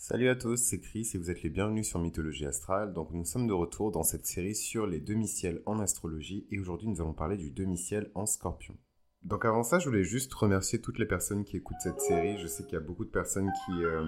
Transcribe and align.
Salut 0.00 0.28
à 0.28 0.36
tous, 0.36 0.56
c'est 0.56 0.78
Chris 0.78 1.10
et 1.12 1.18
vous 1.18 1.28
êtes 1.28 1.42
les 1.42 1.50
bienvenus 1.50 1.88
sur 1.88 1.98
Mythologie 1.98 2.46
Astrale. 2.46 2.94
Donc 2.94 3.10
nous 3.10 3.24
sommes 3.24 3.48
de 3.48 3.52
retour 3.52 3.90
dans 3.90 4.04
cette 4.04 4.26
série 4.26 4.54
sur 4.54 4.86
les 4.86 5.00
demi-ciels 5.00 5.60
en 5.66 5.80
astrologie 5.80 6.46
et 6.52 6.60
aujourd'hui 6.60 6.86
nous 6.86 7.00
allons 7.00 7.12
parler 7.12 7.36
du 7.36 7.50
demi-ciel 7.50 8.08
en 8.14 8.24
scorpion. 8.24 8.76
Donc 9.24 9.44
avant 9.44 9.64
ça, 9.64 9.80
je 9.80 9.88
voulais 9.88 10.04
juste 10.04 10.32
remercier 10.32 10.80
toutes 10.80 11.00
les 11.00 11.04
personnes 11.04 11.44
qui 11.44 11.56
écoutent 11.56 11.80
cette 11.82 12.00
série. 12.00 12.38
Je 12.38 12.46
sais 12.46 12.62
qu'il 12.62 12.74
y 12.74 12.76
a 12.76 12.80
beaucoup 12.80 13.04
de 13.04 13.10
personnes 13.10 13.50
qui 13.66 13.84
euh, 13.84 14.06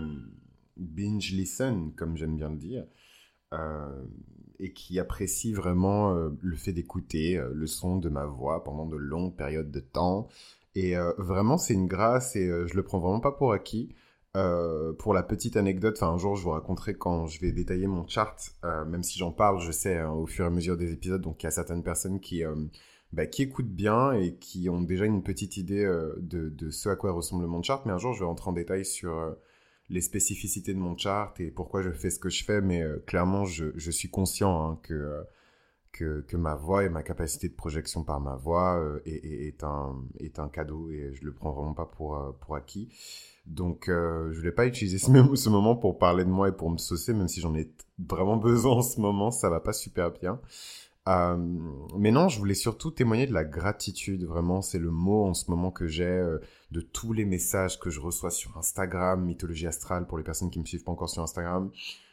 binge 0.76 1.32
listen, 1.32 1.92
comme 1.96 2.16
j'aime 2.16 2.36
bien 2.36 2.50
le 2.50 2.56
dire, 2.56 2.86
euh, 3.52 4.04
et 4.60 4.72
qui 4.72 5.00
apprécient 5.00 5.56
vraiment 5.56 6.14
euh, 6.14 6.30
le 6.40 6.56
fait 6.56 6.72
d'écouter 6.72 7.42
le 7.52 7.66
son 7.66 7.96
de 7.96 8.08
ma 8.08 8.26
voix 8.26 8.62
pendant 8.62 8.86
de 8.86 8.96
longues 8.96 9.34
périodes 9.34 9.72
de 9.72 9.80
temps. 9.80 10.28
Et 10.76 10.94
vraiment, 11.18 11.58
c'est 11.58 11.74
une 11.74 11.88
grâce 11.88 12.36
et 12.36 12.46
je 12.46 12.76
le 12.76 12.84
prends 12.84 13.00
vraiment 13.00 13.18
pas 13.18 13.32
pour 13.32 13.52
acquis. 13.52 13.92
Euh, 14.36 14.92
pour 14.92 15.12
la 15.12 15.24
petite 15.24 15.56
anecdote, 15.56 16.04
un 16.04 16.16
jour 16.16 16.36
je 16.36 16.44
vous 16.44 16.50
raconterai 16.50 16.94
quand 16.94 17.26
je 17.26 17.40
vais 17.40 17.50
détailler 17.50 17.88
mon 17.88 18.06
chart, 18.06 18.38
euh, 18.64 18.84
même 18.84 19.02
si 19.02 19.18
j'en 19.18 19.32
parle, 19.32 19.60
je 19.60 19.72
sais 19.72 19.98
hein, 19.98 20.10
au 20.12 20.26
fur 20.26 20.44
et 20.44 20.46
à 20.48 20.50
mesure 20.50 20.76
des 20.76 20.92
épisodes, 20.92 21.20
donc 21.20 21.42
il 21.42 21.46
y 21.46 21.48
a 21.48 21.50
certaines 21.50 21.82
personnes 21.82 22.20
qui, 22.20 22.44
euh, 22.44 22.54
bah, 23.12 23.26
qui 23.26 23.42
écoutent 23.42 23.74
bien 23.74 24.12
et 24.12 24.36
qui 24.36 24.68
ont 24.68 24.82
déjà 24.82 25.04
une 25.04 25.24
petite 25.24 25.56
idée 25.56 25.84
de, 26.18 26.48
de, 26.48 26.70
ce 26.70 26.88
à 26.88 26.94
quoi 26.96 27.10
ressemble 27.10 27.46
mon 27.46 27.60
chart, 27.60 27.84
mais 27.86 27.92
un 27.92 27.98
jour 27.98 28.12
je 28.12 28.20
vais 28.20 28.26
rentrer 28.26 28.50
en 28.50 28.52
détail 28.52 28.84
sur 28.84 29.36
les 29.88 30.00
spécificités 30.00 30.74
de 30.74 30.78
mon 30.78 30.96
chart 30.96 31.38
et 31.40 31.50
pourquoi 31.50 31.82
je 31.82 31.90
fais 31.90 32.10
ce 32.10 32.20
que 32.20 32.30
je 32.30 32.44
fais, 32.44 32.60
mais 32.60 32.84
clairement 33.06 33.46
je, 33.46 33.72
je, 33.74 33.90
suis 33.90 34.10
conscient 34.10 34.64
hein, 34.64 34.78
que, 34.84 35.24
que, 35.92 36.24
ma 36.36 36.54
voix 36.54 36.84
et 36.84 36.88
ma 36.88 37.02
capacité 37.02 37.48
de 37.48 37.54
projection 37.54 38.04
par 38.04 38.20
ma 38.20 38.36
voix 38.36 38.82
est, 39.04 39.48
est, 39.48 39.64
un, 39.64 39.96
est 40.18 40.38
un 40.38 40.48
cadeau 40.48 40.90
et 40.90 41.12
je 41.14 41.24
le 41.24 41.32
prends 41.32 41.52
vraiment 41.52 41.74
pas 41.74 41.86
pour, 41.86 42.36
pour 42.40 42.56
acquis. 42.56 42.88
Donc, 43.46 43.88
euh, 43.88 44.30
je 44.32 44.38
voulais 44.38 44.52
pas 44.52 44.66
utiliser 44.66 44.98
ce, 44.98 45.06
ce, 45.34 45.48
moment 45.48 45.74
pour 45.74 45.98
parler 45.98 46.24
de 46.24 46.30
moi 46.30 46.48
et 46.48 46.52
pour 46.52 46.70
me 46.70 46.78
saucer, 46.78 47.12
même 47.12 47.28
si 47.28 47.40
j'en 47.40 47.54
ai 47.54 47.70
vraiment 47.98 48.36
besoin 48.36 48.76
en 48.76 48.82
ce 48.82 49.00
moment, 49.00 49.30
ça 49.30 49.50
va 49.50 49.60
pas 49.60 49.72
super 49.72 50.12
bien. 50.12 50.40
Euh, 51.08 51.36
mais 51.98 52.10
non, 52.10 52.28
je 52.28 52.38
voulais 52.38 52.54
surtout 52.54 52.90
témoigner 52.90 53.26
de 53.26 53.32
la 53.32 53.44
gratitude, 53.44 54.24
vraiment, 54.24 54.62
c'est 54.62 54.78
le 54.78 54.90
mot 54.90 55.24
en 55.24 55.34
ce 55.34 55.50
moment 55.50 55.70
que 55.70 55.88
j'ai, 55.88 56.04
euh, 56.04 56.38
de 56.70 56.80
tous 56.80 57.12
les 57.12 57.24
messages 57.24 57.80
que 57.80 57.90
je 57.90 58.00
reçois 58.00 58.30
sur 58.30 58.56
Instagram, 58.58 59.24
Mythologie 59.24 59.66
Astrale, 59.66 60.06
pour 60.06 60.18
les 60.18 60.24
personnes 60.24 60.50
qui 60.50 60.60
me 60.60 60.64
suivent 60.66 60.84
pas 60.84 60.92
encore 60.92 61.10
sur 61.10 61.22
Instagram, 61.22 61.70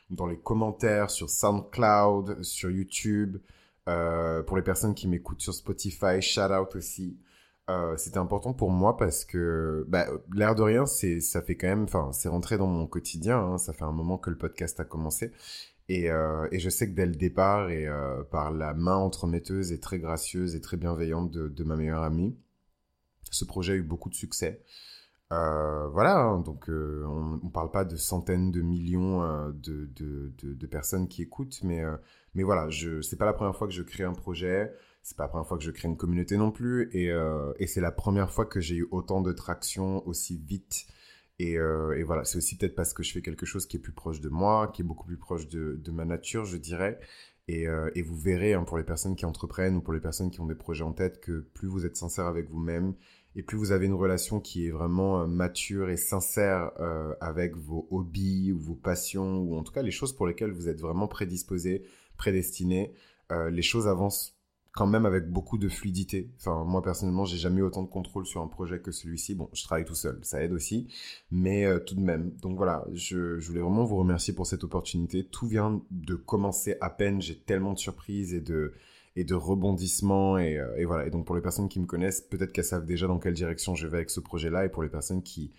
dans 0.10 0.26
les 0.26 0.40
commentaires, 0.40 1.12
sur 1.12 1.30
SoundCloud, 1.30 2.42
sur 2.42 2.72
YouTube, 2.72 3.38
euh, 3.88 4.44
pour 4.44 4.58
les 4.58 4.64
personnes 4.64 4.96
qui 4.96 5.08
m'écoutent 5.08 5.42
sur 5.42 5.54
Spotify, 5.54 6.22
shout 6.22 6.42
out 6.42 6.76
aussi. 6.76 7.18
Euh, 7.70 7.98
c'était 7.98 8.18
important 8.18 8.54
pour 8.54 8.72
moi 8.72 8.96
parce 8.96 9.26
que 9.26 9.86
bah, 9.90 10.08
l'air 10.34 10.56
de 10.56 10.62
rien, 10.62 10.86
c'est 10.86 11.20
ça 11.20 11.42
fait 11.42 11.56
quand 11.58 11.68
même, 11.68 11.84
enfin, 11.84 12.12
c'est 12.14 12.30
rentré 12.30 12.58
dans 12.58 12.68
mon 12.68 12.88
quotidien. 12.88 13.40
Hein, 13.40 13.58
ça 13.58 13.74
fait 13.74 13.84
un 13.84 13.92
moment 13.92 14.18
que 14.18 14.30
le 14.30 14.38
podcast 14.38 14.80
a 14.80 14.86
commencé 14.86 15.32
et, 15.90 16.12
euh, 16.12 16.48
je 16.52 16.70
sais 16.70 16.90
que 16.90 16.94
dès 16.94 17.06
le 17.06 17.16
départ 17.16 17.70
et 17.70 17.88
euh, 17.88 18.24
par 18.24 18.52
la 18.52 18.74
main 18.74 18.96
entremetteuse 18.96 19.72
et 19.72 19.80
très 19.80 20.00
gracieuse 20.00 20.56
et 20.56 20.62
très 20.62 20.78
bienveillante 20.78 21.32
de 21.32 21.64
ma 21.64 21.76
meilleure 21.76 22.04
amie, 22.04 22.38
ce 23.32 23.46
projet 23.46 23.74
a 23.74 23.76
eu 23.76 23.84
beaucoup 23.84 24.10
de 24.10 24.16
succès. 24.16 24.64
Euh, 25.33 25.88
voilà, 25.89 26.20
hein, 26.20 26.39
donc 26.39 26.70
euh, 26.70 27.03
on, 27.06 27.42
on 27.44 27.50
parle 27.50 27.70
pas 27.70 27.83
de 27.83 27.97
centaines 27.97 28.50
de 28.52 28.61
millions 28.61 29.23
euh, 29.23 29.52
de, 29.52 29.89
de, 29.94 30.67
personnes 30.67 31.09
qui 31.09 31.22
écoutent, 31.22 31.59
mais, 31.64 31.83
mais 32.33 32.44
voilà, 32.44 32.70
je 32.70 33.02
c'est 33.02 33.17
pas 33.17 33.25
la 33.25 33.33
première 33.33 33.55
fois 33.55 33.67
que 33.67 33.73
je 33.73 33.83
crée 33.83 34.03
un 34.03 34.14
projet. 34.14 34.73
C'est 35.03 35.16
pas 35.17 35.23
la 35.23 35.30
première 35.30 35.48
fois 35.48 35.58
que 35.58 35.64
je 35.64 35.72
crée 35.72 35.88
une 35.88 35.98
communauté 35.98 36.38
non 36.38 36.52
plus. 36.52 36.89
Et, 36.94 37.09
et 37.59 37.67
c'est 37.67 37.80
la 37.80 37.92
première 37.92 38.30
fois 38.30 38.45
que 38.45 38.59
j'ai 38.59 38.75
eu 38.75 38.88
autant 38.92 39.22
de 39.22 39.31
traction 39.31 40.05
aussi 40.05 40.38
vite. 40.38 40.86
Et, 41.39 41.53
et 41.53 42.03
voilà, 42.03 42.25
c'est 42.25 42.38
aussi 42.38 42.58
peut-être 42.58 42.75
parce 42.75 42.94
que 42.94 43.03
je 43.03 43.14
fais 43.14 43.22
quelque 43.22 43.45
chose 43.45 43.66
qui 43.67 43.78
est 43.78 43.80
plus 43.80 43.94
proche 43.94 44.20
de 44.20 44.28
moi, 44.28 44.67
qui 44.67 44.81
est 44.81 44.86
beaucoup 44.86 45.08
plus 45.08 45.17
proche 45.17 45.48
de, 45.48 45.92
ma 45.92 46.03
nature, 46.03 46.44
je 46.44 46.58
dirais. 46.58 47.00
Et, 47.48 47.67
et 47.95 48.02
vous 48.02 48.17
verrez, 48.17 48.53
hein, 48.53 48.64
pour 48.66 48.78
les 48.78 48.83
personnes 48.83 49.16
qui 49.16 49.25
entreprennent 49.25 49.78
ou 49.78 49.81
pour 49.81 49.94
les 49.94 50.02
personnes 50.02 50.30
qui 50.30 50.42
ont 50.42 50.45
des 50.45 50.55
projets 50.55 50.83
en 50.83 50.92
tête, 50.92 51.22
que 51.22 51.39
plus 51.53 51.70
vous 51.70 51.86
êtes 51.86 51.95
sincère 51.95 52.26
avec 52.26 52.49
vous-même 52.49 52.93
et 53.37 53.43
plus 53.43 53.55
vous 53.55 53.71
avez 53.71 53.86
une 53.86 53.93
relation 53.93 54.39
qui 54.39 54.65
est 54.65 54.71
vraiment 54.71 55.21
euh, 55.21 55.27
mature 55.27 55.89
et 55.89 55.95
sincère 55.95 56.71
euh, 56.80 57.14
avec 57.21 57.55
vos 57.55 57.87
hobbies 57.92 58.52
ou 58.52 58.59
vos 58.59 58.73
passions 58.73 59.37
ou 59.37 59.55
en 59.55 59.64
tout 59.64 59.71
cas 59.71 59.83
les 59.83 59.92
choses 59.92 60.11
pour 60.11 60.25
lesquelles 60.25 60.52
vous 60.52 60.67
êtes 60.67 60.81
vraiment 60.81 61.08
prédisposé, 61.08 61.83
prédestiné, 62.17 62.93
euh, 63.31 63.52
les 63.52 63.61
choses 63.61 63.87
avancent 63.87 64.33
quand 64.73 64.87
même 64.87 65.05
avec 65.05 65.30
beaucoup 65.30 65.59
de 65.59 65.70
fluidité. 65.70 66.31
Enfin, 66.37 66.64
moi 66.64 66.81
personnellement, 66.81 67.25
j'ai 67.25 67.37
jamais 67.37 67.59
eu 67.59 67.64
autant 67.64 67.83
de 67.83 67.87
contrôle 67.87 68.25
sur 68.25 68.42
un 68.42 68.48
projet 68.48 68.80
que 68.80 68.92
celui-ci. 68.92 69.36
Bon, 69.36 69.49
je 69.54 69.64
travaille 69.64 69.86
tout 69.86 69.95
seul, 69.95 70.19
ça 70.23 70.43
aide 70.43 70.52
aussi, 70.52 70.87
mais 71.31 71.65
tout 71.86 71.95
de 71.95 72.02
même. 72.02 72.31
Donc 72.42 72.58
voilà, 72.58 72.86
je, 72.93 73.39
voulais 73.39 73.61
vraiment 73.61 73.86
vous 73.86 73.98
remercier 73.98 74.36
pour 74.36 74.45
cette 74.45 74.64
opportunité. 74.64 75.23
Tout 75.25 75.48
vient 75.48 75.81
de 75.89 76.14
commencer 76.14 76.75
à 76.80 76.92
peine. 76.92 77.23
J'ai 77.23 77.39
tellement 77.39 77.73
de 77.73 77.80
surprises 77.80 78.36
et 78.36 78.42
de 78.42 78.73
et 79.17 79.23
de 79.23 79.33
rebondissements 79.33 80.38
et, 80.38 80.60
euh, 80.60 80.78
et, 80.78 80.86
voilà. 80.86 81.08
Et 81.08 81.10
donc 81.10 81.26
pour 81.26 81.36
les 81.36 81.42
personnes 81.42 81.67
qui 81.67 81.80
me 81.80 81.88
connaissent, 81.88 82.22
peut-être 82.22 82.54
qu'elles 82.54 82.64
savent 82.64 82.86
déjà 82.86 83.08
dans 83.08 83.17
quelle 83.17 83.33
direction 83.33 83.73
je 83.73 83.88
vais 83.88 83.98
avec 83.98 84.11
ce 84.11 84.20
projet-là. 84.20 84.66
Et 84.66 84.70
pour 84.70 84.83
les 84.83 84.89
personnes 84.89 85.23
qui 85.23 85.52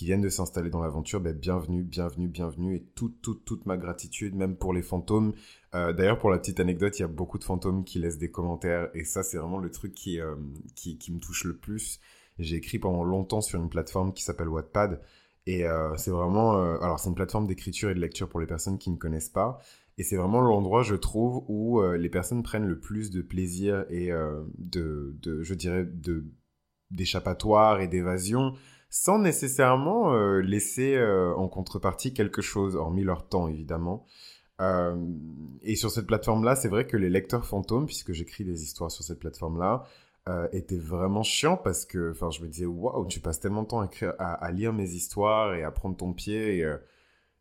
viennent 0.00 0.20
de 0.20 0.28
s'installer 0.28 0.70
dans 0.70 0.80
l'aventure, 0.80 1.20
ben, 1.20 1.36
bienvenue, 1.36 1.82
bienvenue, 1.82 2.28
bienvenue 2.28 2.76
et 2.76 2.84
toute, 2.94 3.20
toute, 3.20 3.44
toute 3.44 3.66
ma 3.66 3.76
gratitude, 3.76 4.36
même 4.36 4.56
pour 4.56 4.72
les 4.72 4.80
fantômes. 4.80 5.32
Euh, 5.74 5.92
D'ailleurs, 5.92 6.20
pour 6.20 6.30
la 6.30 6.38
petite 6.38 6.60
anecdote, 6.60 6.96
il 7.00 7.02
y 7.02 7.04
a 7.04 7.08
beaucoup 7.08 7.38
de 7.38 7.44
fantômes 7.44 7.84
qui 7.84 7.98
laissent 7.98 8.16
des 8.18 8.30
commentaires 8.30 8.88
et 8.94 9.02
ça, 9.02 9.24
c'est 9.24 9.38
vraiment 9.38 9.58
le 9.58 9.72
truc 9.72 9.92
qui, 9.92 10.20
euh, 10.20 10.36
me 10.36 11.18
touche 11.18 11.42
le 11.42 11.56
plus. 11.56 11.98
J'ai 12.38 12.56
écrit 12.56 12.78
pendant 12.78 13.02
longtemps 13.02 13.40
sur 13.40 13.60
une 13.60 13.68
plateforme 13.68 14.12
qui 14.12 14.22
s'appelle 14.22 14.48
Wattpad 14.48 15.02
et 15.46 15.64
c'est 15.96 16.10
vraiment, 16.10 16.52
alors 16.80 17.00
c'est 17.00 17.08
une 17.08 17.14
plateforme 17.14 17.46
d'écriture 17.46 17.90
et 17.90 17.94
de 17.94 17.98
lecture 17.98 18.28
pour 18.28 18.40
les 18.40 18.46
personnes 18.46 18.78
qui 18.78 18.90
ne 18.90 18.96
connaissent 18.96 19.30
pas. 19.30 19.58
Et 20.00 20.02
c'est 20.02 20.16
vraiment 20.16 20.40
l'endroit, 20.40 20.82
je 20.82 20.94
trouve, 20.94 21.44
où 21.48 21.78
euh, 21.78 21.98
les 21.98 22.08
personnes 22.08 22.42
prennent 22.42 22.64
le 22.64 22.80
plus 22.80 23.10
de 23.10 23.20
plaisir 23.20 23.84
et 23.90 24.10
euh, 24.10 24.42
de, 24.56 25.14
je 25.42 25.52
dirais, 25.52 25.84
de 25.84 26.24
d'échappatoire 26.90 27.82
et 27.82 27.86
d'évasion 27.86 28.54
sans 28.88 29.18
nécessairement 29.18 30.14
euh, 30.14 30.40
laisser 30.40 30.98
en 31.36 31.48
contrepartie 31.48 32.14
quelque 32.14 32.40
chose, 32.40 32.76
hormis 32.76 33.04
leur 33.04 33.28
temps 33.28 33.46
évidemment. 33.46 34.06
Et 35.60 35.76
sur 35.76 35.90
cette 35.90 36.06
plateforme-là, 36.06 36.56
c'est 36.56 36.68
vrai 36.68 36.86
que 36.86 36.96
les 36.96 37.10
lecteurs 37.10 37.44
fantômes, 37.44 37.84
puisque 37.84 38.12
j'écris 38.12 38.44
des 38.44 38.62
histoires 38.62 38.90
sur 38.90 39.04
cette 39.04 39.18
plateforme-là, 39.18 39.84
étaient 40.52 40.78
vraiment 40.78 41.22
chiants 41.22 41.58
parce 41.58 41.84
que, 41.84 42.12
enfin, 42.12 42.30
je 42.30 42.40
me 42.42 42.48
disais, 42.48 42.66
waouh, 42.66 43.06
tu 43.06 43.20
passes 43.20 43.40
tellement 43.40 43.64
de 43.64 43.68
temps 43.68 43.82
à, 43.82 44.32
à, 44.32 44.50
lire 44.50 44.72
mes 44.72 44.88
histoires 44.90 45.54
et 45.54 45.62
à 45.62 45.70
prendre 45.70 45.96
ton 45.96 46.14
pied 46.14 46.58
et, 46.58 46.66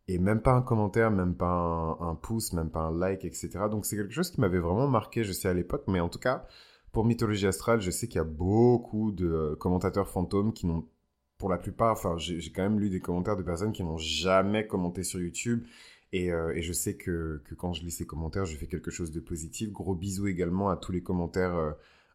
et 0.09 0.17
même 0.17 0.41
pas 0.41 0.53
un 0.53 0.61
commentaire, 0.61 1.11
même 1.11 1.35
pas 1.35 1.97
un, 1.99 2.15
pouce, 2.15 2.53
même 2.53 2.71
pas 2.71 2.81
un 2.81 2.97
like, 2.97 3.25
etc. 3.25 3.49
Donc 3.69 3.85
c'est 3.85 3.95
quelque 3.95 4.13
chose 4.13 4.31
qui 4.31 4.41
m'avait 4.41 4.59
vraiment 4.59 4.87
marqué, 4.87 5.23
je 5.23 5.31
sais 5.31 5.47
à 5.47 5.53
l'époque, 5.53 5.83
mais 5.87 5.99
en 5.99 6.09
tout 6.09 6.19
cas, 6.19 6.47
pour 6.91 7.05
Mythologie 7.05 7.45
Astrale, 7.45 7.79
je 7.79 7.91
sais 7.91 8.07
qu'il 8.07 8.17
y 8.17 8.21
a 8.21 8.23
beaucoup 8.23 9.11
de 9.11 9.55
commentateurs 9.59 10.09
fantômes 10.09 10.51
qui 10.51 10.65
n'ont 10.65 10.87
pour 11.37 11.49
la 11.49 11.57
plupart, 11.57 11.93
enfin, 11.93 12.17
j'ai 12.17 12.51
quand 12.51 12.63
même 12.63 12.79
lu 12.79 12.89
des 12.89 12.99
commentaires 12.99 13.37
de 13.37 13.43
personnes 13.43 13.71
qui 13.71 13.83
n'ont 13.83 13.97
jamais 13.97 14.67
commenté 14.67 15.03
sur 15.03 15.21
YouTube. 15.21 15.63
Et, 16.11 16.33
euh, 16.33 16.53
je 16.59 16.73
sais 16.73 16.95
que, 16.97 17.41
quand 17.57 17.71
je 17.73 17.83
lis 17.83 17.91
ces 17.91 18.05
commentaires, 18.05 18.45
je 18.45 18.57
fais 18.57 18.67
quelque 18.67 18.91
chose 18.91 19.11
de 19.11 19.21
positif. 19.21 19.71
Gros 19.71 19.95
bisous 19.95 20.27
également 20.27 20.69
à 20.69 20.75
tous 20.75 20.91
les 20.91 21.01
commentaires 21.01 21.55
euh, 21.55 21.71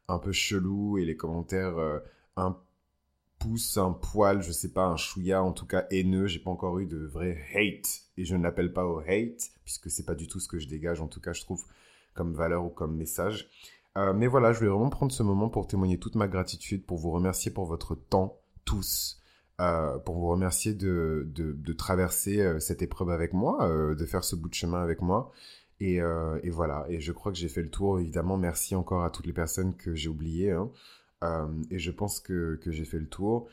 un 0.09 0.19
peu 0.19 0.33
chelous 0.33 0.99
et 0.99 1.06
les 1.06 1.16
commentaires 1.16 1.78
euh, 1.78 2.00
un 2.37 2.59
pouce, 3.44 3.77
un 3.77 3.93
poil, 3.93 4.43
je 4.43 4.53
sais 4.53 4.72
pas, 4.72 4.87
un 4.87 4.97
chouïa, 4.97 5.43
en 5.43 5.53
tout 5.53 5.66
cas 5.66 5.87
haineux. 5.91 6.27
J'ai 6.27 6.38
pas 6.38 6.50
encore 6.50 6.78
eu 6.78 6.87
de 6.87 6.99
vrai 6.99 7.38
hate. 7.55 8.03
Et 8.16 8.25
je 8.25 8.37
ne 8.37 8.43
l'appelle 8.43 8.72
pas 8.72 8.87
au 8.87 9.00
hate, 9.00 9.50
puisque 9.65 9.91
c'est 9.91 10.06
pas 10.06 10.15
du 10.15 10.27
tout 10.28 10.41
ce 10.41 10.49
que 10.49 10.59
je 10.59 10.66
dégage, 10.66 11.00
en 11.00 11.09
tout 11.09 11.21
cas, 11.21 11.32
je 11.32 11.43
trouve, 11.43 11.62
comme 12.15 12.33
valeur 12.33 12.65
ou 12.65 12.71
comme 12.71 12.97
message. 12.97 13.49
Euh, 13.97 14.12
mais 14.15 14.27
voilà, 14.27 14.53
je 14.53 14.59
voulais 14.59 14.71
vraiment 14.71 14.88
prendre 14.88 15.12
ce 15.12 15.22
moment 15.22 15.49
pour 15.49 15.66
témoigner 15.66 15.99
toute 15.99 16.15
ma 16.15 16.27
gratitude, 16.27 16.84
pour 16.84 16.99
vous 16.99 17.10
remercier 17.10 17.50
pour 17.50 17.66
votre 17.66 17.94
temps, 17.94 18.38
tous 18.65 19.21
euh, 19.60 19.99
pour 19.99 20.16
vous 20.16 20.28
remercier 20.28 20.75
de, 20.75 21.28
de, 21.28 21.72
traverser 21.75 22.41
euh, 22.41 22.59
cette 22.59 22.83
épreuve 22.83 23.10
avec 23.10 23.33
moi, 23.34 23.69
de 23.69 24.07
faire 24.07 24.24
ce 24.24 24.34
bout 24.34 24.48
de 24.48 24.54
chemin 24.54 24.83
avec 24.83 25.01
moi. 25.01 25.30
Et, 25.80 25.97
et 25.97 26.51
voilà, 26.51 26.86
et 26.89 27.01
je 27.01 27.13
crois 27.13 27.30
que 27.30 27.36
j'ai 27.36 27.48
fait 27.48 27.63
le 27.63 27.68
tour. 27.68 28.01
Évidemment, 28.01 28.39
merci 28.39 28.74
encore 28.74 29.04
à 29.04 29.10
toutes 29.10 29.27
les 29.27 29.33
personnes 29.34 29.77
que 29.77 29.95
j'ai 29.95 30.09
oubliées. 30.09 30.53
Hein. 30.53 30.71
Euh, 31.24 31.47
et 31.71 31.78
je 31.78 31.91
pense 31.91 32.21
que, 32.21 32.60
j'ai 32.66 32.84
fait 32.84 32.98
le 32.98 33.09
tour. 33.09 33.48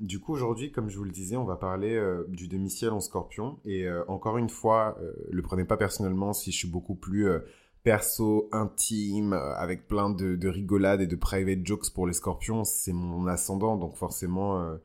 du 0.00 0.20
coup, 0.20 0.32
aujourd'hui, 0.32 0.72
comme 0.72 0.88
je 0.90 0.98
vous 0.98 1.04
le 1.04 1.10
disais, 1.10 1.36
on 1.36 1.44
va 1.44 1.56
parler 1.56 2.00
du 2.28 2.48
demi-ciel 2.48 2.90
en 2.92 3.00
scorpion. 3.00 3.58
Et 3.64 3.86
encore 4.08 4.36
une 4.36 4.50
fois, 4.50 4.98
le 5.30 5.42
prenez 5.42 5.64
pas 5.64 5.76
personnellement 5.76 6.32
si 6.32 6.52
je 6.52 6.58
suis 6.58 6.68
beaucoup 6.68 6.94
plus 6.94 7.28
perso, 7.82 8.48
intime, 8.52 9.32
euh, 9.32 9.54
avec 9.56 9.86
plein 9.88 10.10
de, 10.10 10.36
de, 10.36 10.48
rigolades 10.48 11.00
et 11.00 11.06
de 11.06 11.16
private 11.16 11.66
jokes 11.66 11.90
pour 11.94 12.06
les 12.06 12.12
scorpions, 12.12 12.64
c'est 12.64 12.92
mon 12.92 13.26
ascendant, 13.26 13.76
donc 13.76 13.96
forcément, 13.96 14.60
euh, 14.60 14.76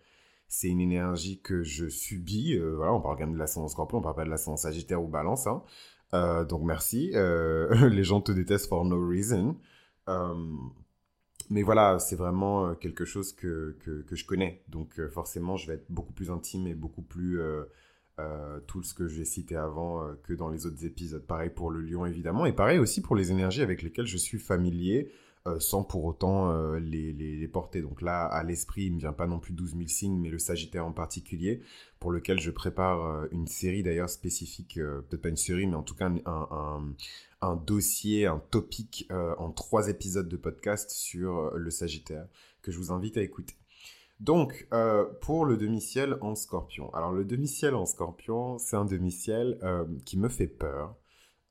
c'est 0.48 0.70
une 0.70 0.80
énergie 0.80 1.42
que 1.42 1.64
je 1.64 1.88
subis. 1.90 2.58
Euh, 2.58 2.76
voilà, 2.78 2.94
on 2.94 3.02
parle 3.02 3.18
quand 3.18 3.26
même 3.26 3.34
de 3.34 3.40
l'ascendant 3.40 3.68
scorpion, 3.68 3.98
on 3.98 4.02
parle 4.02 4.16
pas 4.16 4.26
de 4.26 4.30
l'ascendant 4.30 4.58
sagittaire 4.58 5.04
ou 5.04 5.08
balance. 5.08 5.48
Hein. 5.48 5.64
Euh, 6.14 6.46
donc 6.46 6.64
merci. 6.64 7.12
les 7.14 8.04
gens 8.04 8.22
te 8.22 8.32
détestent 8.32 8.70
for 8.70 8.86
no 8.86 8.98
reason. 9.06 9.58
Mais 11.50 11.64
voilà, 11.64 12.00
c'est 12.00 12.16
vraiment 12.16 12.76
quelque 12.76 13.06
chose 13.06 13.34
que, 13.34 13.78
que, 13.80 14.16
je 14.16 14.26
connais. 14.26 14.64
Donc 14.70 15.00
forcément, 15.08 15.58
je 15.58 15.68
vais 15.68 15.76
être 15.76 15.86
beaucoup 15.90 16.14
plus 16.14 16.32
intime 16.32 16.68
et 16.68 16.74
beaucoup 16.74 17.02
plus 17.02 17.40
tout 18.68 18.84
ce 18.84 18.94
que 18.94 19.08
j'ai 19.08 19.26
cité 19.26 19.56
avant 19.56 20.16
que 20.24 20.34
dans 20.34 20.50
les 20.50 20.66
autres 20.66 20.86
épisodes. 20.86 21.26
Pareil 21.26 21.50
pour 21.50 21.72
le 21.72 21.82
lion 21.82 22.06
évidemment, 22.06 22.46
et 22.46 22.54
pareil 22.54 22.80
aussi 22.80 23.02
pour 23.02 23.16
les 23.16 23.32
énergies 23.32 23.62
avec 23.62 23.82
lesquelles 23.82 24.08
je 24.08 24.18
suis 24.18 24.40
familier, 24.40 25.12
euh, 25.48 25.60
sans 25.60 25.84
pour 25.84 26.06
autant 26.06 26.50
euh, 26.50 26.80
les, 26.80 27.14
les, 27.14 27.48
porter. 27.48 27.80
Donc 27.84 28.02
là, 28.02 28.26
à 28.26 28.44
l'esprit, 28.44 28.86
il 28.86 28.90
ne 28.90 28.96
me 28.96 29.00
vient 29.00 29.14
pas 29.14 29.28
non 29.28 29.38
plus 29.38 29.54
12 29.54 29.76
000 29.76 29.88
signes, 29.88 30.20
mais 30.20 30.30
le 30.30 30.40
Sagittaire 30.40 30.88
en 30.88 30.92
particulier, 30.92 31.62
pour 32.00 32.12
lequel 32.12 32.40
je 32.40 32.50
prépare 32.50 33.06
euh, 33.06 33.28
une 33.32 33.46
série 33.46 33.84
d'ailleurs 33.84 34.10
spécifique, 34.10 34.74
peut-être 34.74 35.22
pas 35.22 35.30
une 35.30 35.38
série, 35.38 35.68
mais 35.68 35.76
en 35.76 35.84
tout 35.84 35.94
cas 35.94 36.10
un, 36.26 36.82
dossier, 37.54 38.26
un 38.26 38.42
topic 38.50 39.08
en 39.12 39.52
trois 39.52 39.90
épisodes 39.90 40.28
de 40.28 40.38
podcast 40.38 40.90
sur 40.90 41.52
le 41.56 41.70
Sagittaire, 41.70 42.28
que 42.64 42.72
je 42.72 42.80
vous 42.80 42.92
invite 42.92 43.18
à 43.18 43.22
écouter. 43.22 43.54
Donc, 44.20 44.68
pour 45.22 45.46
le 45.46 45.58
demi-ciel 45.58 46.18
en 46.22 46.34
scorpion. 46.34 46.92
Alors, 46.96 47.12
le 47.12 47.24
demi-ciel 47.24 47.76
en 47.76 47.86
scorpion, 47.86 48.58
c'est 48.58 48.76
un 48.76 48.86
demi-ciel 48.86 49.60
qui 50.06 50.18
me 50.18 50.30
fait 50.30 50.48
peur. 50.48 50.96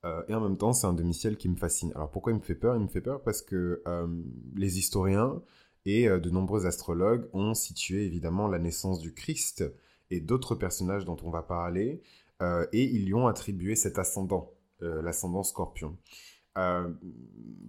Euh, 0.05 0.21
et 0.27 0.35
en 0.35 0.41
même 0.41 0.57
temps, 0.57 0.73
c'est 0.73 0.87
un 0.87 0.93
demi-ciel 0.93 1.35
qui 1.37 1.49
me 1.49 1.55
fascine. 1.55 1.91
Alors 1.95 2.09
pourquoi 2.11 2.31
il 2.31 2.35
me 2.35 2.43
fait 2.43 2.55
peur? 2.55 2.75
Il 2.75 2.83
me 2.83 2.87
fait 2.87 3.01
peur 3.01 3.21
parce 3.21 3.41
que 3.41 3.81
euh, 3.87 4.07
les 4.55 4.77
historiens 4.77 5.41
et 5.85 6.07
euh, 6.07 6.19
de 6.19 6.29
nombreux 6.29 6.65
astrologues 6.67 7.27
ont 7.33 7.53
situé 7.53 8.05
évidemment 8.05 8.47
la 8.47 8.59
naissance 8.59 8.99
du 8.99 9.13
Christ 9.13 9.63
et 10.11 10.19
d'autres 10.19 10.53
personnages 10.55 11.05
dont 11.05 11.17
on 11.23 11.31
va 11.31 11.41
parler, 11.41 12.03
et 12.41 12.83
ils 12.83 13.05
lui 13.05 13.15
ont 13.15 13.25
attribué 13.25 13.75
cet 13.75 13.97
ascendant, 13.97 14.51
l'ascendant 14.81 15.43
scorpion. 15.43 15.97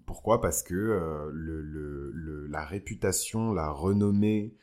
pourquoi? 0.06 0.40
Parce 0.40 0.62
que 0.62 1.30
la 2.50 2.64
réputation, 2.64 3.52
la 3.52 3.70
renommée, 3.70 4.54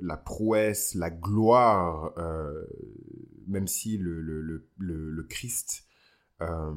la 0.00 0.16
prouesse, 0.16 0.94
la 0.94 1.10
gloire, 1.10 2.12
même 3.46 3.66
si 3.66 3.98
le 3.98 5.26
Christ 5.28 5.84
euh, 6.42 6.72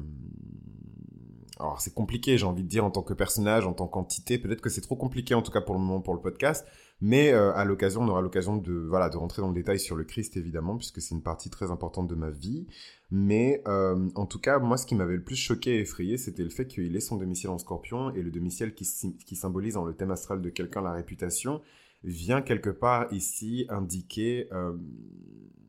alors 1.58 1.80
c'est 1.80 1.94
compliqué, 1.94 2.36
j'ai 2.36 2.46
envie 2.46 2.62
de 2.62 2.68
dire 2.68 2.84
en 2.84 2.90
tant 2.90 3.02
que 3.02 3.14
personnage, 3.14 3.66
en 3.66 3.72
tant 3.72 3.86
qu'entité. 3.86 4.38
Peut-être 4.38 4.60
que 4.60 4.70
c'est 4.70 4.80
trop 4.80 4.96
compliqué 4.96 5.34
en 5.34 5.42
tout 5.42 5.52
cas 5.52 5.60
pour 5.60 5.74
le 5.74 5.80
moment 5.80 6.00
pour 6.00 6.14
le 6.14 6.20
podcast, 6.20 6.66
mais 7.06 7.34
euh, 7.34 7.52
à 7.54 7.66
l'occasion, 7.66 8.00
on 8.00 8.08
aura 8.08 8.22
l'occasion 8.22 8.56
de 8.56 8.72
voilà 8.72 9.10
de 9.10 9.18
rentrer 9.18 9.42
dans 9.42 9.48
le 9.48 9.54
détail 9.54 9.78
sur 9.78 9.94
le 9.94 10.04
Christ 10.04 10.38
évidemment, 10.38 10.78
puisque 10.78 11.02
c'est 11.02 11.14
une 11.14 11.22
partie 11.22 11.50
très 11.50 11.70
importante 11.70 12.08
de 12.08 12.14
ma 12.14 12.30
vie. 12.30 12.66
Mais 13.10 13.62
euh, 13.68 14.08
en 14.14 14.24
tout 14.24 14.38
cas, 14.38 14.58
moi, 14.58 14.78
ce 14.78 14.86
qui 14.86 14.94
m'avait 14.94 15.16
le 15.16 15.22
plus 15.22 15.36
choqué 15.36 15.76
et 15.76 15.80
effrayé, 15.80 16.16
c'était 16.16 16.42
le 16.42 16.48
fait 16.48 16.66
qu'il 16.66 16.96
ait 16.96 17.00
son 17.00 17.16
domicile 17.16 17.50
en 17.50 17.58
Scorpion 17.58 18.10
et 18.14 18.22
le 18.22 18.30
domicile 18.30 18.74
qui, 18.74 18.84
symbolise 18.84 19.74
dans 19.74 19.84
le 19.84 19.94
thème 19.94 20.12
astral 20.12 20.40
de 20.40 20.48
quelqu'un 20.48 20.80
la 20.80 20.92
réputation 20.92 21.60
vient 22.04 22.40
quelque 22.40 22.70
part 22.70 23.12
ici 23.12 23.66
indiquer 23.68 24.48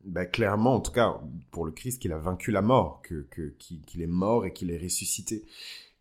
bah, 0.06 0.24
clairement, 0.24 0.74
en 0.76 0.80
tout 0.80 0.92
cas 0.92 1.20
pour 1.50 1.66
le 1.66 1.72
Christ, 1.72 2.00
qu'il 2.00 2.12
a 2.12 2.18
vaincu 2.18 2.50
la 2.50 2.62
mort, 2.62 3.02
que, 3.02 3.26
qu'il, 3.58 4.00
est 4.00 4.06
mort 4.06 4.46
et 4.46 4.52
qu'il 4.52 4.70
est 4.70 4.78
ressuscité. 4.78 5.44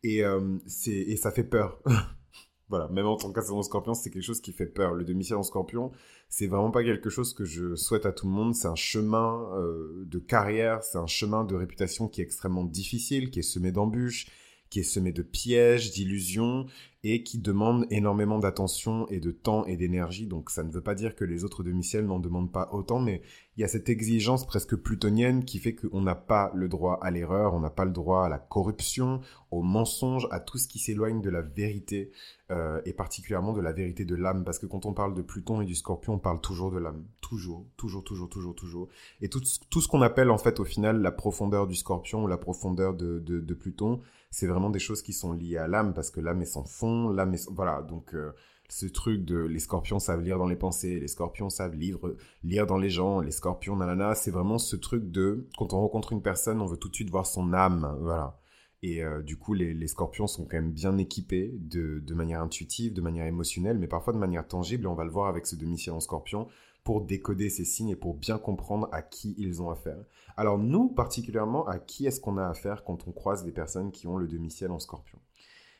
Et, 0.03 0.23
euh, 0.23 0.57
c'est, 0.67 0.91
et 0.91 1.17
ça 1.17 1.31
fait 1.31 1.43
peur. 1.43 1.81
voilà, 2.69 2.87
même 2.87 3.05
en 3.05 3.15
tant 3.15 3.31
qu'ascendant 3.31 3.61
scorpion, 3.61 3.93
c'est 3.93 4.09
quelque 4.09 4.23
chose 4.23 4.41
qui 4.41 4.51
fait 4.51 4.65
peur. 4.65 4.93
Le 4.93 5.03
demi-ciel 5.03 5.37
en 5.37 5.43
scorpion, 5.43 5.91
c'est 6.29 6.47
vraiment 6.47 6.71
pas 6.71 6.83
quelque 6.83 7.09
chose 7.09 7.33
que 7.33 7.45
je 7.45 7.75
souhaite 7.75 8.05
à 8.05 8.11
tout 8.11 8.25
le 8.25 8.33
monde. 8.33 8.55
C'est 8.55 8.67
un 8.67 8.75
chemin 8.75 9.47
euh, 9.53 10.03
de 10.05 10.17
carrière, 10.17 10.83
c'est 10.83 10.97
un 10.97 11.07
chemin 11.07 11.43
de 11.43 11.55
réputation 11.55 12.07
qui 12.07 12.21
est 12.21 12.23
extrêmement 12.23 12.63
difficile, 12.63 13.29
qui 13.29 13.39
est 13.39 13.43
semé 13.43 13.71
d'embûches, 13.71 14.27
qui 14.69 14.79
est 14.79 14.83
semé 14.83 15.11
de 15.11 15.21
pièges, 15.21 15.91
d'illusions, 15.91 16.65
et 17.07 17.21
qui 17.21 17.37
demande 17.37 17.85
énormément 17.91 18.39
d'attention 18.39 19.07
et 19.09 19.19
de 19.19 19.29
temps 19.29 19.63
et 19.65 19.77
d'énergie. 19.77 20.25
Donc 20.25 20.49
ça 20.49 20.63
ne 20.63 20.71
veut 20.71 20.81
pas 20.81 20.95
dire 20.95 21.15
que 21.15 21.23
les 21.23 21.43
autres 21.43 21.61
demi-ciels 21.61 22.07
n'en 22.07 22.17
demandent 22.17 22.51
pas 22.51 22.69
autant, 22.71 22.99
mais 22.99 23.21
il 23.55 23.61
y 23.61 23.63
a 23.63 23.67
cette 23.67 23.89
exigence 23.89 24.47
presque 24.47 24.75
plutonienne 24.75 25.45
qui 25.45 25.59
fait 25.59 25.75
qu'on 25.75 26.01
n'a 26.01 26.15
pas 26.15 26.51
le 26.55 26.67
droit 26.67 26.97
à 27.03 27.11
l'erreur, 27.11 27.53
on 27.53 27.59
n'a 27.59 27.69
pas 27.69 27.85
le 27.85 27.91
droit 27.91 28.25
à 28.25 28.29
la 28.29 28.39
corruption, 28.39 29.21
au 29.51 29.61
mensonge, 29.61 30.27
à 30.31 30.39
tout 30.39 30.57
ce 30.57 30.67
qui 30.67 30.79
s'éloigne 30.79 31.21
de 31.21 31.29
la 31.29 31.43
vérité, 31.43 32.11
euh, 32.49 32.81
et 32.85 32.93
particulièrement 32.93 33.53
de 33.53 33.61
la 33.61 33.71
vérité 33.71 34.03
de 34.03 34.15
l'âme, 34.15 34.43
parce 34.43 34.57
que 34.57 34.65
quand 34.65 34.87
on 34.87 34.93
parle 34.93 35.13
de 35.13 35.21
Pluton 35.21 35.61
et 35.61 35.65
du 35.65 35.75
Scorpion, 35.75 36.15
on 36.15 36.19
parle 36.19 36.41
toujours 36.41 36.71
de 36.71 36.79
l'âme, 36.79 37.05
toujours, 37.21 37.67
toujours, 37.77 38.03
toujours, 38.03 38.29
toujours, 38.29 38.55
toujours. 38.55 38.87
Et 39.21 39.29
tout, 39.29 39.43
ce 39.43 39.87
qu'on 39.87 40.01
appelle 40.01 40.31
en 40.31 40.39
fait 40.39 40.59
au 40.59 40.65
final 40.65 41.03
la 41.03 41.11
profondeur 41.11 41.67
du 41.67 41.75
Scorpion 41.75 42.23
ou 42.23 42.27
la 42.27 42.37
profondeur 42.37 42.95
de, 42.95 43.19
de 43.19 43.53
Pluton, 43.53 44.01
c'est 44.35 44.47
vraiment 44.47 44.69
des 44.69 44.79
choses 44.79 45.01
qui 45.01 45.13
sont 45.13 45.31
liées 45.31 45.55
à 45.55 45.65
l'âme, 45.65 45.93
parce 45.93 46.11
que 46.11 46.19
l'âme 46.19 46.41
est 46.41 46.45
sans 46.45 46.65
fond, 46.65 47.07
l'âme 47.07 47.33
est... 47.33 47.49
Voilà, 47.49 47.81
donc 47.81 48.13
euh, 48.13 48.33
ce 48.67 48.85
truc 48.85 49.23
de 49.23 49.37
les 49.37 49.59
scorpions 49.59 49.97
savent 49.97 50.19
lire 50.19 50.37
dans 50.37 50.45
les 50.45 50.57
pensées, 50.57 50.99
les 50.99 51.07
scorpions 51.07 51.49
savent 51.49 51.73
lire, 51.73 51.99
lire 52.43 52.65
dans 52.65 52.77
les 52.77 52.89
gens, 52.89 53.21
les 53.21 53.31
scorpions, 53.31 53.77
nanana, 53.77 54.13
c'est 54.13 54.31
vraiment 54.31 54.57
ce 54.57 54.75
truc 54.75 55.09
de... 55.09 55.47
Quand 55.57 55.71
on 55.71 55.79
rencontre 55.79 56.11
une 56.11 56.21
personne, 56.21 56.59
on 56.59 56.65
veut 56.65 56.75
tout 56.75 56.89
de 56.89 56.95
suite 56.95 57.09
voir 57.09 57.25
son 57.25 57.53
âme, 57.53 57.95
voilà. 58.01 58.37
Et 58.83 59.01
euh, 59.01 59.21
du 59.21 59.37
coup, 59.37 59.53
les, 59.53 59.73
les, 59.73 59.87
scorpions 59.87 60.27
sont 60.27 60.43
quand 60.43 60.57
même 60.57 60.73
bien 60.73 60.97
équipés 60.97 61.55
de, 61.57 62.01
de, 62.05 62.13
manière 62.13 62.41
intuitive, 62.41 62.91
de 62.91 62.99
manière 62.99 63.27
émotionnelle, 63.27 63.77
mais 63.79 63.87
parfois 63.87 64.11
de 64.11 64.19
manière 64.19 64.45
tangible. 64.45 64.83
Et 64.83 64.87
on 64.87 64.95
va 64.95 65.05
le 65.05 65.11
voir 65.11 65.29
avec 65.29 65.47
ce 65.47 65.55
demi-ciel 65.55 65.95
en 65.95 66.01
scorpion 66.01 66.49
pour 66.85 67.01
décoder 67.01 67.49
ces 67.49 67.65
signes 67.65 67.89
et 67.89 67.95
pour 67.95 68.13
bien 68.13 68.37
comprendre 68.37 68.87
à 68.93 69.01
qui 69.01 69.35
ils 69.39 69.61
ont 69.61 69.71
affaire. 69.71 70.05
Alors 70.37 70.59
nous, 70.59 70.87
particulièrement, 70.87 71.67
à 71.67 71.79
qui 71.79 72.05
est-ce 72.05 72.21
qu'on 72.21 72.37
a 72.37 72.47
affaire 72.47 72.83
quand 72.85 73.07
on 73.07 73.11
croise 73.11 73.43
des 73.43 73.51
personnes 73.51 73.91
qui 73.91 74.07
ont 74.07 74.17
le 74.17 74.27
demi-ciel 74.27 74.71
en 74.71 74.79
scorpion? 74.79 75.17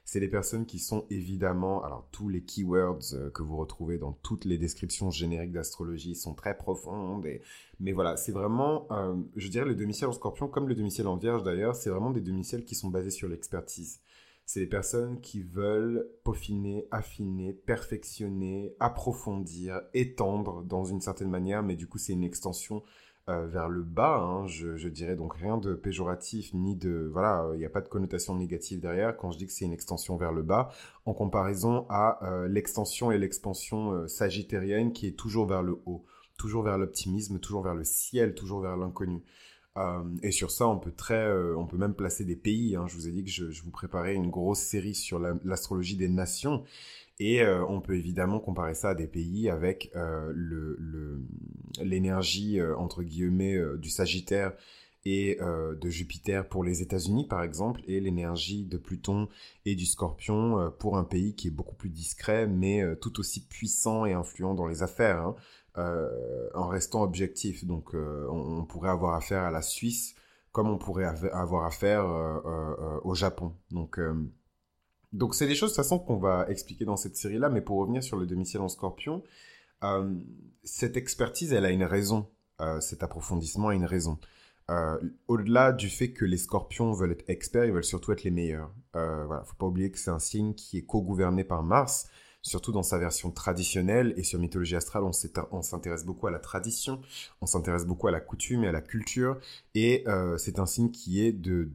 C'est 0.04 0.19
les 0.19 0.28
personnes 0.28 0.66
qui 0.66 0.80
sont 0.80 1.06
évidemment, 1.12 1.84
alors 1.84 2.07
tous 2.12 2.28
les 2.28 2.44
keywords 2.44 3.13
euh, 3.13 3.30
que 3.30 3.44
vous 3.44 3.56
retrouvez 3.57 3.98
dans 3.98 4.13
toutes 4.13 4.46
les 4.46 4.57
descriptions 4.57 5.12
génériques 5.12 5.52
d'astrologie 5.52 6.16
sont 6.16 6.34
très 6.34 6.57
profondes, 6.57 7.28
mais 7.80 7.92
voilà, 7.92 8.18
c'est 8.18 8.31
vraiment, 8.31 8.88
euh, 8.92 9.16
je 9.36 9.48
dirais 9.48 9.66
le 9.66 9.75
demi-ciel 9.75 10.10
en 10.10 10.13
scorpion, 10.13 10.48
comme 10.48 10.68
le 10.68 10.75
demi-ciel 10.75 11.07
en 11.07 11.18
vierge 11.18 11.44
d'ailleurs, 11.44 11.75
c'est 11.75 11.90
vraiment 11.90 12.12
des 12.12 12.22
demi-ciels 12.22 12.66
qui 12.66 12.75
sont 12.75 12.90
basés 12.90 13.10
sur 13.12 13.28
l'expertise. 13.28 14.00
C'est 14.45 14.59
les 14.59 14.68
personnes 14.68 15.21
qui 15.21 15.42
veulent 15.42 16.07
peaufiner, 16.24 16.88
affiner, 16.92 17.53
perfectionner, 17.53 18.75
approfondir, 18.80 19.81
étendre 19.94 20.62
dans 20.63 20.86
une 20.86 21.01
certaine 21.01 21.30
manière, 21.30 21.63
mais 21.63 21.75
du 21.75 21.88
coup 21.88 21.97
c'est 21.97 22.13
une 22.13 22.24
extension 22.24 22.83
euh, 23.27 23.47
vers 23.47 23.69
le 23.69 23.81
bas, 23.81 24.19
hein, 24.19 24.45
je, 24.45 24.88
dirais 24.88 25.15
donc 25.15 25.33
rien 25.33 25.57
de 25.57 25.74
péjoratif 25.74 26.53
ni 26.53 26.75
de 26.75 27.09
voilà, 27.12 27.50
il 27.56 27.57
n'y 27.57 27.65
a 27.65 27.71
pas 27.71 27.81
de 27.81 27.88
connotation 27.88 28.36
négative 28.36 28.80
derrière 28.80 29.18
quand 29.18 29.31
je 29.31 29.39
dis 29.39 29.47
que 29.47 29.51
c'est 29.51 29.65
une 29.65 29.74
extension 29.74 30.15
vers 30.15 30.31
le 30.31 30.44
bas, 30.44 30.69
en 31.07 31.13
comparaison 31.15 31.88
à 31.89 32.24
euh, 32.24 32.47
l'extension 32.47 33.12
et 33.12 33.18
l'expansion 33.18 33.94
euh, 33.94 34.07
sagittarienne 34.07 34.94
qui 34.94 35.07
est 35.07 35.18
toujours 35.18 35.47
vers 35.47 35.63
le 35.63 35.81
haut, 35.88 36.06
toujours 36.38 36.62
vers 36.62 36.77
l'optimisme, 36.77 37.39
toujours 37.39 37.63
vers 37.63 37.74
le 37.74 37.83
ciel, 37.83 38.36
toujours 38.36 38.62
vers 38.62 38.77
l'inconnu. 38.77 39.24
Et 40.24 40.31
sur 40.31 40.51
ça, 40.51 40.68
on 40.68 40.77
peut 40.80 40.94
très, 40.94 41.30
on 41.56 41.66
peut 41.66 41.78
même 41.78 41.94
placer 41.94 42.23
des 42.23 42.35
pays. 42.35 42.76
Hein. 42.76 42.85
Je 42.88 42.95
vous 42.95 43.07
ai 43.07 43.11
dit 43.11 43.23
que 43.23 43.30
je, 43.30 43.61
vous 43.61 43.71
préparais 43.71 44.16
une 44.16 44.30
grosse 44.30 44.59
série 44.59 44.95
sur 44.95 45.19
l'astrologie 45.19 45.97
des 45.97 46.07
nations. 46.07 46.64
Et 47.19 47.42
euh, 47.42 47.66
on 47.68 47.80
peut 47.80 47.95
évidemment 47.95 48.40
comparer 48.40 48.76
ça 48.76 48.90
à 48.90 48.95
des 48.95 49.07
pays 49.07 49.49
avec 49.49 49.92
euh, 49.95 50.33
l'énergie, 51.81 52.61
entre 52.61 53.04
guillemets, 53.04 53.56
euh, 53.56 53.78
du 53.78 53.90
Sagittaire 53.90 54.54
et 55.07 55.38
de 55.40 55.90
Jupiter 55.92 56.49
pour 56.49 56.64
les 56.64 56.81
États-Unis, 56.81 57.28
par 57.28 57.44
exemple, 57.44 57.80
et 57.85 57.99
l'énergie 57.99 58.66
de 58.66 58.76
Pluton 58.76 59.30
et 59.64 59.76
du 59.76 59.85
Scorpion 59.85 60.73
pour 60.80 60.97
un 60.97 61.04
pays 61.04 61.35
qui 61.35 61.49
est 61.49 61.52
beaucoup 61.52 61.76
plus 61.76 61.92
discret, 61.92 62.47
mais 62.47 62.81
tout 63.02 63.19
aussi 63.19 63.45
puissant 63.45 64.07
et 64.07 64.14
influent 64.14 64.56
dans 64.56 64.66
les 64.66 64.81
affaires, 64.81 65.21
hein, 65.21 65.35
en 65.77 66.67
restant 66.67 67.01
objectif. 67.03 67.65
Donc, 67.65 67.94
on, 67.94 68.59
on, 68.59 68.65
pourrait 68.65 68.89
avoir 68.89 69.15
affaire 69.15 69.44
à 69.44 69.51
la 69.51 69.61
Suisse 69.61 70.15
comme 70.51 70.69
on 70.69 70.77
pourrait 70.77 71.05
avoir 71.33 71.65
affaire 71.65 72.05
au 73.03 73.13
Japon. 73.13 73.53
Donc, 73.71 73.99
donc 75.15 75.33
c'est 75.33 75.47
des 75.47 75.55
choses 75.55 75.71
de 75.71 75.75
toute 75.75 75.83
façon 75.83 75.97
qu'on 75.97 76.17
va 76.17 76.45
expliquer 76.49 76.83
dans 76.83 76.97
cette 76.97 77.15
série-là, 77.15 77.49
mais 77.49 77.61
pour 77.61 77.77
revenir 77.77 78.03
sur 78.03 78.17
le 78.17 78.25
demi-ciel 78.25 78.61
en 78.61 78.67
scorpion, 78.67 79.23
euh, 79.83 80.13
cette 80.63 80.97
expertise, 80.97 81.53
elle 81.53 81.65
a 81.65 81.71
une 81.71 81.85
raison, 81.85 82.29
euh, 82.59 82.81
cet 82.81 83.01
approfondissement 83.01 83.69
a 83.69 83.75
une 83.75 83.85
raison. 83.85 84.19
Euh, 84.69 84.99
au-delà 85.27 85.71
du 85.71 85.89
fait 85.89 86.11
que 86.11 86.25
les 86.25 86.37
scorpions 86.37 86.91
veulent 86.91 87.11
être 87.13 87.29
experts, 87.29 87.65
ils 87.65 87.71
veulent 87.71 87.83
surtout 87.83 88.11
être 88.11 88.23
les 88.23 88.31
meilleurs. 88.31 88.73
voilà, 88.94 89.44
faut 89.45 89.55
pas 89.55 89.67
oublier 89.67 89.89
que 89.89 89.99
c'est 89.99 90.11
un 90.11 90.19
signe 90.19 90.53
qui 90.53 90.79
est 90.79 90.85
co-gouverné 90.85 91.45
par 91.45 91.63
Mars, 91.63 92.09
surtout 92.45 92.71
dans 92.71 92.83
sa 92.83 92.99
version 92.99 93.31
traditionnelle. 93.31 94.14
Et 94.18 94.23
sur 94.23 94.40
Mythologie 94.40 94.75
astrale, 94.75 95.04
on 95.04 95.61
s'intéresse 95.61 96.06
beaucoup 96.06 96.28
à 96.28 96.31
la 96.31 96.40
tradition, 96.40 97.02
on 97.42 97.47
s'intéresse 97.47 97.85
beaucoup 97.85 98.07
à 98.07 98.11
la 98.11 98.19
coutume 98.21 98.64
et 98.64 98.68
à 98.68 98.71
la 98.71 98.81
culture. 98.81 99.40
Et 99.73 100.04
euh, 100.07 100.37
c'est 100.37 100.59
un 100.59 100.68
signe 100.68 100.92
qui 100.92 101.21
est 101.21 101.31
de, 101.31 101.68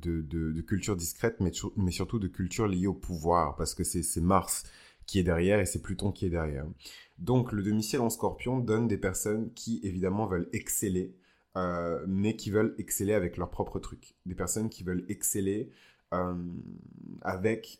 culture 0.66 0.96
discrète, 0.96 1.36
mais, 1.40 1.50
mais, 1.76 1.90
surtout 1.90 2.20
de 2.20 2.28
culture 2.28 2.68
liée 2.68 2.86
au 2.86 2.94
pouvoir, 2.94 3.56
parce 3.56 3.74
que 3.74 3.82
c'est 3.82 4.20
Mars 4.20 4.62
qui 5.06 5.18
est 5.18 5.24
derrière 5.24 5.58
et 5.58 5.66
c'est 5.66 5.82
Pluton 5.82 6.12
qui 6.12 6.26
est 6.26 6.30
derrière. 6.30 6.64
Donc 7.18 7.50
le 7.50 7.62
demi-ciel 7.62 8.00
en 8.00 8.10
scorpion 8.10 8.60
donne 8.60 8.86
des 8.86 8.96
personnes 8.96 9.52
qui 9.54 9.80
évidemment 9.82 10.26
veulent 10.26 10.48
exceller, 10.52 11.16
euh, 11.56 12.04
mais 12.06 12.36
qui 12.36 12.50
veulent 12.50 12.76
exceller 12.78 13.14
avec 13.14 13.36
leur 13.36 13.50
propre 13.50 13.80
truc. 13.80 14.14
Des 14.24 14.36
personnes 14.36 14.70
qui 14.70 14.84
veulent 14.84 15.04
exceller 15.08 15.72
euh, 16.14 16.34
avec 17.22 17.78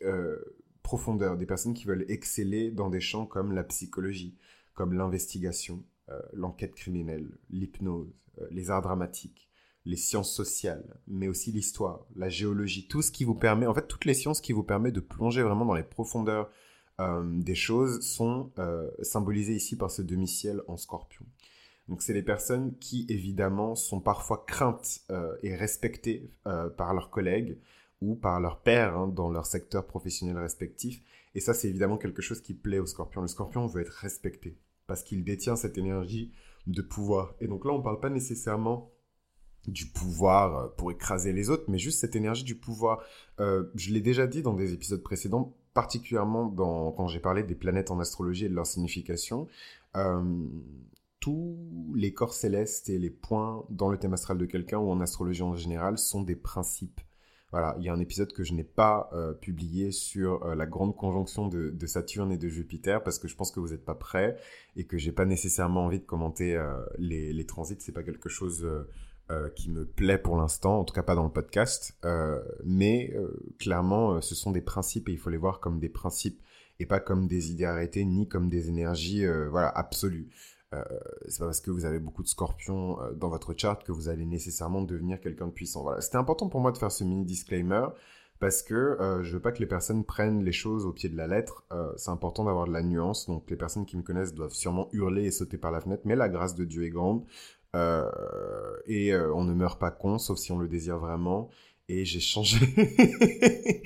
profondeur, 0.82 1.36
des 1.36 1.46
personnes 1.46 1.74
qui 1.74 1.86
veulent 1.86 2.06
exceller 2.08 2.70
dans 2.70 2.90
des 2.90 3.00
champs 3.00 3.26
comme 3.26 3.52
la 3.52 3.64
psychologie, 3.64 4.36
comme 4.74 4.92
l'investigation, 4.92 5.84
l'enquête 6.32 6.74
criminelle, 6.74 7.30
l'hypnose, 7.50 8.12
les 8.50 8.70
arts 8.70 8.82
dramatiques, 8.82 9.48
les 9.84 9.96
sciences 9.96 10.32
sociales, 10.32 10.98
mais 11.06 11.28
aussi 11.28 11.52
l'histoire, 11.52 12.06
la 12.16 12.28
géologie, 12.28 12.88
tout 12.88 13.02
ce 13.02 13.12
qui 13.12 13.24
vous 13.24 13.34
permet, 13.34 13.66
en 13.66 13.74
fait, 13.74 13.86
toutes 13.86 14.04
les 14.04 14.14
sciences 14.14 14.40
qui 14.40 14.52
vous 14.52 14.64
permettent 14.64 14.94
de 14.94 15.00
plonger 15.00 15.42
vraiment 15.42 15.64
dans 15.64 15.74
les 15.74 15.82
profondeurs 15.82 16.50
des 17.22 17.54
choses 17.54 18.00
sont 18.00 18.50
symbolisées 19.02 19.54
ici 19.54 19.76
par 19.76 19.90
ce 19.90 20.02
demi-ciel 20.02 20.62
en 20.66 20.76
scorpion. 20.76 21.24
Donc 21.90 22.02
c'est 22.02 22.14
les 22.14 22.22
personnes 22.22 22.78
qui 22.78 23.04
évidemment 23.08 23.74
sont 23.74 24.00
parfois 24.00 24.44
craintes 24.46 25.00
euh, 25.10 25.36
et 25.42 25.56
respectées 25.56 26.30
euh, 26.46 26.70
par 26.70 26.94
leurs 26.94 27.10
collègues 27.10 27.58
ou 28.00 28.14
par 28.14 28.40
leurs 28.40 28.60
pairs 28.60 28.96
hein, 28.96 29.08
dans 29.08 29.30
leur 29.30 29.46
secteur 29.46 29.86
professionnel 29.86 30.38
respectif. 30.38 31.02
Et 31.34 31.40
ça 31.40 31.54
c'est 31.54 31.68
évidemment 31.68 31.98
quelque 31.98 32.22
chose 32.22 32.40
qui 32.40 32.54
plaît 32.54 32.78
au 32.78 32.86
scorpion. 32.86 33.20
Le 33.22 33.28
scorpion 33.28 33.66
veut 33.66 33.82
être 33.82 33.92
respecté 33.92 34.58
parce 34.86 35.02
qu'il 35.02 35.24
détient 35.24 35.56
cette 35.56 35.78
énergie 35.78 36.32
de 36.66 36.82
pouvoir. 36.82 37.34
Et 37.40 37.46
donc 37.46 37.64
là 37.64 37.72
on 37.72 37.78
ne 37.78 37.82
parle 37.82 38.00
pas 38.00 38.10
nécessairement 38.10 38.90
du 39.66 39.86
pouvoir 39.86 40.56
euh, 40.56 40.68
pour 40.76 40.90
écraser 40.90 41.32
les 41.32 41.50
autres, 41.50 41.64
mais 41.68 41.78
juste 41.78 42.00
cette 42.00 42.16
énergie 42.16 42.44
du 42.44 42.54
pouvoir. 42.54 43.02
je 43.38 43.92
l'ai 43.92 44.00
déjà 44.00 44.26
dit 44.26 44.42
dans 44.42 44.54
des 44.54 44.72
épisodes 44.72 45.02
précédents, 45.02 45.54
particulièrement 45.74 46.50
quand 46.96 47.06
j'ai 47.08 47.20
parlé 47.20 47.42
des 47.42 47.54
planètes 47.54 47.90
en 47.90 48.00
astrologie 48.00 48.46
et 48.46 48.48
de 48.48 48.54
leur 48.54 48.66
signification 48.66 49.48
tous 51.20 51.92
les 51.94 52.12
corps 52.14 52.32
célestes 52.32 52.88
et 52.88 52.98
les 52.98 53.10
points 53.10 53.64
dans 53.68 53.90
le 53.90 53.98
thème 53.98 54.14
astral 54.14 54.38
de 54.38 54.46
quelqu'un 54.46 54.78
ou 54.78 54.90
en 54.90 55.00
astrologie 55.00 55.42
en 55.42 55.54
général 55.54 55.98
sont 55.98 56.22
des 56.22 56.34
principes. 56.34 57.00
Voilà, 57.52 57.74
il 57.78 57.84
y 57.84 57.88
a 57.88 57.92
un 57.92 57.98
épisode 57.98 58.32
que 58.32 58.44
je 58.44 58.54
n'ai 58.54 58.64
pas 58.64 59.10
euh, 59.12 59.32
publié 59.32 59.90
sur 59.90 60.44
euh, 60.44 60.54
la 60.54 60.66
grande 60.66 60.94
conjonction 60.94 61.48
de, 61.48 61.86
Saturne 61.86 62.30
et 62.30 62.38
de 62.38 62.48
Jupiter 62.48 63.02
parce 63.02 63.18
que 63.18 63.26
je 63.26 63.34
pense 63.34 63.50
que 63.50 63.58
vous 63.58 63.70
n'êtes 63.70 63.84
pas 63.84 63.96
prêts 63.96 64.36
et 64.76 64.84
que 64.84 64.96
j'ai 64.98 65.10
pas 65.10 65.24
nécessairement 65.24 65.86
envie 65.86 65.98
de 65.98 66.04
commenter 66.04 66.54
euh, 66.54 66.78
les, 66.98 67.32
les, 67.32 67.46
transits. 67.46 67.76
C'est 67.80 67.92
pas 67.92 68.04
quelque 68.04 68.28
chose 68.28 68.66
qui 69.54 69.70
me 69.70 69.84
plaît 69.84 70.18
pour 70.18 70.36
l'instant, 70.36 70.80
en 70.80 70.84
tout 70.84 70.92
cas 70.92 71.04
pas 71.04 71.14
dans 71.14 71.22
le 71.22 71.30
podcast. 71.30 71.96
mais 72.64 73.14
clairement, 73.60 74.20
ce 74.20 74.34
sont 74.34 74.50
des 74.50 74.60
principes 74.60 75.08
et 75.08 75.12
il 75.12 75.18
faut 75.18 75.30
les 75.30 75.36
voir 75.36 75.60
comme 75.60 75.78
des 75.78 75.88
principes 75.88 76.40
et 76.80 76.86
pas 76.86 76.98
comme 76.98 77.28
des 77.28 77.52
idées 77.52 77.64
arrêtées 77.64 78.04
ni 78.04 78.26
comme 78.26 78.48
des 78.48 78.68
énergies 78.68 79.24
voilà 79.48 79.68
absolues. 79.68 80.30
Euh, 80.72 80.84
c'est 81.26 81.40
pas 81.40 81.46
parce 81.46 81.60
que 81.60 81.70
vous 81.72 81.84
avez 81.84 81.98
beaucoup 81.98 82.22
de 82.22 82.28
scorpions 82.28 83.00
euh, 83.02 83.12
dans 83.12 83.28
votre 83.28 83.54
chart 83.56 83.82
que 83.82 83.90
vous 83.90 84.08
allez 84.08 84.24
nécessairement 84.24 84.82
devenir 84.82 85.20
quelqu'un 85.20 85.48
de 85.48 85.52
puissant. 85.52 85.82
Voilà, 85.82 86.00
c'était 86.00 86.16
important 86.16 86.48
pour 86.48 86.60
moi 86.60 86.70
de 86.70 86.78
faire 86.78 86.92
ce 86.92 87.02
mini 87.02 87.24
disclaimer 87.24 87.86
parce 88.38 88.62
que 88.62 88.74
euh, 88.74 89.22
je 89.24 89.34
veux 89.34 89.40
pas 89.40 89.50
que 89.50 89.58
les 89.58 89.66
personnes 89.66 90.04
prennent 90.04 90.44
les 90.44 90.52
choses 90.52 90.86
au 90.86 90.92
pied 90.92 91.08
de 91.08 91.16
la 91.16 91.26
lettre. 91.26 91.64
c'est 91.96 92.10
important 92.10 92.44
d'avoir 92.44 92.66
de 92.66 92.72
la 92.72 92.82
nuance. 92.82 93.26
Donc 93.26 93.50
les 93.50 93.56
personnes 93.56 93.84
qui 93.84 93.96
me 93.96 94.02
connaissent 94.02 94.32
doivent 94.32 94.54
sûrement 94.54 94.88
hurler 94.92 95.24
et 95.24 95.30
sauter 95.32 95.58
par 95.58 95.72
la 95.72 95.80
fenêtre, 95.80 96.02
mais 96.04 96.14
la 96.14 96.28
grâce 96.28 96.54
de 96.54 96.64
Dieu 96.64 96.84
est 96.84 96.90
grande 96.90 97.24
et 98.86 99.14
on 99.14 99.44
ne 99.44 99.54
meurt 99.54 99.78
pas 99.80 99.90
con, 99.90 100.18
sauf 100.18 100.38
si 100.38 100.52
on 100.52 100.58
le 100.58 100.68
désire 100.68 100.98
vraiment 100.98 101.50
et 101.90 102.04
j'ai 102.04 102.20
changé. 102.20 102.58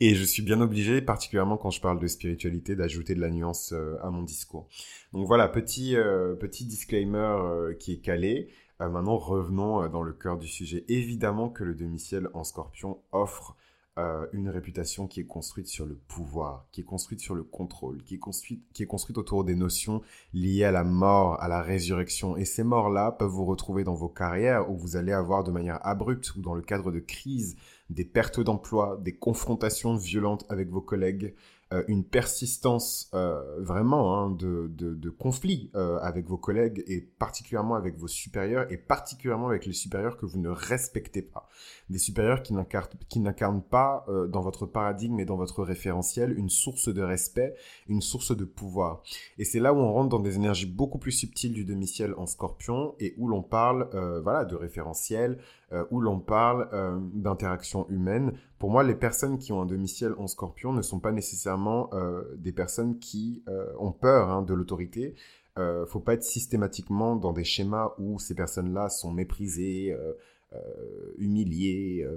et 0.00 0.14
je 0.14 0.22
suis 0.22 0.42
bien 0.42 0.60
obligé, 0.60 1.00
particulièrement 1.00 1.56
quand 1.56 1.70
je 1.70 1.80
parle 1.80 1.98
de 1.98 2.06
spiritualité, 2.06 2.76
d'ajouter 2.76 3.14
de 3.14 3.20
la 3.20 3.30
nuance 3.30 3.72
euh, 3.72 3.96
à 4.02 4.10
mon 4.10 4.22
discours. 4.22 4.68
Donc 5.14 5.26
voilà, 5.26 5.48
petit, 5.48 5.96
euh, 5.96 6.34
petit 6.34 6.66
disclaimer 6.66 7.18
euh, 7.18 7.74
qui 7.74 7.94
est 7.94 8.00
calé. 8.00 8.48
maintenant, 8.78 9.16
revenons 9.16 9.88
dans 9.88 10.02
le 10.02 10.12
cœur 10.12 10.36
du 10.36 10.46
sujet. 10.46 10.84
Évidemment 10.88 11.48
que 11.48 11.64
le 11.64 11.74
demi-ciel 11.74 12.28
en 12.34 12.44
scorpion 12.44 12.98
offre 13.12 13.56
euh, 13.98 14.26
une 14.32 14.48
réputation 14.48 15.08
qui 15.08 15.18
est 15.18 15.26
construite 15.26 15.66
sur 15.66 15.84
le 15.84 15.96
pouvoir, 15.96 16.66
qui 16.70 16.82
est 16.82 16.84
construite 16.84 17.18
sur 17.18 17.34
le 17.34 17.42
contrôle, 17.42 18.02
qui 18.04 18.14
est 18.14 18.18
construite, 18.18 18.62
qui 18.72 18.84
est 18.84 18.86
construite 18.86 19.18
autour 19.18 19.42
des 19.42 19.56
notions 19.56 20.02
liées 20.32 20.62
à 20.62 20.70
la 20.70 20.84
mort, 20.84 21.42
à 21.42 21.48
la 21.48 21.60
résurrection. 21.60 22.36
Et 22.36 22.44
ces 22.44 22.62
morts-là 22.62 23.10
peuvent 23.10 23.28
vous 23.28 23.44
retrouver 23.44 23.82
dans 23.82 23.94
vos 23.94 24.08
carrières 24.08 24.70
où 24.70 24.76
vous 24.76 24.96
allez 24.96 25.12
avoir 25.12 25.42
de 25.42 25.50
manière 25.50 25.84
abrupte 25.84 26.32
ou 26.36 26.40
dans 26.40 26.54
le 26.54 26.62
cadre 26.62 26.92
de 26.92 27.00
crises 27.00 27.56
des 27.90 28.04
pertes 28.04 28.40
d'emploi, 28.40 29.00
des 29.02 29.16
confrontations 29.16 29.96
violentes 29.96 30.44
avec 30.48 30.68
vos 30.68 30.80
collègues, 30.80 31.34
euh, 31.74 31.84
une 31.86 32.02
persistance 32.02 33.10
euh, 33.12 33.60
vraiment 33.60 34.16
hein, 34.16 34.30
de, 34.30 35.10
conflits 35.10 35.70
euh, 35.74 35.98
avec 35.98 36.26
vos 36.26 36.38
collègues 36.38 36.82
et 36.86 37.02
particulièrement 37.02 37.74
avec 37.74 37.98
vos 37.98 38.08
supérieurs 38.08 38.72
et 38.72 38.78
particulièrement 38.78 39.48
avec 39.48 39.66
les 39.66 39.74
supérieurs 39.74 40.16
que 40.16 40.24
vous 40.24 40.38
ne 40.38 40.48
respectez 40.48 41.20
pas. 41.20 41.46
Des 41.90 41.98
supérieurs 41.98 42.42
qui 42.42 42.54
n'incarnent 43.20 43.62
pas 43.62 44.06
dans 44.28 44.40
votre 44.40 44.66
paradigme 44.66 45.20
et 45.20 45.24
dans 45.24 45.36
votre 45.36 45.62
référentiel 45.62 46.38
une 46.38 46.50
source 46.50 46.88
de 46.88 47.02
respect, 47.02 47.54
une 47.88 48.02
source 48.02 48.36
de 48.36 48.44
pouvoir. 48.44 49.02
Et 49.38 49.44
c'est 49.44 49.60
là 49.60 49.72
où 49.72 49.78
on 49.78 49.92
rentre 49.92 50.10
dans 50.10 50.20
des 50.20 50.36
énergies 50.36 50.66
beaucoup 50.66 50.98
plus 50.98 51.12
subtiles 51.12 51.52
du 51.52 51.64
demi-ciel 51.64 52.14
en 52.16 52.26
scorpion 52.26 52.94
et 53.00 53.14
où 53.16 53.28
l'on 53.28 53.42
parle 53.42 53.88
voilà, 54.22 54.44
de 54.44 54.54
référentiel, 54.54 55.38
où 55.90 56.00
l'on 56.00 56.18
parle 56.18 56.68
d'interaction 57.14 57.86
humaine. 57.90 58.32
Pour 58.58 58.70
moi, 58.70 58.82
les 58.82 58.94
personnes 58.94 59.38
qui 59.38 59.52
ont 59.52 59.62
un 59.62 59.66
demi-ciel 59.66 60.14
en 60.18 60.26
scorpion 60.26 60.72
ne 60.72 60.82
sont 60.82 60.98
pas 60.98 61.12
nécessairement 61.12 61.90
euh, 61.92 62.22
des 62.36 62.52
personnes 62.52 62.98
qui 62.98 63.42
euh, 63.48 63.66
ont 63.78 63.92
peur 63.92 64.30
hein, 64.30 64.42
de 64.42 64.54
l'autorité. 64.54 65.14
Euh, 65.58 65.86
faut 65.86 66.00
pas 66.00 66.14
être 66.14 66.24
systématiquement 66.24 67.16
dans 67.16 67.32
des 67.32 67.44
schémas 67.44 67.94
où 67.98 68.18
ces 68.18 68.34
personnes-là 68.34 68.88
sont 68.88 69.12
méprisées, 69.12 69.92
euh, 69.92 70.12
humiliées, 71.18 72.08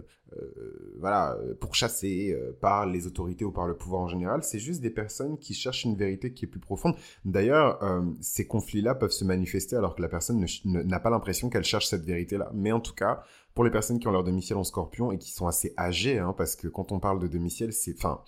voilà, 0.99 1.37
pourchassées 1.59 2.37
par 2.61 2.85
les 2.85 3.05
autorités 3.05 3.43
ou 3.43 3.51
par 3.51 3.67
le 3.67 3.75
pouvoir 3.75 4.03
en 4.03 4.07
général. 4.07 4.43
C'est 4.43 4.59
juste 4.59 4.79
des 4.79 4.89
personnes 4.89 5.37
qui 5.37 5.53
cherchent 5.53 5.83
une 5.83 5.97
vérité 5.97 6.31
qui 6.31 6.45
est 6.45 6.47
plus 6.47 6.61
profonde. 6.61 6.95
D'ailleurs, 7.25 7.81
ces 8.21 8.47
conflits-là 8.47 8.95
peuvent 8.95 9.11
se 9.11 9.25
manifester 9.25 9.75
alors 9.75 9.95
que 9.95 10.01
la 10.01 10.07
personne 10.07 10.45
n'a 10.63 10.99
pas 11.01 11.09
l'impression 11.09 11.49
qu'elle 11.49 11.65
cherche 11.65 11.87
cette 11.87 12.05
vérité-là. 12.05 12.51
Mais 12.53 12.71
en 12.71 12.79
tout 12.79 12.93
cas, 12.93 13.23
pour 13.53 13.63
les 13.63 13.71
personnes 13.71 13.99
qui 13.99 14.07
ont 14.07 14.11
leur 14.11 14.23
demi-ciel 14.23 14.57
en 14.57 14.63
scorpion 14.63 15.11
et 15.11 15.17
qui 15.17 15.31
sont 15.31 15.47
assez 15.47 15.73
âgées, 15.77 16.19
hein, 16.19 16.33
parce 16.37 16.55
que 16.55 16.67
quand 16.67 16.91
on 16.91 16.99
parle 16.99 17.19
de 17.19 17.27
demi-ciel, 17.27 17.73
c'est... 17.73 17.93
Enfin, 17.97 18.21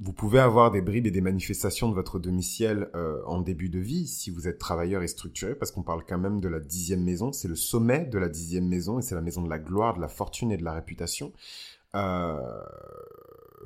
vous 0.00 0.12
pouvez 0.12 0.38
avoir 0.38 0.70
des 0.70 0.80
brides 0.80 1.06
et 1.06 1.10
des 1.10 1.20
manifestations 1.20 1.88
de 1.88 1.94
votre 1.94 2.18
demi-ciel 2.18 2.90
euh, 2.94 3.22
en 3.26 3.40
début 3.40 3.68
de 3.68 3.78
vie 3.78 4.06
si 4.06 4.30
vous 4.30 4.48
êtes 4.48 4.58
travailleur 4.58 5.02
et 5.02 5.08
structuré, 5.08 5.54
parce 5.54 5.70
qu'on 5.70 5.82
parle 5.82 6.04
quand 6.08 6.18
même 6.18 6.40
de 6.40 6.48
la 6.48 6.60
dixième 6.60 7.02
maison. 7.02 7.32
C'est 7.32 7.48
le 7.48 7.56
sommet 7.56 8.06
de 8.06 8.18
la 8.18 8.28
dixième 8.28 8.66
maison 8.66 8.98
et 8.98 9.02
c'est 9.02 9.14
la 9.14 9.20
maison 9.20 9.42
de 9.42 9.50
la 9.50 9.58
gloire, 9.58 9.94
de 9.94 10.00
la 10.00 10.08
fortune 10.08 10.50
et 10.50 10.56
de 10.56 10.64
la 10.64 10.72
réputation. 10.72 11.32
Euh, 11.94 12.38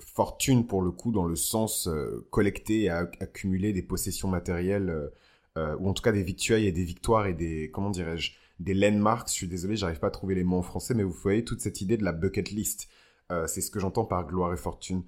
fortune 0.00 0.66
pour 0.66 0.82
le 0.82 0.90
coup 0.90 1.12
dans 1.12 1.24
le 1.24 1.36
sens 1.36 1.86
euh, 1.86 2.26
collecter 2.30 2.82
et 2.82 2.90
accumuler 2.90 3.72
des 3.72 3.82
possessions 3.82 4.28
matérielles, 4.28 5.10
ou 5.56 5.88
en 5.88 5.94
tout 5.94 6.02
cas 6.02 6.12
des 6.12 6.22
victuailles 6.22 6.66
et 6.66 6.72
des 6.72 6.84
victoires 6.84 7.26
et 7.26 7.32
des... 7.32 7.70
Comment 7.72 7.88
dirais-je 7.88 8.32
des 8.58 8.74
landmarks. 8.74 9.28
Je 9.28 9.34
suis 9.34 9.48
désolé, 9.48 9.76
j'arrive 9.76 9.98
pas 9.98 10.08
à 10.08 10.10
trouver 10.10 10.34
les 10.34 10.44
mots 10.44 10.58
en 10.58 10.62
français, 10.62 10.94
mais 10.94 11.02
vous 11.02 11.12
voyez 11.12 11.44
toute 11.44 11.60
cette 11.60 11.80
idée 11.80 11.96
de 11.96 12.04
la 12.04 12.12
bucket 12.12 12.50
list. 12.50 12.88
Euh, 13.30 13.46
c'est 13.46 13.60
ce 13.60 13.70
que 13.70 13.80
j'entends 13.80 14.04
par 14.04 14.26
gloire 14.26 14.52
et 14.52 14.56
fortune. 14.56 15.02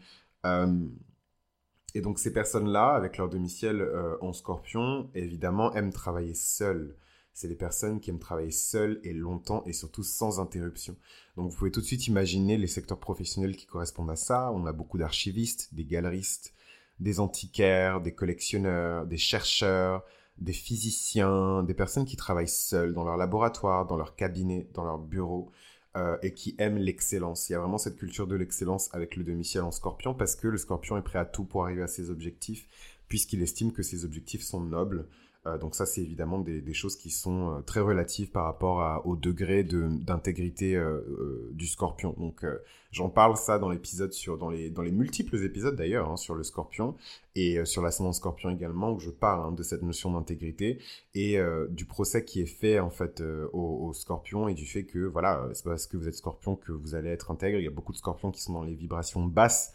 Euh, 0.47 0.87
et 1.95 2.00
donc 2.00 2.19
ces 2.19 2.33
personnes-là, 2.33 2.90
avec 2.90 3.17
leur 3.17 3.28
demi-ciel 3.28 3.81
euh, 3.81 4.17
en 4.21 4.33
scorpion, 4.33 5.11
évidemment, 5.14 5.73
aiment 5.75 5.93
travailler 5.93 6.35
seules. 6.35 6.97
C'est 7.33 7.49
des 7.49 7.57
personnes 7.57 8.00
qui 8.00 8.11
aiment 8.11 8.19
travailler 8.19 8.50
seules 8.50 9.00
et 9.05 9.12
longtemps 9.12 9.62
et 9.64 9.73
surtout 9.73 10.02
sans 10.02 10.40
interruption. 10.40 10.97
Donc 11.37 11.50
vous 11.50 11.57
pouvez 11.57 11.71
tout 11.71 11.81
de 11.81 11.87
suite 11.87 12.09
imaginer 12.09 12.59
les 12.59 12.67
secteurs 12.67 12.99
professionnels 12.99 13.57
qui 13.57 13.67
correspondent 13.67 14.11
à 14.11 14.17
ça. 14.17 14.50
On 14.52 14.67
a 14.67 14.73
beaucoup 14.73 14.99
d'archivistes, 14.99 15.73
des 15.73 15.85
galeristes, 15.85 16.52
des 16.99 17.21
antiquaires, 17.21 18.00
des 18.00 18.12
collectionneurs, 18.12 19.07
des 19.07 19.19
chercheurs, 19.19 20.05
des 20.40 20.52
physiciens, 20.52 21.62
des 21.62 21.75
personnes 21.75 22.04
qui 22.04 22.16
travaillent 22.16 22.49
seules 22.49 22.95
dans 22.95 23.04
leur 23.04 23.16
laboratoire, 23.16 23.87
dans 23.87 23.97
leur 23.97 24.14
cabinet, 24.16 24.68
dans 24.75 24.85
leur 24.85 24.99
bureau, 24.99 25.50
euh, 25.97 26.16
et 26.23 26.33
qui 26.33 26.54
aiment 26.59 26.76
l'excellence. 26.76 27.49
Il 27.49 27.52
y 27.52 27.54
a 27.57 27.61
vraiment 27.61 27.78
cette 27.78 27.97
culture 27.97 28.26
de 28.26 28.37
l'excellence 28.37 28.88
avec 28.95 29.16
le 29.16 29.25
demi-ciel 29.25 29.64
en 29.64 29.71
scorpion, 29.71 30.14
parce 30.14 30.37
que 30.37 30.49
le 30.49 30.59
scorpion 30.59 30.97
est 30.97 31.02
prêt 31.02 31.18
à 31.18 31.25
tout 31.25 31.45
pour 31.45 31.64
arriver 31.64 31.83
à 31.83 31.88
ses 31.88 32.11
objectifs, 32.11 32.66
puisqu'il 33.09 33.42
estime 33.42 33.73
que 33.73 33.83
ses 33.83 34.04
objectifs 34.04 34.42
sont 34.42 34.61
nobles, 34.61 35.09
donc 35.61 35.75
ça, 35.75 35.87
c'est 35.87 36.02
évidemment 36.02 36.38
des, 36.38 36.75
choses 36.75 36.97
qui 36.97 37.11
sont 37.11 37.50
euh, 37.50 37.61
très 37.62 37.80
relatives 37.80 38.30
par 38.30 38.45
rapport 38.45 39.07
au 39.07 39.16
degré 39.16 39.64
d'intégrité 39.64 40.76
euh, 40.76 41.50
du 41.52 41.66
scorpion. 41.66 42.14
Donc 42.18 42.45
j'en 42.90 43.09
parle 43.09 43.37
ça 43.37 43.59
dans 43.59 43.68
l'épisode 43.71 44.12
sur 44.12 44.38
dans 44.38 44.50
les 44.50 44.71
dans 44.71 44.83
les 44.83 44.90
multiples 44.90 45.37
épisodes 45.45 45.76
d'ailleurs 45.76 46.11
hein, 46.11 46.16
sur 46.16 46.35
le 46.35 46.42
scorpion 46.42 46.95
et 47.35 47.64
sur 47.64 47.83
l'ascendant 47.83 48.12
scorpion 48.12 48.50
également 48.50 48.92
où 48.92 48.99
je 48.99 49.11
parle 49.11 49.47
hein, 49.47 49.52
de 49.52 49.62
cette 49.62 49.83
notion 49.83 50.12
d'intégrité 50.12 50.78
et 51.14 51.38
du 51.71 51.85
procès 51.85 52.25
qui 52.25 52.40
est 52.40 52.47
fait 52.47 52.80
en 52.80 52.90
fait 52.90 53.23
au, 53.52 53.92
scorpion 53.92 54.49
et 54.49 54.54
du 54.54 54.66
fait 54.66 54.85
que 54.85 55.00
voilà 55.00 55.49
c'est 55.52 55.64
parce 55.64 55.87
que 55.87 55.97
vous 55.97 56.09
êtes 56.09 56.14
scorpion 56.14 56.57
que 56.57 56.73
vous 56.73 56.95
allez 56.95 57.11
être 57.11 57.30
intègre. 57.30 57.59
Il 57.59 57.64
y 57.64 57.68
a 57.68 57.71
beaucoup 57.71 57.92
de 57.92 57.99
scorpions 57.99 58.30
qui 58.30 58.40
sont 58.40 58.52
dans 58.54 58.64
les 58.64 58.75
vibrations 58.75 59.25
basses 59.25 59.73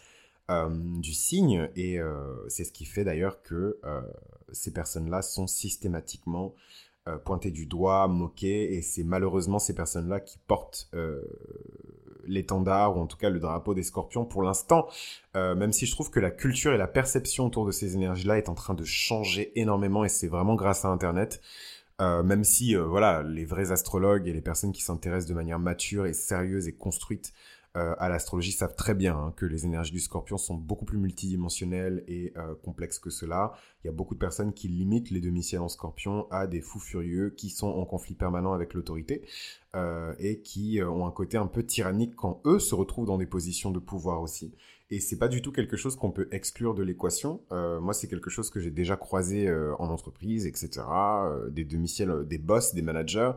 du 0.49 1.13
signe 1.13 1.69
et 1.75 1.99
c'est 2.47 2.63
ce 2.63 2.71
qui 2.71 2.85
fait 2.85 3.03
d'ailleurs 3.03 3.43
que 3.43 3.79
ces 4.53 4.71
personnes-là 4.71 5.21
sont 5.21 5.47
systématiquement 5.47 6.53
euh, 7.07 7.17
pointées 7.17 7.51
du 7.51 7.65
doigt, 7.65 8.07
moquées, 8.07 8.75
et 8.75 8.81
c'est 8.81 9.03
malheureusement 9.03 9.59
ces 9.59 9.75
personnes-là 9.75 10.19
qui 10.19 10.37
portent 10.47 10.89
euh, 10.93 11.21
l'étendard 12.25 12.95
ou 12.97 13.01
en 13.01 13.07
tout 13.07 13.17
cas 13.17 13.29
le 13.29 13.39
drapeau 13.39 13.73
des 13.73 13.83
scorpions 13.83 14.23
pour 14.23 14.43
l'instant, 14.43 14.87
même 15.35 15.73
si 15.73 15.85
je 15.85 15.91
trouve 15.91 16.09
que 16.09 16.21
la 16.21 16.31
culture 16.31 16.73
et 16.73 16.77
la 16.77 16.87
perception 16.87 17.47
autour 17.47 17.65
de 17.65 17.71
ces 17.71 17.95
énergies-là 17.95 18.37
est 18.37 18.47
en 18.47 18.53
train 18.53 18.73
de 18.73 18.85
changer 18.85 19.51
énormément 19.59 20.05
et 20.05 20.09
c'est 20.09 20.29
vraiment 20.29 20.55
grâce 20.55 20.85
à 20.85 20.87
Internet. 20.87 21.41
même 21.99 22.45
si, 22.45 22.75
voilà, 22.75 23.23
les 23.23 23.43
vrais 23.43 23.73
astrologues 23.73 24.29
et 24.29 24.31
les 24.31 24.39
personnes 24.39 24.71
qui 24.71 24.81
s'intéressent 24.81 25.27
de 25.27 25.35
manière 25.35 25.59
mature 25.59 26.05
et 26.05 26.13
sérieuse 26.13 26.69
et 26.69 26.73
construite 26.73 27.33
euh, 27.75 27.95
à 27.97 28.07
l'astrologie 28.07 28.51
savent 28.51 28.75
très 28.75 28.93
bien 28.93 29.17
hein, 29.17 29.33
que 29.35 29.47
les 29.47 29.65
énergies 29.65 29.91
du 29.91 29.99
scorpion 29.99 30.37
sont 30.37 30.53
beaucoup 30.53 30.85
plus 30.85 30.99
multidimensionnelles 30.99 32.03
et 32.07 32.31
euh, 32.37 32.53
complexes 32.63 32.99
que 32.99 33.09
cela. 33.09 33.53
Il 33.83 33.87
y 33.87 33.89
a 33.89 33.93
beaucoup 33.93 34.13
de 34.13 34.19
personnes 34.19 34.53
qui 34.53 34.67
limitent 34.67 35.09
les 35.09 35.21
demi-ciels 35.21 35.61
en 35.61 35.69
scorpion 35.69 36.27
à 36.29 36.45
des 36.45 36.61
fous 36.61 36.79
furieux 36.79 37.31
qui 37.31 37.49
sont 37.49 37.69
en 37.69 37.85
conflit 37.85 38.13
permanent 38.13 38.53
avec 38.53 38.75
l'autorité 38.75 39.23
euh, 39.75 40.13
et 40.19 40.41
qui 40.41 40.81
ont 40.83 41.07
un 41.07 41.11
côté 41.11 41.37
un 41.37 41.47
peu 41.47 41.63
tyrannique 41.63 42.15
quand 42.15 42.41
eux 42.45 42.59
se 42.59 42.75
retrouvent 42.75 43.07
dans 43.07 43.17
des 43.17 43.25
positions 43.25 43.71
de 43.71 43.79
pouvoir 43.79 44.21
aussi. 44.21 44.53
Et 44.91 44.99
c'est 44.99 45.17
pas 45.17 45.27
du 45.27 45.41
tout 45.41 45.51
quelque 45.51 45.75
chose 45.75 45.95
qu'on 45.95 46.11
peut 46.11 46.27
exclure 46.31 46.75
de 46.75 46.83
l'équation. 46.83 47.41
moi, 47.49 47.93
c'est 47.93 48.07
quelque 48.07 48.29
chose 48.29 48.51
que 48.51 48.59
j'ai 48.59 48.69
déjà 48.69 48.95
croisé 48.95 49.51
en 49.79 49.89
entreprise, 49.89 50.45
etc. 50.45 50.81
des 51.49 51.63
demi-ciels, 51.63 52.27
des 52.27 52.37
boss, 52.37 52.75
des 52.75 52.83
managers, 52.83 53.31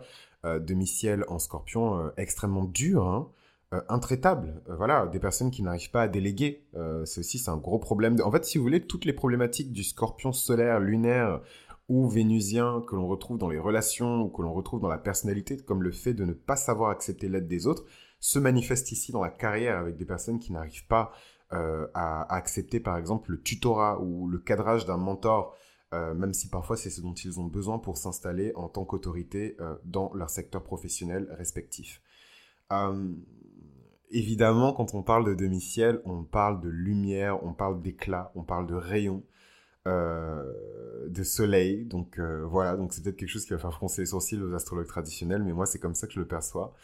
demi-ciels 0.45 1.25
en 1.28 1.38
scorpion 1.38 2.11
extrêmement 2.19 2.64
durs. 2.64 3.07
Hein, 3.07 3.31
euh, 3.76 3.80
intraitables. 3.88 4.62
Euh, 4.68 4.76
voilà, 4.76 5.06
des 5.06 5.18
personnes 5.18 5.50
qui 5.50 5.62
n'arrivent 5.62 5.90
pas 5.90 6.02
à 6.02 6.09
déléguer. 6.09 6.64
Euh, 6.75 7.04
c'est 7.04 7.21
aussi 7.21 7.42
un 7.49 7.56
gros 7.56 7.78
problème. 7.78 8.16
En 8.25 8.30
fait, 8.30 8.45
si 8.45 8.59
vous 8.59 8.64
voulez, 8.64 8.87
toutes 8.87 9.04
les 9.04 9.12
problématiques 9.12 9.73
du 9.73 9.83
scorpion 9.83 10.33
solaire, 10.33 10.80
lunaire 10.80 11.40
ou 11.88 12.09
vénusien 12.09 12.83
que 12.87 12.97
l'on 12.97 13.06
retrouve 13.06 13.38
dans 13.38 13.49
les 13.49 13.59
relations 13.59 14.23
ou 14.23 14.28
que 14.28 14.42
l'on 14.42 14.52
retrouve 14.52 14.80
dans 14.80 14.88
la 14.88 14.99
personnalité, 14.99 15.56
comme 15.56 15.83
le 15.83 15.92
fait 15.92 16.14
de 16.14 16.25
ne 16.25 16.33
pas 16.33 16.56
savoir 16.56 16.90
accepter 16.90 17.28
l'aide 17.28 17.49
des 17.49 17.66
autres, 17.66 17.85
se 18.18 18.38
manifestent 18.38 18.92
ici 18.92 19.12
dans 19.12 19.23
la 19.23 19.30
carrière 19.30 19.78
avec 19.78 19.97
des 19.97 20.04
personnes 20.04 20.38
qui 20.38 20.52
n'arrivent 20.52 20.87
pas 20.87 21.12
à, 21.50 22.35
accepter, 22.35 22.80
par 22.80 22.97
exemple, 22.97 23.30
le 23.30 23.40
tutorat 23.40 24.00
ou 24.00 24.26
le 24.26 24.38
cadrage 24.38 24.85
d'un 24.85 24.97
mentor. 24.97 25.54
même 25.92 26.35
si 26.35 26.49
parfois 26.49 26.76
c'est 26.76 26.90
ce 26.90 27.00
dont 27.00 27.14
ils 27.14 27.38
ont 27.38 27.47
besoin 27.47 27.78
pour 27.78 27.97
s'installer 27.97 28.52
en 28.56 28.68
tant 28.68 28.85
qu'autorité 28.85 29.56
dans 29.85 30.12
leur 30.12 30.28
secteur 30.28 30.64
professionnel 30.64 31.28
respectif. 31.38 32.02
Évidemment, 34.10 34.72
quand 34.72 34.94
on 34.94 35.02
parle 35.02 35.26
de 35.26 35.34
demi-ciel, 35.34 36.00
on 36.04 36.22
parle 36.22 36.60
de 36.60 36.68
lumière, 36.68 37.42
on 37.44 37.52
parle 37.52 37.82
d'éclat, 37.82 38.30
on 38.36 38.44
parle 38.44 38.66
de 38.66 38.75
rayons, 38.75 39.25
euh, 39.86 40.52
de 41.08 41.22
soleil. 41.22 41.84
Donc 41.84 42.18
euh, 42.18 42.44
voilà, 42.44 42.76
donc 42.76 42.92
c'est 42.92 43.02
peut-être 43.02 43.16
quelque 43.16 43.28
chose 43.28 43.44
qui 43.44 43.52
va 43.52 43.58
faire 43.58 43.72
froncer 43.72 44.02
les 44.02 44.06
sourcils 44.06 44.40
aux 44.40 44.54
astrologues 44.54 44.86
traditionnels, 44.86 45.42
mais 45.42 45.52
moi 45.52 45.66
c'est 45.66 45.78
comme 45.78 45.94
ça 45.94 46.06
que 46.06 46.12
je 46.12 46.20
le 46.20 46.26
perçois. 46.26 46.75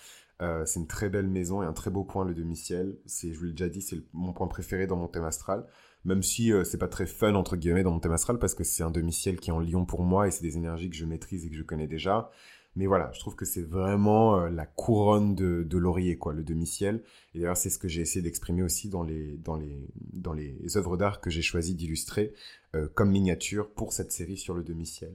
Euh, 0.40 0.64
c'est 0.66 0.80
une 0.80 0.86
très 0.86 1.08
belle 1.08 1.28
maison 1.28 1.62
et 1.62 1.66
un 1.66 1.72
très 1.72 1.90
beau 1.90 2.04
point 2.04 2.24
le 2.24 2.34
demi-ciel. 2.34 2.96
C'est, 3.06 3.32
je 3.32 3.38
vous 3.38 3.46
l'ai 3.46 3.52
déjà 3.52 3.68
dit, 3.68 3.82
c'est 3.82 3.98
mon 4.12 4.32
point 4.32 4.48
préféré 4.48 4.86
dans 4.86 4.96
mon 4.96 5.08
thème 5.08 5.24
astral. 5.24 5.66
Même 6.04 6.22
si 6.22 6.52
c'est 6.64 6.78
pas 6.78 6.88
très 6.88 7.06
fun 7.06 7.34
entre 7.34 7.56
guillemets 7.56 7.84
dans 7.84 7.92
mon 7.92 8.00
thème 8.00 8.12
astral 8.12 8.38
parce 8.40 8.54
que 8.54 8.64
c'est 8.64 8.82
un 8.82 8.90
demi-ciel 8.90 9.38
qui 9.38 9.50
est 9.50 9.52
en 9.52 9.60
lion 9.60 9.84
pour 9.84 10.02
moi 10.02 10.26
et 10.26 10.32
c'est 10.32 10.42
des 10.42 10.56
énergies 10.56 10.90
que 10.90 10.96
je 10.96 11.04
maîtrise 11.04 11.46
et 11.46 11.50
que 11.50 11.54
je 11.54 11.62
connais 11.62 11.86
déjà. 11.86 12.30
Mais 12.74 12.86
voilà, 12.86 13.10
je 13.12 13.20
trouve 13.20 13.36
que 13.36 13.44
c'est 13.44 13.62
vraiment 13.62 14.38
euh, 14.38 14.48
la 14.48 14.64
couronne 14.64 15.34
de, 15.34 15.78
laurier, 15.78 16.16
quoi, 16.16 16.32
le 16.32 16.42
demi-ciel. 16.42 17.02
Et 17.34 17.40
d'ailleurs, 17.40 17.56
c'est 17.56 17.68
ce 17.68 17.78
que 17.78 17.88
j'ai 17.88 18.00
essayé 18.00 18.22
d'exprimer 18.22 18.62
aussi 18.62 18.88
dans 18.88 19.02
les, 19.02 19.36
dans 19.36 19.56
les, 19.56 19.88
dans 20.12 20.32
les 20.32 20.76
œuvres 20.76 20.96
d'art 20.96 21.20
que 21.20 21.28
j'ai 21.28 21.42
choisi 21.42 21.74
d'illustrer 21.74 22.32
euh, 22.74 22.88
comme 22.94 23.10
miniature 23.10 23.70
pour 23.70 23.92
cette 23.92 24.10
série 24.10 24.38
sur 24.38 24.54
le 24.54 24.62
demi-ciel. 24.62 25.14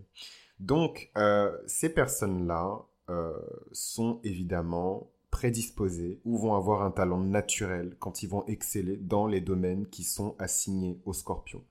Donc, 0.59 1.11
euh, 1.17 1.55
ces 1.65 1.89
personnes-là 1.89 2.85
sont 3.71 4.19
évidemment 4.25 5.09
prédisposées 5.31 6.19
ou 6.25 6.37
vont 6.37 6.55
avoir 6.55 6.81
un 6.81 6.91
talent 6.91 7.21
naturel 7.21 7.95
quand 7.99 8.21
ils 8.21 8.27
vont 8.27 8.45
exceller 8.47 8.97
dans 8.97 9.27
les 9.27 9.39
domaines 9.39 9.87
qui 9.87 10.03
sont 10.03 10.35
assignés 10.39 10.99
aux 11.05 11.13
scorpions. 11.13 11.63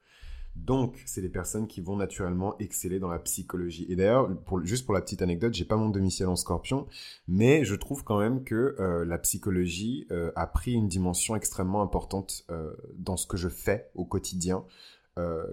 Donc, 0.65 1.01
c'est 1.07 1.21
les 1.21 1.29
personnes 1.29 1.67
qui 1.67 1.81
vont 1.81 1.97
naturellement 1.97 2.59
exceller 2.59 2.99
dans 2.99 3.09
la 3.09 3.19
psychologie. 3.19 3.87
Et 3.89 3.97
d'ailleurs, 3.97 4.31
juste 4.65 4.85
pour 4.85 4.95
la 4.95 5.01
petite 5.01 5.23
anecdote, 5.23 5.55
j'ai 5.55 5.65
pas 5.65 5.77
mon 5.77 5.91
domicile 5.91 6.27
en 6.27 6.37
scorpion, 6.37 6.87
mais 7.29 7.65
je 7.65 7.75
trouve 7.75 8.03
quand 8.05 8.19
même 8.19 8.43
que 8.43 8.75
euh, 8.81 9.05
la 9.05 9.19
psychologie 9.19 10.07
euh, 10.11 10.33
a 10.35 10.47
pris 10.47 10.73
une 10.73 10.89
dimension 10.89 11.37
extrêmement 11.37 11.83
importante 11.83 12.45
euh, 12.51 12.73
dans 12.99 13.17
ce 13.17 13.27
que 13.27 13.37
je 13.37 13.49
fais 13.49 13.91
au 13.95 14.05
quotidien. 14.05 14.65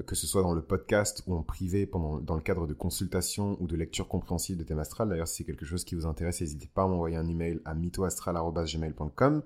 que 0.08 0.16
ce 0.16 0.28
soit 0.28 0.42
dans 0.42 0.54
le 0.54 0.62
podcast 0.62 1.24
ou 1.26 1.36
en 1.36 1.42
privé 1.42 1.86
pendant, 1.86 2.20
dans 2.20 2.36
le 2.36 2.42
cadre 2.42 2.68
de 2.68 2.74
consultations 2.74 3.56
ou 3.62 3.68
de 3.68 3.78
lecture 3.78 4.10
compréhensive 4.10 4.58
de 4.58 4.64
thème 4.64 4.80
astral. 4.80 5.08
D'ailleurs, 5.08 5.30
si 5.30 5.38
c'est 5.38 5.46
quelque 5.46 5.66
chose 5.66 5.86
qui 5.86 5.96
vous 5.96 6.06
intéresse, 6.06 6.42
n'hésitez 6.42 6.68
pas 6.68 6.84
à 6.84 6.88
m'envoyer 6.88 7.16
un 7.16 7.30
email 7.30 7.62
à 7.64 7.74
mythoastral.gmail.com. 7.74 9.42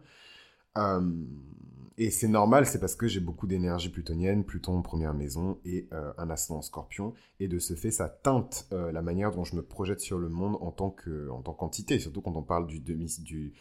Et 2.00 2.12
c'est 2.12 2.28
normal, 2.28 2.68
c'est 2.68 2.80
parce 2.80 2.96
que 2.96 3.08
j'ai 3.08 3.20
beaucoup 3.20 3.48
d'énergie 3.48 3.90
plutonienne, 3.90 4.44
Pluton 4.44 4.84
première 4.84 5.16
maison 5.16 5.60
et 5.66 5.88
euh, 5.94 6.14
un 6.20 6.30
ascendant 6.30 6.62
scorpion. 6.62 7.16
Et 7.40 7.48
de 7.48 7.58
ce 7.58 7.74
fait, 7.74 7.90
ça 7.90 8.08
teinte 8.08 8.68
euh, 8.72 8.92
la 8.92 9.02
manière 9.02 9.32
dont 9.32 9.44
je 9.44 9.56
me 9.56 9.64
projette 9.64 10.00
sur 10.00 10.20
le 10.20 10.30
monde 10.30 10.58
en 10.62 10.72
tant 10.72 10.92
que, 10.92 11.28
en 11.30 11.42
tant 11.42 11.54
qu'entité. 11.54 11.98
Surtout 11.98 12.22
quand 12.22 12.36
on 12.36 12.44
parle 12.44 12.68
du 12.68 12.80
demi, 12.80 13.12
du, 13.20 13.56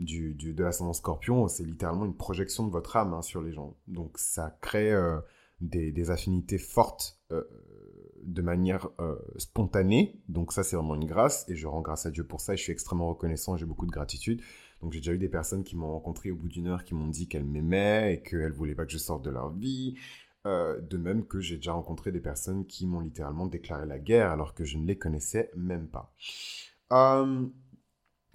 du, 0.00 0.34
de 0.34 0.64
l'ascendant 0.64 0.94
scorpion, 0.94 1.46
c'est 1.46 1.62
littéralement 1.62 2.06
une 2.06 2.16
projection 2.16 2.66
de 2.66 2.72
votre 2.72 2.96
âme 2.96 3.14
hein, 3.14 3.22
sur 3.22 3.40
les 3.40 3.52
gens. 3.52 3.76
Donc 3.86 4.18
ça 4.18 4.58
crée 4.60 4.92
euh, 4.92 5.20
des, 5.60 5.92
des, 5.92 6.10
affinités 6.10 6.58
fortes 6.58 7.20
de 7.30 8.42
manière 8.42 8.88
spontanée. 9.36 10.20
Donc 10.28 10.52
ça, 10.52 10.64
c'est 10.64 10.74
vraiment 10.74 10.96
une 10.96 11.06
grâce. 11.06 11.48
Et 11.48 11.54
je 11.54 11.68
rends 11.68 11.82
grâce 11.82 12.04
à 12.04 12.10
Dieu 12.10 12.24
pour 12.24 12.40
ça. 12.40 12.54
Et 12.54 12.56
je 12.56 12.62
suis 12.64 12.72
extrêmement 12.72 13.08
reconnaissant. 13.08 13.56
J'ai 13.56 13.64
beaucoup 13.64 13.86
de 13.86 13.92
gratitude. 13.92 14.42
Donc 14.82 14.92
j'ai 14.92 15.00
déjà 15.00 15.12
eu 15.12 15.18
des 15.18 15.28
personnes 15.28 15.64
qui 15.64 15.76
m'ont 15.76 15.90
rencontré 15.90 16.30
au 16.30 16.36
bout 16.36 16.48
d'une 16.48 16.68
heure 16.68 16.84
qui 16.84 16.94
m'ont 16.94 17.08
dit 17.08 17.28
qu'elles 17.28 17.44
m'aimaient 17.44 18.14
et 18.14 18.20
qu'elles 18.22 18.52
voulaient 18.52 18.74
pas 18.74 18.86
que 18.86 18.92
je 18.92 18.98
sorte 18.98 19.24
de 19.24 19.30
leur 19.30 19.50
vie. 19.50 19.96
Euh, 20.46 20.80
de 20.80 20.96
même 20.96 21.26
que 21.26 21.40
j'ai 21.40 21.56
déjà 21.56 21.72
rencontré 21.72 22.12
des 22.12 22.20
personnes 22.20 22.66
qui 22.66 22.86
m'ont 22.86 23.00
littéralement 23.00 23.46
déclaré 23.46 23.84
la 23.84 23.98
guerre 23.98 24.30
alors 24.30 24.54
que 24.54 24.64
je 24.64 24.78
ne 24.78 24.86
les 24.86 24.96
connaissais 24.96 25.50
même 25.56 25.88
pas. 25.88 26.14
Euh, 26.92 27.46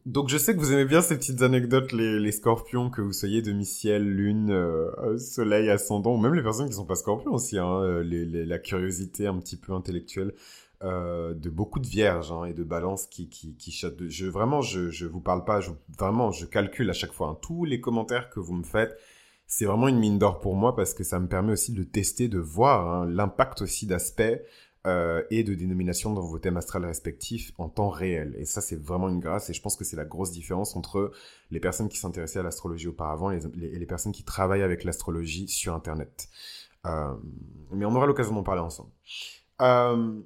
donc 0.05 0.27
je 0.27 0.37
sais 0.37 0.53
que 0.53 0.59
vous 0.59 0.73
aimez 0.73 0.83
bien 0.83 1.01
ces 1.01 1.15
petites 1.15 1.41
anecdotes, 1.41 1.93
les, 1.93 2.31
scorpions, 2.33 2.89
que 2.89 3.01
vous 3.01 3.13
soyez 3.13 3.41
demi-ciel, 3.41 4.03
lune, 4.03 4.51
euh, 4.51 5.17
soleil, 5.19 5.69
ascendant, 5.69 6.15
ou 6.15 6.17
même 6.17 6.33
les 6.33 6.43
personnes 6.43 6.67
qui 6.67 6.73
sont 6.73 6.85
pas 6.85 6.95
scorpions 6.95 7.31
aussi, 7.31 7.57
hein, 7.57 8.01
la 8.03 8.59
curiosité 8.59 9.27
un 9.27 9.37
petit 9.37 9.57
peu 9.57 9.71
intellectuelle. 9.71 10.33
Euh, 10.83 11.35
de 11.35 11.51
beaucoup 11.51 11.79
de 11.79 11.85
vierges 11.85 12.31
hein, 12.31 12.45
et 12.45 12.53
de 12.53 12.63
balances 12.63 13.05
qui, 13.05 13.29
qui, 13.29 13.55
qui 13.55 13.71
Je, 13.71 14.25
vraiment, 14.25 14.61
je, 14.61 14.89
je 14.89 15.05
vous 15.05 15.19
parle 15.19 15.45
pas, 15.45 15.61
je, 15.61 15.69
vraiment, 15.95 16.31
je 16.31 16.47
calcule 16.47 16.89
à 16.89 16.93
chaque 16.93 17.13
fois. 17.13 17.27
Hein. 17.27 17.37
Tous 17.39 17.65
les 17.65 17.79
commentaires 17.79 18.31
que 18.31 18.39
vous 18.39 18.55
me 18.55 18.63
faites, 18.63 18.97
c'est 19.45 19.65
vraiment 19.65 19.87
une 19.89 19.99
mine 19.99 20.17
d'or 20.17 20.39
pour 20.39 20.55
moi 20.55 20.75
parce 20.75 20.95
que 20.95 21.03
ça 21.03 21.19
me 21.19 21.27
permet 21.27 21.51
aussi 21.51 21.71
de 21.73 21.83
tester, 21.83 22.29
de 22.29 22.39
voir 22.39 22.87
hein, 22.87 23.05
l'impact 23.05 23.61
aussi 23.61 23.85
d'aspect 23.85 24.43
euh, 24.87 25.21
et 25.29 25.43
de 25.43 25.53
dénomination 25.53 26.13
dans 26.13 26.21
vos 26.21 26.39
thèmes 26.39 26.57
astrales 26.57 26.85
respectifs 26.85 27.51
en 27.59 27.69
temps 27.69 27.89
réel. 27.89 28.33
Et 28.39 28.45
ça, 28.45 28.59
c'est 28.59 28.81
vraiment 28.81 29.07
une 29.07 29.19
grâce 29.19 29.51
et 29.51 29.53
je 29.53 29.61
pense 29.61 29.75
que 29.75 29.83
c'est 29.83 29.97
la 29.97 30.05
grosse 30.05 30.31
différence 30.31 30.75
entre 30.75 31.11
les 31.51 31.59
personnes 31.59 31.89
qui 31.89 31.99
s'intéressaient 31.99 32.39
à 32.39 32.43
l'astrologie 32.43 32.87
auparavant 32.87 33.29
et 33.29 33.39
les, 33.53 33.85
personnes 33.85 34.13
qui 34.13 34.23
travaillent 34.23 34.63
avec 34.63 34.83
l'astrologie 34.83 35.47
sur 35.47 35.75
Internet. 35.75 36.27
Euh, 36.87 37.13
mais 37.71 37.85
on 37.85 37.93
aura 37.93 38.07
l'occasion 38.07 38.33
d'en 38.33 38.41
parler 38.41 38.61
ensemble. 38.61 38.89
Euh, 39.61 40.19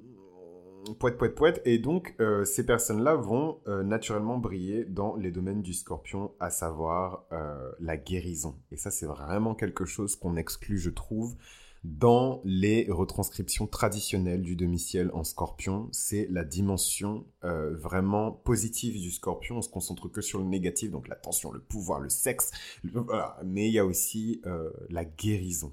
poète, 0.94 1.16
poète, 1.16 1.34
poète. 1.34 1.62
Et 1.64 1.78
donc, 1.78 2.14
euh, 2.20 2.44
ces 2.44 2.64
personnes-là 2.64 3.14
vont 3.14 3.58
euh, 3.66 3.82
naturellement 3.82 4.38
briller 4.38 4.84
dans 4.84 5.16
les 5.16 5.30
domaines 5.30 5.62
du 5.62 5.72
scorpion, 5.72 6.32
à 6.40 6.50
savoir 6.50 7.24
euh, 7.32 7.72
la 7.80 7.96
guérison. 7.96 8.56
Et 8.70 8.76
ça, 8.76 8.90
c'est 8.90 9.06
vraiment 9.06 9.54
quelque 9.54 9.84
chose 9.84 10.16
qu'on 10.16 10.36
exclut, 10.36 10.78
je 10.78 10.90
trouve, 10.90 11.36
dans 11.84 12.40
les 12.44 12.86
retranscriptions 12.90 13.66
traditionnelles 13.66 14.42
du 14.42 14.56
demi-ciel 14.56 15.10
en 15.12 15.22
scorpion. 15.22 15.88
C'est 15.92 16.26
la 16.30 16.42
dimension 16.42 17.26
vraiment 17.42 18.32
positive 18.32 19.00
du 19.00 19.12
scorpion. 19.12 19.58
On 19.58 19.62
se 19.62 19.68
concentre 19.68 20.08
que 20.08 20.20
sur 20.20 20.40
le 20.40 20.46
négatif, 20.46 20.90
donc 20.90 21.06
la 21.06 21.14
tension, 21.14 21.52
le 21.52 21.60
pouvoir, 21.60 22.00
le 22.00 22.08
sexe. 22.08 22.50
Mais 23.44 23.68
il 23.68 23.72
y 23.72 23.78
a 23.78 23.86
aussi 23.86 24.42
la 24.90 25.04
guérison. 25.04 25.72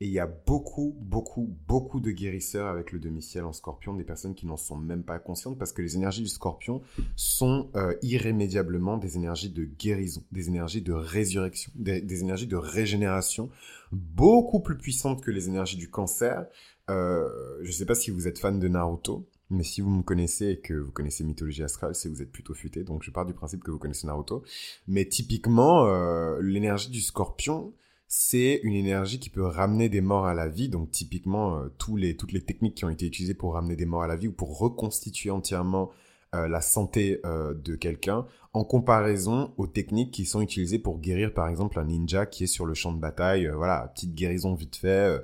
Et 0.00 0.06
il 0.06 0.12
y 0.12 0.20
a 0.20 0.26
beaucoup, 0.26 0.96
beaucoup, 1.00 1.56
beaucoup 1.66 1.98
de 1.98 2.12
guérisseurs 2.12 2.68
avec 2.68 2.92
le 2.92 3.00
demi-ciel 3.00 3.44
en 3.44 3.52
scorpion, 3.52 3.94
des 3.94 4.04
personnes 4.04 4.36
qui 4.36 4.46
n'en 4.46 4.56
sont 4.56 4.76
même 4.76 5.02
pas 5.02 5.18
conscientes 5.18 5.58
parce 5.58 5.72
que 5.72 5.82
les 5.82 5.96
énergies 5.96 6.22
du 6.22 6.28
scorpion 6.28 6.82
sont 7.16 7.68
euh, 7.74 7.94
irrémédiablement 8.02 8.96
des 8.96 9.16
énergies 9.16 9.50
de 9.50 9.64
guérison, 9.64 10.22
des 10.30 10.46
énergies 10.46 10.82
de 10.82 10.92
résurrection, 10.92 11.72
des, 11.74 12.20
énergies 12.20 12.46
de 12.46 12.54
régénération, 12.54 13.50
beaucoup 13.90 14.60
plus 14.60 14.78
puissantes 14.78 15.20
que 15.20 15.32
les 15.32 15.48
énergies 15.48 15.76
du 15.76 15.90
cancer. 15.90 16.46
Euh, 16.90 17.28
je 17.62 17.66
ne 17.66 17.72
sais 17.72 17.86
pas 17.86 17.96
si 17.96 18.12
vous 18.12 18.28
êtes 18.28 18.38
fan 18.38 18.60
de 18.60 18.68
Naruto, 18.68 19.28
mais 19.50 19.64
si 19.64 19.80
vous 19.80 19.90
me 19.90 20.02
connaissez 20.02 20.50
et 20.50 20.60
que 20.60 20.74
vous 20.74 20.92
connaissez 20.92 21.24
Mythologie 21.24 21.64
Astrale, 21.64 21.96
c'est 21.96 22.08
que 22.08 22.14
vous 22.14 22.22
êtes 22.22 22.30
plutôt 22.30 22.54
futé. 22.54 22.84
Donc 22.84 23.02
je 23.02 23.10
pars 23.10 23.26
du 23.26 23.34
principe 23.34 23.64
que 23.64 23.72
vous 23.72 23.78
connaissez 23.78 24.06
Naruto. 24.06 24.44
Mais 24.86 25.06
typiquement, 25.06 25.86
euh, 25.86 26.40
l'énergie 26.40 26.90
du 26.90 27.00
scorpion, 27.00 27.72
c'est 28.08 28.60
une 28.62 28.74
énergie 28.74 29.20
qui 29.20 29.30
peut 29.30 29.44
ramener 29.44 29.90
des 29.90 30.00
morts 30.00 30.26
à 30.26 30.34
la 30.34 30.48
vie. 30.48 30.68
Donc 30.68 30.90
typiquement, 30.90 31.58
euh, 31.58 31.68
toutes 31.78 32.00
les 32.00 32.44
techniques 32.44 32.74
qui 32.74 32.84
ont 32.84 32.90
été 32.90 33.06
utilisées 33.06 33.34
pour 33.34 33.54
ramener 33.54 33.76
des 33.76 33.86
morts 33.86 34.02
à 34.02 34.06
la 34.06 34.16
vie 34.16 34.28
ou 34.28 34.32
pour 34.32 34.58
reconstituer 34.58 35.30
entièrement 35.30 35.90
la 36.34 36.60
santé 36.60 37.22
de 37.24 37.74
quelqu'un 37.74 38.26
en 38.52 38.62
comparaison 38.62 39.54
aux 39.56 39.66
techniques 39.66 40.10
qui 40.10 40.26
sont 40.26 40.42
utilisées 40.42 40.78
pour 40.78 40.98
guérir 40.98 41.32
par 41.32 41.48
exemple 41.48 41.78
un 41.78 41.86
ninja 41.86 42.26
qui 42.26 42.44
est 42.44 42.48
sur 42.48 42.66
le 42.66 42.74
champ 42.74 42.92
de 42.92 42.98
bataille. 42.98 43.48
voilà, 43.56 43.90
petite 43.94 44.14
guérison 44.14 44.54
vite 44.54 44.76
fait. 44.76 45.18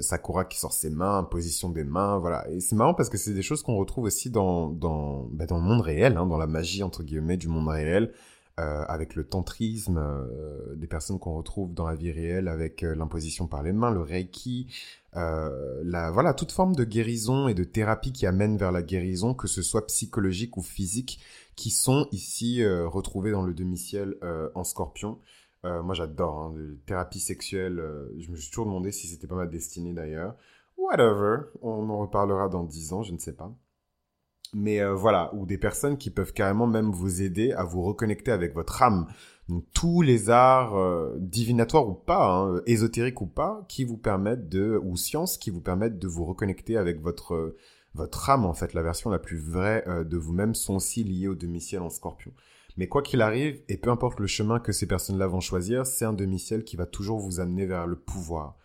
Sakura 0.00 0.46
qui 0.46 0.58
sort 0.58 0.72
ses 0.72 0.88
mains, 0.88 1.24
position 1.24 1.68
des 1.68 1.84
mains, 1.84 2.18
voilà. 2.18 2.48
Et 2.50 2.60
c'est 2.60 2.74
marrant 2.74 2.94
parce 2.94 3.10
que 3.10 3.18
c'est 3.18 3.34
des 3.34 3.42
choses 3.42 3.62
qu'on 3.62 3.76
retrouve 3.76 4.04
aussi 4.04 4.30
dans 4.30 4.68
dans, 4.70 5.28
bah, 5.30 5.44
le 5.50 5.60
monde 5.60 5.82
réel, 5.82 6.16
hein, 6.16 6.26
dans 6.26 6.38
la 6.38 6.46
magie 6.46 6.82
entre 6.82 7.02
guillemets 7.02 7.36
du 7.36 7.48
monde 7.48 7.68
réel. 7.68 8.10
Euh, 8.60 8.84
avec 8.86 9.16
le 9.16 9.24
tantrisme, 9.24 9.98
euh, 9.98 10.76
des 10.76 10.86
personnes 10.86 11.18
qu'on 11.18 11.34
retrouve 11.34 11.74
dans 11.74 11.88
la 11.88 11.96
vie 11.96 12.12
réelle 12.12 12.46
avec 12.46 12.84
euh, 12.84 12.94
l'imposition 12.94 13.48
par 13.48 13.64
les 13.64 13.72
mains, 13.72 13.90
le 13.90 14.00
reiki, 14.00 14.72
la, 15.12 16.12
voilà, 16.12 16.34
toute 16.34 16.52
forme 16.52 16.76
de 16.76 16.84
guérison 16.84 17.48
et 17.48 17.54
de 17.54 17.64
thérapie 17.64 18.12
qui 18.12 18.26
amène 18.26 18.56
vers 18.56 18.70
la 18.70 18.82
guérison, 18.82 19.34
que 19.34 19.48
ce 19.48 19.60
soit 19.60 19.86
psychologique 19.88 20.56
ou 20.56 20.62
physique, 20.62 21.18
qui 21.56 21.70
sont 21.70 22.06
ici 22.12 22.64
retrouvées 22.66 23.30
dans 23.30 23.42
le 23.42 23.54
demi-ciel 23.54 24.16
en 24.56 24.64
scorpion. 24.64 25.20
moi 25.62 25.94
j'adore, 25.94 26.38
hein, 26.40 26.54
les 26.56 26.76
thérapies 26.78 27.20
sexuelles, 27.20 27.80
je 28.18 28.28
me 28.28 28.36
suis 28.36 28.50
toujours 28.50 28.66
demandé 28.66 28.90
si 28.90 29.06
c'était 29.06 29.28
pas 29.28 29.36
ma 29.36 29.46
destinée 29.46 29.92
d'ailleurs. 29.92 30.34
Whatever, 30.76 31.42
on 31.62 31.88
en 31.90 31.98
reparlera 31.98 32.48
dans 32.48 32.64
dix 32.64 32.92
ans, 32.92 33.04
je 33.04 33.12
ne 33.12 33.18
sais 33.18 33.34
pas 33.34 33.54
mais 34.52 34.80
euh, 34.80 34.94
voilà, 34.94 35.34
ou 35.34 35.46
des 35.46 35.58
personnes 35.58 35.98
qui 35.98 36.10
peuvent 36.10 36.32
carrément 36.32 36.66
même 36.66 36.90
vous 36.90 37.22
aider 37.22 37.52
à 37.52 37.64
vous 37.64 37.82
reconnecter 37.82 38.30
avec 38.30 38.54
votre 38.54 38.82
âme. 38.82 39.06
Donc 39.48 39.64
tous 39.74 40.00
les 40.00 40.30
arts 40.30 40.76
euh, 40.76 41.14
divinatoires 41.18 41.88
ou 41.88 41.94
pas, 41.94 42.26
hein, 42.26 42.62
ésotériques 42.66 43.20
ou 43.20 43.26
pas, 43.26 43.64
qui 43.68 43.84
vous 43.84 43.98
permettent 43.98 44.48
de, 44.48 44.80
ou 44.82 44.96
sciences 44.96 45.36
qui 45.36 45.50
vous 45.50 45.60
permettent 45.60 45.98
de 45.98 46.08
vous 46.08 46.24
reconnecter 46.24 46.76
avec 46.76 47.00
votre 47.00 47.56
votre 47.94 48.28
âme 48.28 48.44
en 48.44 48.54
fait, 48.54 48.74
la 48.74 48.82
version 48.82 49.08
la 49.08 49.20
plus 49.20 49.38
vraie 49.38 49.84
euh, 49.86 50.02
de 50.02 50.16
vous-même 50.16 50.54
sont 50.54 50.76
aussi 50.76 51.04
liées 51.04 51.28
au 51.28 51.36
demi-ciel 51.36 51.80
en 51.80 51.90
Scorpion. 51.90 52.32
Mais 52.76 52.88
quoi 52.88 53.02
qu'il 53.02 53.22
arrive, 53.22 53.60
et 53.68 53.76
peu 53.76 53.90
importe 53.90 54.18
le 54.18 54.26
chemin 54.26 54.58
que 54.58 54.72
ces 54.72 54.86
personnes-là 54.86 55.28
vont 55.28 55.40
choisir, 55.40 55.86
c'est 55.86 56.04
un 56.04 56.12
demi-ciel 56.12 56.64
qui 56.64 56.76
va 56.76 56.86
toujours 56.86 57.20
vous 57.20 57.38
amener 57.38 57.66
vers 57.66 57.86
le 57.86 57.94
pouvoir 57.94 58.56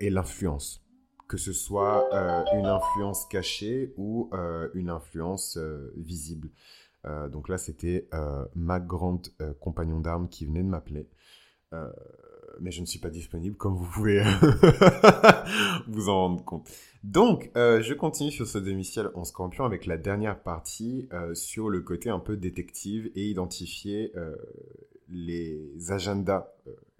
et 0.00 0.10
l'influence 0.10 0.85
que 1.28 1.36
ce 1.36 1.52
soit 1.52 2.12
euh, 2.14 2.44
une 2.58 2.66
influence 2.66 3.26
cachée 3.26 3.92
ou 3.96 4.30
euh, 4.32 4.68
une 4.74 4.90
influence 4.90 5.56
euh, 5.56 5.92
visible. 5.96 6.50
donc 7.30 7.48
là, 7.48 7.56
c'était 7.56 8.08
ma 8.56 8.80
grande 8.80 9.28
compagnon 9.60 10.00
d'armes 10.00 10.28
qui 10.28 10.44
venait 10.44 10.64
de 10.64 10.68
m'appeler. 10.68 11.06
mais 12.60 12.72
je 12.72 12.80
ne 12.80 12.86
suis 12.86 12.98
pas 12.98 13.10
disponible, 13.10 13.56
comme 13.56 13.76
vous 13.76 13.88
pouvez 13.88 14.24
vous 15.86 16.08
en 16.08 16.16
rendre 16.22 16.44
compte. 16.44 16.68
Donc, 17.04 17.52
je 17.54 17.94
continue 17.94 18.32
sur 18.32 18.48
ce 18.48 18.58
demi-ciel 18.58 19.10
en 19.14 19.22
scorpion 19.22 19.64
avec 19.64 19.86
la 19.86 19.98
dernière 19.98 20.42
partie 20.42 21.08
sur 21.32 21.70
le 21.70 21.80
côté 21.80 22.10
un 22.10 22.18
peu 22.18 22.36
détective 22.36 23.08
et 23.14 23.28
identifier 23.28 24.12
les 25.08 25.92
agendas, 25.92 26.48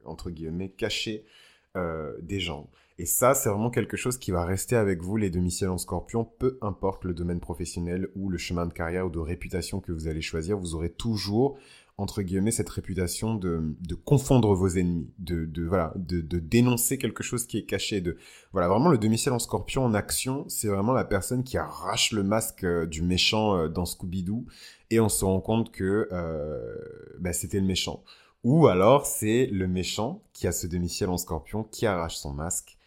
entre 0.04 0.30
guillemets, 0.30 0.70
cachés 0.70 1.24
des 1.74 2.38
gens. 2.38 2.70
Et 2.98 3.04
ça, 3.04 3.35
c'est 3.35 3.50
vraiment 3.50 3.70
quelque 3.70 3.96
chose 3.96 4.16
qui 4.16 4.30
va 4.30 4.46
rester 4.46 4.74
avec 4.74 5.02
vous, 5.02 5.18
les 5.18 5.28
demi-ciels 5.28 5.68
en 5.68 5.76
scorpion, 5.76 6.24
peu 6.24 6.59
importe 6.62 7.04
le 7.04 7.12
domaine 7.12 7.40
professionnel 7.40 8.09
ou 8.14 8.30
le 8.30 8.38
chemin 8.38 8.64
de 8.64 8.72
carrière 8.72 9.06
ou 9.06 9.11
de 9.11 9.18
réputation 9.18 9.80
que 9.80 9.92
vous 9.92 10.09
allez 10.09 10.22
choisir, 10.22 10.56
vous 10.56 10.74
aurez 10.74 10.88
toujours, 10.88 11.59
entre 11.98 12.22
guillemets, 12.22 12.52
cette 12.52 12.70
réputation 12.70 13.35
de, 13.35 13.76
de 13.87 13.94
confondre 13.94 14.54
vos 14.54 14.68
ennemis, 14.68 15.11
de, 15.18 15.44
de 15.44 15.64
voilà, 15.66 15.92
de, 15.96 16.22
de, 16.22 16.38
dénoncer 16.38 16.96
quelque 16.96 17.22
chose 17.22 17.46
qui 17.46 17.59
est 17.59 17.66
caché, 17.66 18.00
de, 18.00 18.16
voilà, 18.52 18.68
vraiment 18.68 18.88
le 18.88 18.96
demi-ciel 18.96 19.35
en 19.35 19.38
scorpion 19.38 19.85
en 19.85 19.92
action, 19.92 20.46
c'est 20.48 20.68
vraiment 20.68 20.94
la 20.94 21.04
personne 21.04 21.44
qui 21.44 21.59
arrache 21.59 22.12
le 22.12 22.22
masque 22.22 22.64
euh, 22.64 22.87
du 22.87 23.02
méchant 23.02 23.59
euh, 23.59 23.68
dans 23.68 23.85
Scooby-Doo 23.85 24.46
et 24.88 25.00
on 25.00 25.11
se 25.11 25.22
rend 25.22 25.42
compte 25.42 25.70
que, 25.70 26.09
euh, 26.12 26.76
bah, 27.18 27.35
c'était 27.35 27.61
le 27.61 27.66
méchant. 27.66 28.02
Ou 28.42 28.68
alors, 28.68 29.04
c'est 29.04 29.46
le 29.52 29.66
méchant 29.66 30.22
qui 30.32 30.46
a 30.46 30.52
ce 30.52 30.66
demi-ciel 30.66 31.11
en 31.11 31.18
scorpion 31.18 31.62
qui 31.64 31.85
arrache 31.85 32.16
son 32.16 32.32
masque 32.32 32.78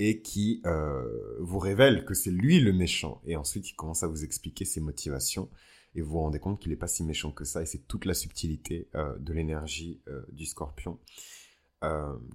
et 0.00 0.22
qui 0.22 0.62
euh, 0.64 1.04
vous 1.40 1.58
révèle 1.58 2.06
que 2.06 2.14
c'est 2.14 2.30
lui 2.30 2.58
le 2.58 2.72
méchant. 2.72 3.20
Et 3.26 3.36
ensuite, 3.36 3.68
il 3.68 3.74
commence 3.74 4.02
à 4.02 4.06
vous 4.06 4.24
expliquer 4.24 4.64
ses 4.64 4.80
motivations 4.80 5.50
et 5.94 6.00
vous 6.00 6.12
vous 6.12 6.20
rendez 6.20 6.38
compte 6.38 6.58
qu'il 6.58 6.70
n'est 6.70 6.76
pas 6.76 6.86
si 6.86 7.04
méchant 7.04 7.32
que 7.32 7.44
ça. 7.44 7.60
Et 7.60 7.66
c'est 7.66 7.86
toute 7.86 8.06
la 8.06 8.14
subtilité 8.14 8.88
euh, 8.94 9.14
de 9.18 9.34
l'énergie 9.34 10.00
euh, 10.08 10.22
du 10.32 10.46
scorpion, 10.46 10.98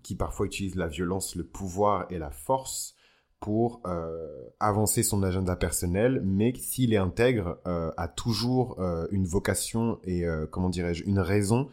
qui 0.01 0.15
parfois 0.15 0.45
utilise 0.47 0.75
la 0.75 0.88
violence, 0.88 1.36
le 1.36 1.43
pouvoir 1.43 2.08
et 2.12 2.17
la 2.17 2.32
force 2.32 2.95
pour 3.39 3.84
avancer 4.60 5.04
son 5.04 5.21
agenda 5.21 5.56
personnel, 5.56 6.19
mais 6.25 6.51
s'il 6.56 6.93
est 6.93 6.97
intègre, 6.97 7.60
a 7.65 8.08
toujours 8.08 8.80
une 9.12 9.28
vocation 9.28 9.99
et, 10.04 10.25
comment 10.49 10.69
dirais-je, 10.69 11.04
une 11.04 11.19
raison 11.19 11.69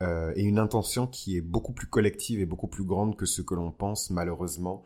et 0.00 0.42
une 0.44 0.60
intention 0.60 1.08
qui 1.08 1.36
est 1.36 1.40
beaucoup 1.40 1.72
plus 1.72 1.88
collective 1.88 2.38
et 2.38 2.46
beaucoup 2.46 2.68
plus 2.68 2.84
grande 2.84 3.16
que 3.16 3.26
ce 3.26 3.42
que 3.42 3.56
l'on 3.56 3.72
pense 3.72 4.10
malheureusement 4.10 4.84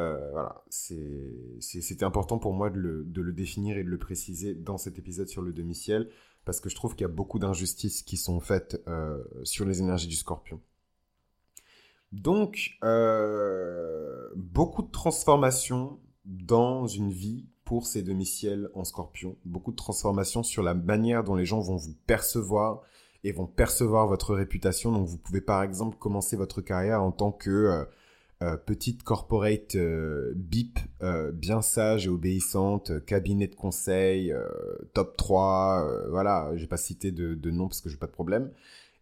euh, 0.00 0.30
voilà, 0.30 0.64
c'était 0.70 2.04
important 2.04 2.38
pour 2.38 2.54
moi 2.54 2.70
de 2.70 2.78
le, 2.78 3.32
définir 3.32 3.76
et 3.76 3.84
de 3.84 3.88
le 3.88 3.98
préciser 3.98 4.54
dans 4.54 4.78
cet 4.78 4.98
épisode 4.98 5.28
sur 5.28 5.42
le 5.42 5.52
demi-ciel, 5.52 6.08
parce 6.44 6.60
que 6.60 6.70
je 6.70 6.74
trouve 6.74 6.94
qu'il 6.94 7.02
y 7.02 7.10
a 7.10 7.12
beaucoup 7.12 7.38
d'injustices 7.38 8.02
qui 8.02 8.16
sont 8.16 8.40
faites 8.40 8.82
euh, 8.88 9.22
sur 9.44 9.66
les 9.66 9.80
énergies 9.80 10.08
du 10.08 10.16
scorpion. 10.16 10.60
Donc, 12.12 12.78
euh, 12.82 14.28
beaucoup 14.36 14.82
de 14.82 14.90
transformations 14.90 16.00
dans 16.24 16.86
une 16.86 17.10
vie 17.10 17.46
pour 17.64 17.86
ces 17.86 18.02
demi-ciels 18.02 18.70
en 18.74 18.84
scorpion, 18.84 19.36
beaucoup 19.44 19.70
de 19.70 19.76
transformations 19.76 20.42
sur 20.42 20.62
la 20.62 20.74
manière 20.74 21.24
dont 21.24 21.36
les 21.36 21.44
gens 21.44 21.60
vont 21.60 21.76
vous 21.76 21.94
percevoir 22.06 22.82
et 23.22 23.32
vont 23.32 23.46
percevoir 23.46 24.08
votre 24.08 24.34
réputation. 24.34 24.92
Donc, 24.92 25.06
vous 25.06 25.18
pouvez 25.18 25.42
par 25.42 25.62
exemple 25.62 25.98
commencer 25.98 26.36
votre 26.36 26.62
carrière 26.62 27.02
en 27.02 27.12
tant 27.12 27.32
que 27.32 27.86
euh, 28.42 28.56
petite 28.56 29.02
corporate 29.02 29.74
euh, 29.74 30.32
bip, 30.34 30.78
euh, 31.02 31.30
bien 31.30 31.60
sage 31.60 32.06
et 32.06 32.08
obéissante, 32.08 33.04
cabinet 33.04 33.48
de 33.48 33.54
conseil, 33.54 34.34
top 34.94 35.16
3, 35.16 36.08
voilà, 36.08 36.50
j'ai 36.56 36.66
pas 36.66 36.78
cité 36.78 37.12
de, 37.12 37.34
de 37.34 37.50
nom 37.50 37.68
parce 37.68 37.80
que 37.82 37.90
j'ai 37.90 37.98
pas 37.98 38.06
de 38.06 38.12
problème. 38.12 38.50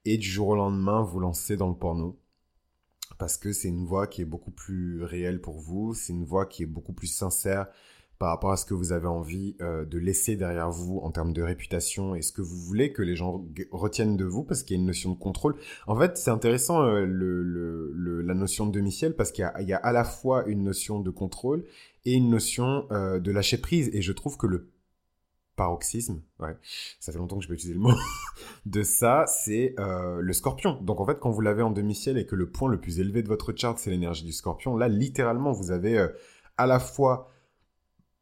Et 0.05 0.19
du 0.19 0.29
jour 0.29 0.49
au 0.49 0.57
lendemain, 0.57 1.03
vous 1.03 1.21
lancez 1.21 1.57
dans 1.57 1.69
le 1.69 1.77
porno. 1.77 2.19
Parce 3.19 3.37
que 3.37 3.53
c'est 3.53 3.69
une 3.69 3.85
voix 3.85 4.07
qui 4.07 4.23
est 4.23 4.25
beaucoup 4.25 4.51
plus 4.51 5.03
réelle 5.03 5.41
pour 5.41 5.59
vous, 5.59 5.95
c'est 5.95 6.13
une 6.13 6.25
voix 6.25 6.47
qui 6.47 6.63
est 6.63 6.67
beaucoup 6.67 6.93
plus 6.93 7.09
sincère 7.09 7.69
par 8.19 8.31
rapport 8.31 8.51
à 8.51 8.57
ce 8.57 8.65
que 8.65 8.75
vous 8.75 8.93
avez 8.93 9.07
envie 9.07 9.57
euh, 9.61 9.85
de 9.85 9.99
laisser 9.99 10.35
derrière 10.35 10.71
vous 10.71 10.99
en 11.03 11.11
termes 11.11 11.33
de 11.33 11.43
réputation 11.43 12.17
et 12.17 12.23
ce 12.23 12.33
que 12.33 12.43
vous 12.43 12.57
voulez 12.57 12.93
que 12.93 13.03
les 13.03 13.15
gens 13.15 13.47
retiennent 13.71 14.17
de 14.17 14.25
vous 14.25 14.43
parce 14.43 14.65
qu'il 14.65 14.77
y 14.77 14.79
a 14.79 14.81
une 14.81 14.87
notion 14.87 15.13
de 15.13 15.19
contrôle. 15.19 15.55
En 15.87 15.97
fait, 15.97 16.17
c'est 16.19 16.31
intéressant 16.31 16.83
euh, 16.83 17.05
le, 17.05 17.43
le, 17.43 18.23
la 18.23 18.35
notion 18.35 18.67
de 18.67 18.73
demi-ciel 18.73 19.15
parce 19.15 19.31
qu'il 19.31 19.49
y, 19.61 19.73
a 19.73 19.77
à 19.77 19.93
la 19.93 20.05
fois 20.05 20.47
une 20.47 20.65
notion 20.65 21.01
de 21.01 21.11
contrôle 21.11 21.65
et 22.05 22.15
une 22.15 22.29
notion 22.29 22.87
euh, 22.91 23.21
de 23.21 23.31
lâcher 23.31 23.59
prise 23.59 23.89
et 23.93 24.03
je 24.03 24.13
trouve 24.13 24.37
que 24.37 24.49
le 24.49 24.73
paroxysme, 25.55 26.21
ouais, 26.41 26.57
ça 27.01 27.13
fait 27.13 27.19
longtemps 27.19 27.37
que 27.37 27.43
je 27.43 27.49
peux 27.49 27.55
utiliser 27.55 27.75
le 27.75 27.81
mot, 27.81 27.95
de 28.67 28.83
ça, 28.83 29.25
c'est 29.27 29.75
le 29.77 30.33
scorpion. 30.33 30.81
Donc 30.83 31.01
en 31.01 31.07
fait, 31.07 31.19
quand 31.19 31.31
vous 31.31 31.41
l'avez 31.41 31.63
en 31.63 31.73
demi-ciel 31.73 32.17
et 32.17 32.27
que 32.27 32.37
le 32.37 32.49
point 32.49 32.71
le 32.71 32.81
plus 32.81 33.01
élevé 33.01 33.25
de 33.25 33.29
votre 33.29 33.53
chart, 33.57 33.77
c'est 33.77 33.91
l'énergie 33.91 34.25
du 34.25 34.33
scorpion, 34.33 34.77
là, 34.77 34.87
littéralement, 34.87 35.51
vous 35.51 35.73
avez 35.73 36.07
à 36.57 36.67
la 36.69 36.79
fois 36.79 37.29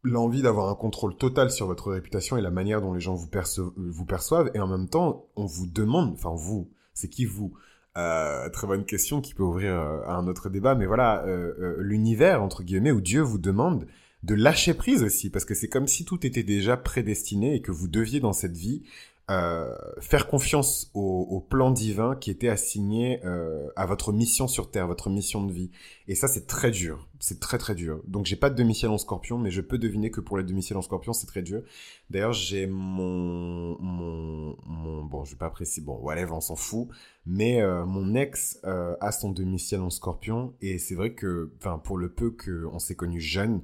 l'envie 0.07 0.43
d'avoir 0.43 0.69
un 0.69 0.75
contrôle 0.75 1.17
total 1.17 1.51
sur 1.51 1.67
votre 1.67 1.91
réputation 1.91 2.37
et 2.37 2.43
la 2.43 2.51
manière 2.51 2.81
dont 2.81 2.93
les 2.93 3.01
gens 3.01 3.15
vous, 3.15 3.27
perçoivent, 3.29 4.51
et 4.55 4.61
en 4.61 4.67
même 4.67 4.89
temps, 4.89 5.27
on 5.37 5.47
vous 5.47 5.67
demande, 5.67 6.13
enfin 6.13 6.35
vous, 6.35 6.71
c'est 6.95 7.09
qui 7.09 7.25
vous 7.25 7.53
euh, 7.97 8.49
Très 8.51 8.67
bonne 8.67 8.85
question 8.85 9.21
qui 9.21 9.35
peut 9.35 9.43
ouvrir 9.43 9.75
euh, 9.75 10.03
à 10.07 10.15
un 10.15 10.27
autre 10.29 10.49
débat, 10.49 10.75
mais 10.75 10.87
voilà, 10.87 11.25
euh, 11.27 11.77
l'univers, 11.81 12.43
entre 12.43 12.63
guillemets, 12.63 12.93
où 12.93 13.01
Dieu 13.01 13.21
vous 13.21 13.39
demande 13.39 13.87
de 14.23 14.35
lâcher 14.35 14.75
prise 14.75 15.03
aussi, 15.03 15.31
parce 15.31 15.45
que 15.45 15.55
c'est 15.55 15.69
comme 15.69 15.87
si 15.87 16.05
tout 16.05 16.27
était 16.27 16.43
déjà 16.43 16.77
prédestiné 16.77 17.55
et 17.55 17.61
que 17.61 17.73
vous 17.73 17.89
deviez 17.89 18.21
dans 18.21 18.33
cette 18.33 18.57
vie 18.57 18.83
euh, 19.29 19.75
faire 20.01 20.29
confiance 20.29 20.89
au, 20.95 21.45
plan 21.51 21.73
divin 21.73 22.15
qui 22.15 22.31
était 22.31 22.49
assigné 22.49 23.21
euh, 23.25 23.69
à 23.75 23.85
votre 23.85 24.13
mission 24.13 24.47
sur 24.47 24.71
Terre, 24.71 24.87
votre 24.87 25.11
mission 25.11 25.43
de 25.43 25.53
vie. 25.53 25.73
Et 26.07 26.15
ça, 26.15 26.29
c'est 26.29 26.47
très 26.47 26.71
dur. 26.71 27.09
C'est 27.19 27.41
très 27.41 27.59
très 27.59 27.75
dur. 27.75 28.01
Donc, 28.07 28.27
j'ai 28.27 28.37
pas 28.37 28.51
de 28.51 28.55
demi-ciel 28.55 28.91
en 28.93 28.99
scorpion, 28.99 29.37
mais 29.37 29.51
je 29.51 29.63
peux 29.63 29.79
deviner 29.79 30.13
que 30.13 30.21
pour 30.21 30.39
les 30.39 30.45
demi-ciel 30.45 30.77
en 30.77 30.83
scorpion, 30.83 31.13
c'est 31.13 31.27
très 31.27 31.43
dur. 31.43 31.63
D'ailleurs, 32.09 32.35
j'ai 32.35 32.69
mon, 32.69 33.77
mon, 33.81 34.57
mon, 34.65 35.05
bon, 35.05 35.25
je 35.25 35.33
vais 35.33 35.39
pas 35.39 35.51
préciser, 35.51 35.81
bon, 35.85 35.99
whatever, 35.99 36.31
on 36.31 36.41
s'en 36.41 36.57
fout. 36.57 36.89
Mais 37.27 37.61
euh, 37.61 37.85
mon 37.85 38.15
ex 38.15 38.61
a 38.63 39.11
son 39.11 39.33
demi-ciel 39.33 39.81
en 39.81 39.91
scorpion. 39.91 40.55
Et 40.61 40.79
c'est 40.79 40.95
vrai 40.95 41.15
que, 41.15 41.51
enfin, 41.59 41.79
pour 41.79 41.99
le 41.99 42.13
peu 42.13 42.31
qu'on 42.31 42.79
s'est 42.79 42.95
connu 42.95 43.21
jeune, 43.21 43.63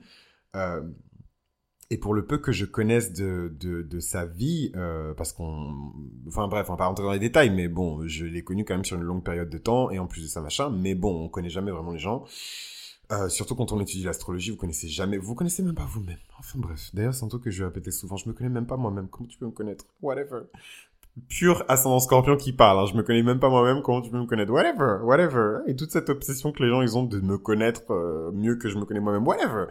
et 1.93 1.99
pour 1.99 2.15
le 2.15 2.25
peu 2.25 2.39
que 2.39 2.53
je 2.53 2.65
connaisse 2.65 3.13
de, 3.13 3.53
de, 3.61 4.01
sa 4.01 4.25
vie, 4.25 4.73
euh, 4.77 5.13
parce 5.13 5.35
qu'on... 5.35 5.93
Enfin 6.27 6.49
bref, 6.49 6.71
on 6.71 6.73
va 6.73 6.79
pas 6.79 6.87
rentrer 6.87 7.05
dans 7.05 7.13
les 7.13 7.19
détails, 7.19 7.51
mais 7.51 7.69
bon, 7.69 8.09
je 8.09 8.25
l'ai 8.25 8.43
connu 8.43 8.65
quand 8.65 8.73
même 8.73 8.85
sur 8.85 8.97
une 8.97 9.03
longue 9.03 9.23
période 9.23 9.51
de 9.51 9.59
temps, 9.59 9.91
et 9.91 9.99
en 9.99 10.07
plus 10.07 10.23
de 10.23 10.27
ça, 10.27 10.41
machin, 10.41 10.71
mais 10.71 10.95
bon, 10.95 11.25
on 11.25 11.29
connaît 11.29 11.51
jamais 11.51 11.71
vraiment 11.71 11.93
les 11.93 11.99
gens. 11.99 12.25
Euh, 13.11 13.29
surtout 13.29 13.55
quand 13.57 13.73
on 13.73 13.81
étudie 13.81 14.05
l'astrologie, 14.05 14.51
vous 14.51 14.57
connaissez 14.57 14.89
jamais, 14.89 15.19
vous 15.19 15.35
connaissez 15.35 15.63
même 15.63 15.75
pas 15.75 15.85
vous-même. 15.85 16.17
Enfin 16.39 16.59
bref, 16.59 16.89
d'ailleurs 16.95 17.13
c'est 17.13 17.27
un 17.27 17.29
truc 17.29 17.43
que 17.43 17.51
je 17.51 17.63
répéter 17.63 17.91
souvent, 17.91 18.17
je 18.17 18.27
me 18.27 18.33
connais 18.33 18.49
même 18.49 18.67
pas 18.67 18.79
moi-même, 18.79 19.09
comment 19.09 19.29
tu 19.29 19.37
peux 19.37 19.45
me 19.45 19.51
connaître? 19.51 19.85
Whatever. 20.01 20.45
Pure 21.29 21.65
ascendant 21.69 22.01
scorpion 22.01 22.37
qui 22.37 22.55
parle, 22.55 22.79
hein. 22.79 22.87
je 22.91 22.97
me 22.97 23.03
connais 23.03 23.23
même 23.23 23.39
pas 23.39 23.51
moi-même, 23.51 23.83
comment 23.83 24.01
tu 24.01 24.11
peux 24.11 24.19
me 24.19 24.25
connaître? 24.25 24.51
Whatever, 24.51 25.05
whatever. 25.05 25.59
Et 25.67 25.77
toute 25.77 25.91
cette 25.91 26.09
obsession 26.09 26.53
que 26.53 26.63
les 26.63 26.71
gens 26.71 26.81
ils 26.81 26.97
ont 26.97 27.03
de 27.03 27.21
me 27.21 27.37
connaître 27.37 27.93
euh, 27.93 28.31
mieux 28.33 28.57
que 28.57 28.71
je 28.71 28.79
me 28.79 28.87
connais 28.87 29.01
moi-même, 29.01 29.27
whatever. 29.27 29.67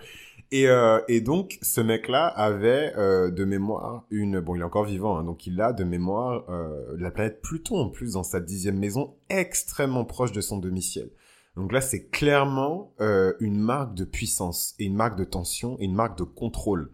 Et, 0.52 0.68
euh, 0.68 1.00
et 1.08 1.20
donc 1.20 1.58
ce 1.64 1.82
mec-là 1.82 2.28
avait 2.28 2.94
euh, 2.96 3.32
de 3.32 3.44
mémoire 3.44 4.04
une, 4.12 4.40
bon 4.40 4.54
il 4.56 4.62
est 4.62 4.66
encore 4.66 4.84
vivant, 4.84 5.18
hein, 5.18 5.24
donc 5.24 5.48
il 5.48 5.60
a 5.62 5.74
de 5.74 5.84
mémoire 5.84 6.44
la 6.96 7.10
planète 7.10 7.42
Pluton 7.42 7.80
en 7.80 7.90
plus 7.90 8.14
dans 8.14 8.24
sa 8.24 8.40
dixième 8.40 8.78
maison, 8.78 9.16
extrêmement 9.30 10.06
proche 10.06 10.32
de 10.34 10.42
son 10.42 10.58
demi-ciel. 10.58 11.10
Donc 11.58 11.74
là, 11.74 11.82
c'est 11.82 12.08
clairement 12.10 12.94
euh, 13.02 13.34
une 13.40 13.60
marque 13.60 13.94
de 13.94 14.06
puissance 14.06 14.74
et 14.80 14.86
une 14.86 14.96
marque 14.96 15.18
de 15.18 15.26
tension 15.26 15.78
et 15.80 15.86
une 15.86 15.96
marque 15.96 16.18
de 16.18 16.24
contrôle. 16.24 16.92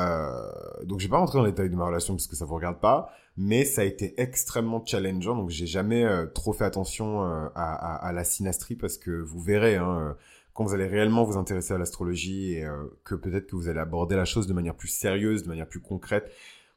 Euh, 0.00 0.84
donc 0.84 1.00
je 1.00 1.06
vais 1.06 1.10
pas 1.10 1.18
rentrer 1.18 1.38
dans 1.38 1.44
les 1.44 1.52
détails 1.52 1.70
de 1.70 1.76
ma 1.76 1.86
relation 1.86 2.14
parce 2.14 2.26
que 2.26 2.36
ça 2.36 2.44
vous 2.44 2.54
regarde 2.54 2.80
pas, 2.80 3.12
mais 3.36 3.64
ça 3.64 3.82
a 3.82 3.84
été 3.84 4.20
extrêmement 4.20 4.84
challengeant. 4.84 5.36
Donc 5.36 5.50
j'ai 5.50 5.66
jamais 5.66 6.04
euh, 6.04 6.26
trop 6.26 6.52
fait 6.52 6.64
attention 6.64 7.24
euh, 7.24 7.48
à, 7.54 8.10
la 8.12 8.24
synastrie 8.24 8.76
parce 8.76 8.96
que 8.96 9.10
vous 9.10 9.40
verrez 9.40 9.76
hein, 9.76 10.16
quand 10.54 10.64
vous 10.64 10.74
allez 10.74 10.86
réellement 10.86 11.24
vous 11.24 11.36
intéresser 11.36 11.74
à 11.74 11.78
l'astrologie 11.78 12.54
et 12.54 12.66
que 13.04 13.14
peut-être 13.14 13.46
que 13.46 13.56
vous 13.56 13.68
allez 13.68 13.78
aborder 13.78 14.16
la 14.16 14.24
chose 14.24 14.46
de 14.46 14.52
manière 14.52 14.74
plus 14.74 14.88
sérieuse, 14.88 15.44
de 15.44 15.48
manière 15.48 15.68
plus 15.68 15.80
concrète, 15.80 16.30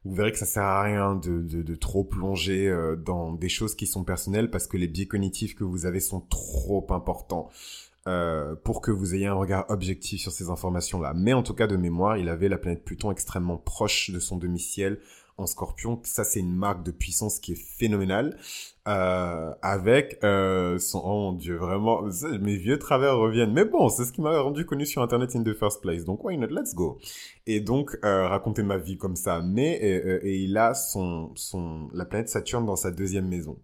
vous 0.06 0.14
verrez 0.16 0.32
que 0.32 0.38
ça 0.38 0.46
sert 0.46 0.64
à 0.64 0.84
rien 0.84 1.16
de, 1.16 1.42
de, 1.42 1.76
trop 1.76 2.04
plonger 2.04 2.72
dans 3.04 3.34
des 3.34 3.50
choses 3.50 3.74
qui 3.76 3.88
sont 3.88 4.04
personnelles 4.04 4.52
parce 4.52 4.68
que 4.68 4.78
les 4.78 4.88
biais 4.88 5.08
cognitifs 5.08 5.56
que 5.56 5.64
vous 5.64 5.86
avez 5.86 6.00
sont 6.00 6.22
trop 6.22 6.86
importants 6.92 7.50
euh, 8.08 8.56
pour 8.56 8.82
que 8.82 8.92
vous 8.92 9.16
ayez 9.16 9.28
un 9.28 9.34
regard 9.34 9.66
objectif 9.70 10.22
sur 10.22 10.32
ces 10.32 10.50
informations-là. 10.50 11.14
Mais 11.16 11.34
en 11.34 11.44
tout 11.44 11.54
cas, 11.54 11.68
de 11.68 11.78
mémoire, 11.78 12.18
il 12.18 12.30
avait 12.30 12.50
la 12.50 12.58
planète 12.58 12.84
Pluton 12.84 13.12
extrêmement 13.12 13.58
proche 13.58 14.12
de 14.12 14.20
son 14.20 14.38
demi-ciel 14.38 15.00
en 15.38 15.48
scorpion. 15.48 16.00
Ça, 16.04 16.24
c'est 16.24 16.40
une 16.42 16.54
marque 16.54 16.84
de 16.84 16.92
puissance 16.92 17.40
qui 17.40 17.54
est 17.54 17.62
phénoménale. 17.80 18.38
Euh, 18.88 19.54
avec 19.62 20.20
euh, 20.24 20.78
son... 20.78 21.02
Oh 21.04 21.32
mon 21.32 21.34
dieu, 21.34 21.56
vraiment, 21.56 22.04
mes 22.42 22.58
vieux 22.58 22.78
travers 22.78 23.18
reviennent. 23.18 23.54
Mais 23.54 23.66
bon, 23.66 23.88
c'est 23.90 24.06
ce 24.06 24.12
qui 24.12 24.22
m'a 24.22 24.40
rendu 24.42 24.66
connu 24.66 24.86
sur 24.86 25.02
Internet 25.02 25.36
in 25.36 25.44
the 25.44 25.54
first 25.54 25.82
place. 25.82 26.04
Donc, 26.04 26.24
why 26.24 26.38
not, 26.38 26.48
let's 26.48 26.76
go. 26.76 27.00
Et 27.48 27.62
donc, 27.62 27.98
euh, 28.04 28.28
raconter 28.28 28.64
ma 28.64 28.78
vie 28.78 28.98
comme 28.98 29.16
ça. 29.16 29.42
Mais, 29.42 29.72
et, 29.74 30.28
et 30.28 30.36
il 30.44 30.58
a 30.58 30.74
son, 30.74 31.32
son, 31.36 31.90
la 31.94 32.06
planète 32.06 32.30
Saturne 32.30 32.66
dans 32.66 32.76
sa 32.76 32.92
deuxième 32.92 33.28
maison. 33.28 33.58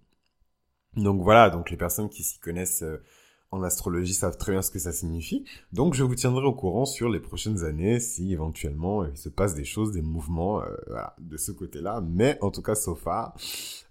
Donc 0.96 1.22
voilà, 1.22 1.50
donc 1.50 1.70
les 1.70 1.78
personnes 1.78 2.10
qui 2.10 2.24
s'y 2.24 2.40
connaissent 2.40 2.82
euh, 2.84 3.02
en 3.52 3.64
astrologie 3.64 4.14
savent 4.14 4.38
très 4.38 4.52
bien 4.52 4.62
ce 4.62 4.72
que 4.72 4.80
ça 4.80 4.92
signifie. 4.92 5.44
Donc 5.74 5.94
je 5.94 6.04
vous 6.04 6.16
tiendrai 6.16 6.46
au 6.46 6.54
courant 6.54 6.86
sur 6.86 7.10
les 7.10 7.20
prochaines 7.20 7.64
années 7.64 8.00
si 8.00 8.32
éventuellement 8.32 9.06
il 9.06 9.18
se 9.18 9.30
passe 9.30 9.56
des 9.56 9.66
choses, 9.66 9.92
des 9.92 10.02
mouvements 10.02 10.62
euh, 10.62 10.68
voilà, 10.88 11.16
de 11.20 11.38
ce 11.38 11.52
côté-là. 11.52 12.02
Mais 12.06 12.38
en 12.42 12.52
tout 12.52 12.62
cas, 12.62 12.76
so 12.76 12.96
far, 12.96 13.36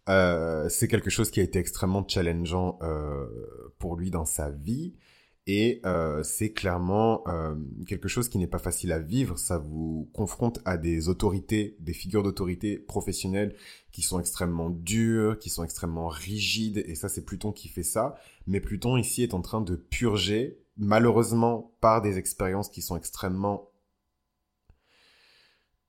euh, 0.09 0.69
c'est 0.69 0.89
quelque 0.89 1.11
chose 1.11 1.31
qui 1.31 1.41
a 1.41 1.43
été 1.43 1.59
extrêmement 1.59 2.05
challengeant 2.07 2.79
euh, 2.83 3.27
pour 3.79 3.97
lui 3.97 4.11
dans 4.11 4.25
sa 4.25 4.51
vie. 4.51 4.95
Et 5.51 5.81
euh, 5.87 6.23
c'est 6.25 6.53
clairement 6.53 7.23
euh, 7.27 7.55
quelque 7.87 8.07
chose 8.07 8.29
qui 8.29 8.37
n'est 8.37 8.47
pas 8.47 8.59
facile 8.59 8.93
à 8.93 8.99
vivre. 8.99 9.39
Ça 9.39 9.57
vous 9.57 10.11
confronte 10.13 10.61
à 10.67 10.77
des 10.77 11.09
autorités, 11.09 11.75
des 11.81 11.95
figures 11.95 12.23
d'autorité 12.23 12.79
professionnelles 12.79 13.57
qui 13.91 14.03
sont 14.03 14.21
extrêmement 14.21 14.69
dures, 14.69 15.39
qui 15.39 15.49
sont 15.49 15.65
extrêmement 15.65 16.09
rigides. 16.09 16.85
Et 16.87 16.95
ça, 16.95 17.09
c'est 17.09 17.25
Pluton 17.25 17.51
qui 17.51 17.69
fait 17.69 17.83
ça. 17.83 18.17
Mais 18.47 18.61
Pluton 18.61 18.99
ici 18.99 19.23
est 19.23 19.33
en 19.33 19.41
train 19.41 19.63
de 19.63 19.75
purger, 19.75 20.59
malheureusement, 20.77 21.73
par 21.81 22.03
des 22.03 22.19
expériences 22.19 22.69
qui 22.69 22.83
sont 22.83 22.99
extrêmement 22.99 23.68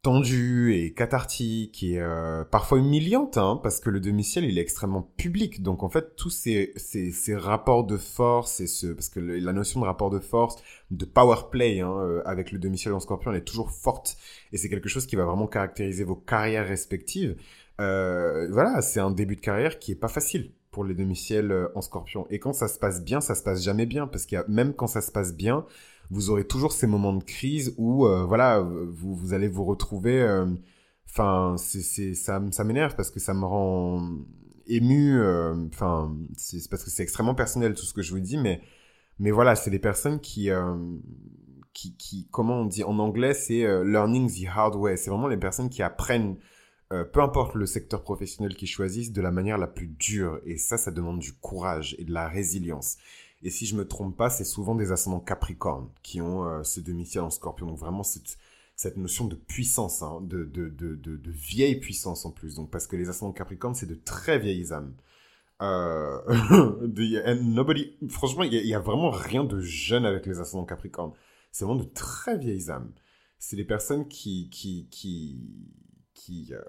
tendue 0.02 0.74
et 0.76 0.94
cathartique 0.94 1.84
et 1.84 2.00
euh, 2.00 2.46
parfois 2.46 2.80
humiliante 2.80 3.38
hein, 3.38 3.60
parce 3.62 3.82
que 3.82 3.90
le 3.90 4.00
demi-ciel 4.00 4.46
il 4.46 4.58
est 4.58 4.62
extrêmement 4.62 5.02
public. 5.18 5.62
Donc 5.62 5.84
en 5.84 5.90
fait 5.90 6.16
tous 6.16 6.30
ces, 6.30 6.72
ces, 6.78 7.12
ces 7.12 7.36
rapports 7.36 7.84
de 7.84 7.98
force 7.98 8.62
et 8.62 8.68
ce 8.68 8.88
parce 8.88 9.10
que 9.10 9.20
la 9.20 9.52
notion 9.52 9.82
de 9.82 9.86
rapport 9.86 10.10
de 10.10 10.20
force 10.20 10.56
de 10.92 11.04
power 11.04 11.50
play 11.52 11.82
hein, 11.82 11.92
euh, 12.00 12.22
avec 12.26 12.52
le 12.52 12.60
demi-ciel 12.60 12.94
en 12.94 13.00
scorpion 13.02 13.32
elle 13.32 13.40
est 13.40 13.44
toujours 13.44 13.72
forte. 13.72 14.18
Et 14.54 14.58
c'est 14.58 14.70
quelque 14.70 14.90
chose 14.90 15.06
qui 15.06 15.18
va 15.18 15.26
vraiment 15.26 15.48
caractériser 15.48 16.06
vos 16.06 16.16
carrières 16.16 16.68
respectives. 16.68 17.36
Euh, 17.82 18.48
voilà 18.52 18.82
c'est 18.82 19.02
un 19.02 19.12
début 19.12 19.36
de 19.36 19.42
carrière 19.42 19.80
qui 19.80 19.92
est 19.92 19.96
pas 19.96 20.08
facile 20.08 20.54
pour 20.72 20.86
les 20.86 20.94
demi-ciels 20.94 21.52
euh, 21.52 21.68
en 21.76 21.82
scorpion. 21.82 22.26
Et 22.30 22.40
quand 22.40 22.54
ça 22.54 22.70
se 22.70 22.80
passe 22.80 23.04
bien 23.04 23.20
ça 23.20 23.36
se 23.36 23.44
passe 23.44 23.62
jamais 23.62 23.86
bien. 23.86 24.08
Parce 24.08 24.26
qu'il 24.26 24.38
y 24.38 24.42
a 24.42 24.46
même 24.48 24.74
quand 24.74 24.88
ça 24.88 25.02
se 25.02 25.12
passe 25.12 25.36
bien 25.36 25.66
vous 26.10 26.30
aurez 26.30 26.46
toujours 26.46 26.72
ces 26.72 26.88
moments 26.88 27.14
de 27.14 27.24
crise 27.24 27.74
où 27.78 28.06
euh, 28.06 28.26
voilà 28.26 28.60
vous, 28.60 29.34
allez 29.34 29.48
vous 29.48 29.64
retrouver 29.64 30.22
euh, 30.22 30.46
enfin 31.08 31.56
c'est 31.58 31.82
c'est 31.82 32.14
ça 32.14 32.42
ça 32.52 32.64
m'énerve 32.64 32.96
parce 32.96 33.12
que 33.12 33.20
ça 33.20 33.34
me 33.34 33.46
rend 33.46 34.10
ému 34.68 35.20
euh, 35.20 35.68
enfin 35.68 36.16
c'est 36.38 36.68
parce 36.70 36.84
que 36.84 36.90
c'est 36.90 37.04
extrêmement 37.04 37.36
personnel 37.36 37.74
tout 37.74 37.86
ce 37.86 37.94
que 37.94 38.02
je 38.02 38.12
vous 38.12 38.20
dis 38.20 38.38
mais 38.38 38.62
mais 39.20 39.32
voilà 39.32 39.56
c'est 39.56 39.72
des 39.72 39.80
personnes 39.80 40.20
qui 40.20 40.50
qui 41.74 41.96
qui 41.98 42.28
comment 42.32 42.62
on 42.62 42.66
dit 42.66 42.84
en 42.84 42.98
anglais 43.00 43.34
c'est 43.34 43.62
learning 43.84 44.30
the 44.30 44.48
hard 44.48 44.76
way 44.76 44.98
c'est 44.98 45.10
vraiment 45.10 45.28
les 45.28 45.38
personnes 45.38 45.70
qui 45.70 45.84
apprennent 45.84 46.38
peu 46.90 47.22
importe 47.22 47.54
le 47.54 47.68
secteur 47.68 48.02
professionnel 48.02 48.56
qu'ils 48.56 48.68
choisissent, 48.68 49.12
de 49.12 49.22
la 49.22 49.30
manière 49.30 49.60
la 49.60 49.68
plus 49.68 49.86
dure. 49.86 50.40
Et 50.44 50.58
ça, 50.58 50.76
ça 50.76 50.90
demande 50.90 51.20
du 51.20 51.34
courage 51.34 51.96
et 52.00 52.04
de 52.04 52.12
la 52.12 52.28
résilience. 52.28 52.98
Et 53.42 53.50
si 53.50 53.66
je 53.66 53.76
me 53.76 53.88
trompe 53.88 54.18
pas, 54.18 54.30
c'est 54.30 54.44
souvent 54.44 54.76
des 54.76 54.92
ascendants 54.92 55.22
Capricorne 55.22 55.90
qui 56.04 56.22
ont 56.22 56.46
euh, 56.46 56.64
ce 56.64 56.82
demi-ciel 56.82 57.24
en 57.24 57.30
Scorpion. 57.30 57.68
Donc 57.68 57.78
vraiment 57.78 58.04
cette 58.04 58.98
notion 58.98 59.26
de 59.26 59.36
puissance, 59.36 60.02
hein, 60.02 60.20
de, 60.22 61.22
vieille 61.26 61.80
puissance 61.80 62.26
en 62.26 62.32
plus. 62.32 62.56
Donc 62.56 62.70
parce 62.70 62.88
que 62.88 62.96
les 62.96 63.10
ascendants 63.10 63.34
Capricorne, 63.34 63.76
c'est 63.76 63.86
de 63.86 63.96
très 63.96 64.40
vieilles 64.40 64.74
âmes. 64.74 64.94
Euh... 65.62 66.20
nobody... 67.42 67.96
Franchement, 68.10 68.44
il 68.44 68.54
y, 68.54 68.74
a 68.74 68.80
vraiment 68.80 69.10
rien 69.10 69.44
de 69.44 69.60
jeune 69.62 70.06
avec 70.06 70.26
les 70.26 70.40
ascendants 70.40 70.66
Capricorne. 70.66 71.14
C'est 71.52 71.66
vraiment 71.66 71.80
de 71.80 71.88
très 71.90 72.38
vieilles 72.38 72.70
âmes. 72.70 72.92
C'est 73.38 73.56
des 73.56 73.66
personnes 73.66 74.08
qui 74.10 74.50
qui 74.50 74.90
qui 74.92 75.40
qui 76.14 76.54
euh, 76.54 76.62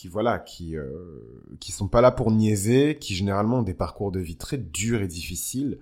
qui 0.00 0.08
voilà, 0.08 0.38
qui 0.38 0.78
euh, 0.78 1.20
qui 1.60 1.72
sont 1.72 1.86
pas 1.86 2.00
là 2.00 2.10
pour 2.10 2.30
niaiser, 2.30 2.96
qui 2.98 3.14
généralement 3.14 3.58
ont 3.58 3.62
des 3.62 3.74
parcours 3.74 4.10
de 4.10 4.18
vie 4.18 4.38
très 4.38 4.56
durs 4.56 5.02
et 5.02 5.08
difficiles. 5.08 5.78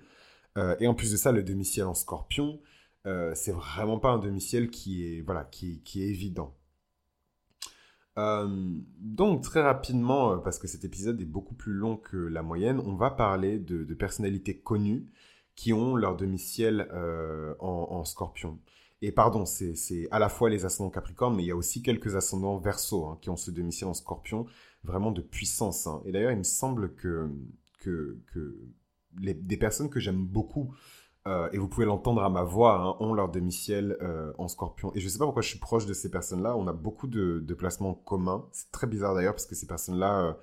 Euh, 0.57 0.75
et 0.81 0.87
en 0.87 0.93
plus 0.93 1.13
de 1.13 1.15
ça, 1.15 1.31
le 1.31 1.41
demi-ciel 1.41 1.85
en 1.85 1.93
Scorpion, 1.93 2.59
euh, 3.05 3.31
c'est 3.33 3.53
vraiment 3.53 3.97
pas 3.97 4.09
un 4.09 4.19
demi-ciel 4.19 4.69
qui 4.71 5.05
est 5.05 5.21
voilà, 5.21 5.45
qui, 5.45 5.81
qui 5.83 6.03
est 6.03 6.07
évident. 6.09 6.53
Euh, 8.17 8.75
donc 8.99 9.41
très 9.41 9.61
rapidement, 9.61 10.37
parce 10.39 10.59
que 10.59 10.67
cet 10.67 10.83
épisode 10.83 11.21
est 11.21 11.25
beaucoup 11.25 11.55
plus 11.55 11.71
long 11.71 11.95
que 11.95 12.17
la 12.17 12.43
moyenne, 12.43 12.81
on 12.81 12.95
va 12.95 13.11
parler 13.11 13.57
de, 13.57 13.85
personnalités 13.93 14.57
connues 14.59 15.07
qui 15.55 15.71
ont 15.71 15.95
leur 15.95 16.17
demi-ciel 16.17 16.89
en, 17.61 17.87
en, 17.89 18.03
Scorpion. 18.03 18.59
Et 19.01 19.11
pardon, 19.11 19.45
c'est 19.45 20.07
à 20.11 20.19
la 20.19 20.29
fois 20.29 20.49
les 20.49 20.65
ascendants 20.65 20.89
Capricorne, 20.89 21.35
mais 21.35 21.43
il 21.43 21.47
y 21.47 21.51
a 21.51 21.55
aussi 21.55 21.81
quelques 21.81 22.15
ascendants 22.15 22.57
Verseau 22.57 23.05
hein, 23.05 23.17
qui 23.21 23.29
ont 23.29 23.37
ce 23.37 23.49
demi-ciel 23.49 23.89
en 23.89 23.93
Scorpion, 23.93 24.45
vraiment 24.83 25.11
de 25.11 25.21
puissance. 25.21 25.87
Hein. 25.87 26.01
Et 26.05 26.11
d'ailleurs, 26.11 26.31
il 26.31 26.37
me 26.37 26.43
semble 26.43 26.93
que, 26.95 27.29
que, 27.79 28.17
que 28.33 28.57
des 29.13 29.57
personnes 29.57 29.89
que 29.89 29.99
j'aime 29.99 30.25
beaucoup, 30.25 30.73
euh, 31.27 31.49
et 31.53 31.57
vous 31.57 31.67
pouvez 31.67 31.85
l'entendre 31.85 32.23
à 32.23 32.29
ma 32.29 32.43
voix, 32.43 32.79
hein, 32.81 32.95
ont 32.99 33.13
leur 33.13 33.29
demi-ciel 33.29 33.97
euh, 34.01 34.33
en 34.37 34.47
Scorpion. 34.47 34.91
Et 34.95 34.99
je 34.99 35.05
ne 35.05 35.09
sais 35.09 35.19
pas 35.19 35.25
pourquoi 35.25 35.43
je 35.43 35.49
suis 35.49 35.59
proche 35.59 35.85
de 35.85 35.93
ces 35.93 36.11
personnes-là. 36.11 36.57
On 36.57 36.67
a 36.67 36.73
beaucoup 36.73 37.07
de, 37.07 37.39
de 37.39 37.53
placements 37.53 37.93
communs. 37.93 38.47
C'est 38.51 38.71
très 38.71 38.87
bizarre 38.87 39.15
d'ailleurs 39.15 39.33
parce 39.33 39.45
que 39.45 39.55
ces 39.55 39.67
personnes-là... 39.67 40.27
Euh, 40.27 40.33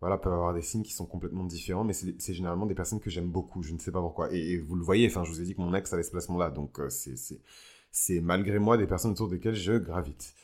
voilà, 0.00 0.18
peuvent 0.18 0.32
avoir 0.32 0.52
des 0.52 0.62
signes 0.62 0.82
qui 0.82 0.92
sont 0.92 1.06
complètement 1.06 1.44
différents, 1.44 1.84
mais 1.84 1.92
c'est 1.92 2.34
généralement 2.34 2.66
des 2.66 2.74
personnes 2.74 2.98
que 2.98 3.08
j'aime 3.08 3.30
beaucoup. 3.30 3.62
Je 3.62 3.72
ne 3.72 3.78
sais 3.78 3.92
pas 3.92 4.00
pourquoi. 4.00 4.32
Et, 4.32 4.58
vous 4.58 4.74
le 4.74 4.82
voyez, 4.82 5.08
je 5.08 5.16
vous 5.16 5.40
ai 5.40 5.44
dit 5.44 5.54
que 5.54 5.60
mon 5.60 5.72
ex 5.74 5.92
avait 5.92 6.02
ce 6.02 6.10
placement-là, 6.10 6.50
donc 6.50 6.80
euh, 6.80 6.90
c'est 6.90 7.40
c'est 7.92 8.20
malgré 8.20 8.58
moi 8.58 8.76
des 8.76 8.86
personnes 8.86 9.12
autour 9.12 9.28
desquelles 9.28 9.54
je 9.54 9.74
gravite. 9.74 10.34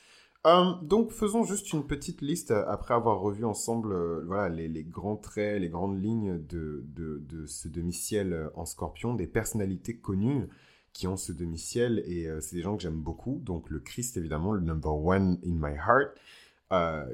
Euh, 0.47 0.73
donc 0.83 1.11
faisons 1.11 1.45
juste 1.45 1.73
une 1.73 1.85
petite 1.85 2.21
liste 2.23 2.53
euh, 2.53 2.65
après 2.69 2.95
avoir 2.95 3.19
revu 3.21 3.45
ensemble 3.45 3.93
euh, 3.93 4.23
voilà, 4.25 4.49
les, 4.49 4.85
grands 4.85 5.17
traits, 5.17 5.61
les 5.61 5.69
grandes 5.69 6.01
lignes 6.01 6.39
de, 6.47 6.85
de, 6.95 7.47
ce 7.47 7.67
demi-ciel 7.67 8.33
euh, 8.33 8.49
en 8.55 8.65
scorpion, 8.65 9.15
des 9.15 9.27
personnalités 9.27 9.97
connues 9.97 10.47
qui 10.93 11.09
ont 11.09 11.17
ce 11.17 11.33
demi-ciel 11.33 12.03
et 12.07 12.29
c'est 12.41 12.57
des 12.57 12.63
gens 12.63 12.77
que 12.77 12.83
j'aime 12.83 13.01
beaucoup. 13.01 13.41
Donc 13.45 13.71
le 13.71 13.79
Christ 13.79 14.17
évidemment, 14.17 14.53
le 14.53 14.61
number 14.61 14.93
one 14.93 15.39
in 15.47 15.55
my 15.55 15.77
heart, 15.77 16.11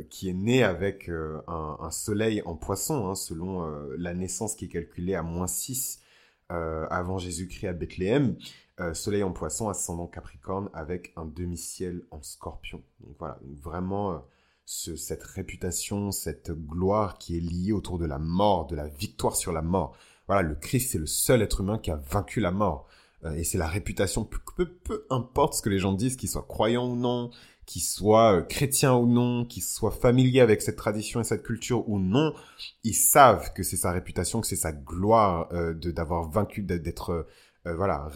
qui 0.08 0.30
est 0.30 0.34
né 0.34 0.62
avec 0.62 1.10
un, 1.10 1.76
un, 1.80 1.90
soleil 1.90 2.40
en 2.46 2.54
poisson, 2.54 3.08
hein, 3.08 3.14
selon 3.14 3.68
la 3.98 4.14
naissance 4.14 4.54
qui 4.54 4.66
est 4.66 4.68
calculée 4.68 5.14
à 5.14 5.22
moins 5.22 5.48
6 5.48 6.00
avant 6.48 7.18
Jésus-Christ 7.18 7.66
à 7.66 7.72
Bethléem. 7.74 8.36
Euh, 8.80 8.92
soleil 8.92 9.22
en 9.22 9.30
poisson, 9.30 9.68
ascendant 9.68 10.08
Capricorne, 10.08 10.68
avec 10.74 11.12
un 11.14 11.26
demi-ciel 11.26 12.02
en 12.10 12.20
scorpion. 12.22 12.82
Donc 12.98 13.14
voilà, 13.20 13.38
vraiment 13.62 14.14
euh, 14.14 14.18
ce, 14.64 14.96
cette 14.96 15.22
réputation, 15.22 16.10
cette 16.10 16.50
gloire 16.50 17.18
qui 17.18 17.36
est 17.36 17.40
liée 17.40 17.70
autour 17.70 18.00
de 18.00 18.04
la 18.04 18.18
mort, 18.18 18.66
de 18.66 18.74
la 18.74 18.88
victoire 18.88 19.36
sur 19.36 19.52
la 19.52 19.62
mort. 19.62 19.96
Voilà, 20.26 20.42
le 20.42 20.56
Christ, 20.56 20.90
c'est 20.90 20.98
le 20.98 21.06
seul 21.06 21.40
être 21.40 21.60
humain 21.60 21.78
qui 21.78 21.92
a 21.92 21.96
vaincu 22.10 22.40
la 22.40 22.50
mort. 22.50 22.88
et 23.36 23.44
c'est 23.44 23.58
la 23.58 23.68
réputation, 23.68 24.24
peu, 24.24 24.66
peu, 24.66 25.06
importe 25.08 25.54
ce 25.54 25.62
que 25.62 25.70
les 25.70 25.78
gens 25.78 25.92
disent, 25.92 26.16
qu'ils 26.16 26.28
soient 26.28 26.42
croyants 26.42 26.90
ou 26.90 26.96
non, 26.96 27.30
qu'ils 27.66 27.82
soient 27.82 28.42
chrétiens 28.42 28.94
ou 28.94 29.06
non, 29.06 29.44
qu'ils 29.44 29.62
soient 29.62 29.92
familiers 29.92 30.40
avec 30.40 30.62
cette 30.62 30.76
tradition 30.76 31.20
et 31.20 31.24
cette 31.24 31.44
culture 31.44 31.88
ou 31.88 32.00
non, 32.00 32.34
ils 32.82 32.94
savent 32.94 33.52
que 33.52 33.62
c'est 33.62 33.76
sa 33.76 33.92
réputation, 33.92 34.40
que 34.40 34.48
c'est 34.48 34.56
sa 34.56 34.72
gloire 34.72 35.48
de 35.52 35.90
d'avoir 35.92 36.28
vaincu, 36.28 36.62
d'être 36.62 37.26
voilà 37.64 38.08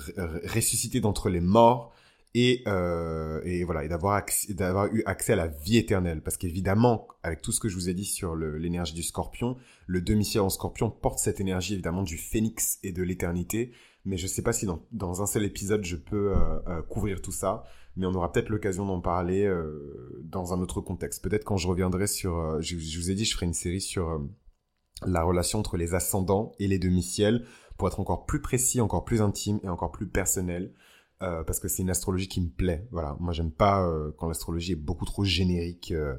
ressuscité 0.45 1.01
d'entre 1.01 1.31
les 1.31 1.41
morts 1.41 1.93
et, 2.35 2.63
euh, 2.67 3.41
et 3.45 3.65
voilà 3.65 3.85
et 3.85 3.89
d'avoir 3.89 4.23
d'avoir 4.51 4.87
eu 4.95 5.03
accès 5.07 5.33
à 5.33 5.37
la 5.37 5.47
vie 5.47 5.77
éternelle. 5.77 6.23
Parce 6.23 6.37
qu'évidemment 6.37 7.09
avec 7.23 7.43
tout 7.43 7.53
ce 7.53 7.61
que 7.61 7.69
je 7.69 7.75
vous 7.75 7.89
ai 7.89 7.95
dit 7.95 8.05
sur 8.05 8.37
l'énergie 8.37 8.95
du 8.95 9.03
scorpion 9.03 9.57
le 9.87 10.01
demi-ciel 10.01 10.43
en 10.43 10.51
scorpion 10.51 10.91
porte 10.91 11.19
cette 11.19 11.41
énergie 11.41 11.75
évidemment 11.75 12.03
du 12.03 12.19
phénix 12.19 12.79
et 12.83 12.93
de 12.93 13.03
l'éternité. 13.03 13.73
Mais 14.05 14.17
je 14.17 14.27
sais 14.27 14.43
pas 14.43 14.53
si 14.53 14.67
dans, 14.67 14.87
dans, 14.93 15.23
un 15.23 15.27
seul 15.27 15.45
épisode 15.45 15.85
je 15.85 15.97
peux 15.97 16.33
euh, 16.33 16.61
euh, 16.69 16.83
couvrir 16.83 17.21
tout 17.21 17.33
ça 17.33 17.65
mais 17.97 18.07
on 18.07 18.15
aura 18.15 18.31
peut-être 18.31 18.49
l'occasion 18.49 18.87
d'en 18.87 19.01
parler 19.01 19.45
euh, 19.45 20.23
dans 20.23 20.55
un 20.55 20.61
autre 20.61 20.81
contexte. 20.81 21.21
Peut-être 21.21 21.45
quand 21.45 21.57
je 21.57 21.67
reviendrai 21.67 22.07
sur 22.07 22.63
je, 22.63 22.79
je, 22.79 22.99
vous 23.01 23.11
ai 23.11 23.15
dit 23.17 23.25
je 23.25 23.35
ferai 23.35 23.47
une 23.47 23.55
série 23.55 23.81
sur 23.81 24.25
la 25.05 25.23
relation 25.25 25.59
entre 25.59 25.77
les 25.77 25.95
ascendants 25.95 26.53
et 26.61 26.69
les 26.69 26.79
demi-ciels 26.79 27.45
pour 27.79 27.89
être 27.89 28.01
encore 28.01 28.27
plus 28.27 28.43
précis 28.43 28.83
encore 28.83 29.05
plus 29.05 29.23
intime 29.23 29.61
et 29.63 29.69
encore 29.69 29.93
plus 29.93 30.07
personnel 30.07 30.73
euh, 31.21 31.43
parce 31.43 31.59
que 31.59 31.67
c'est 31.67 31.83
une 31.83 31.91
astrologie 31.91 32.29
qui 32.29 32.41
me 32.41 32.49
plaît. 32.49 32.87
Voilà, 32.93 33.17
moi 33.19 33.33
j'aime 33.33 33.51
pas 33.51 33.83
euh, 33.83 34.13
quand 34.19 34.29
l'astrologie 34.29 34.73
est 34.73 34.77
beaucoup 34.77 35.05
trop 35.05 35.25
générique 35.25 35.93
euh, 35.93 36.17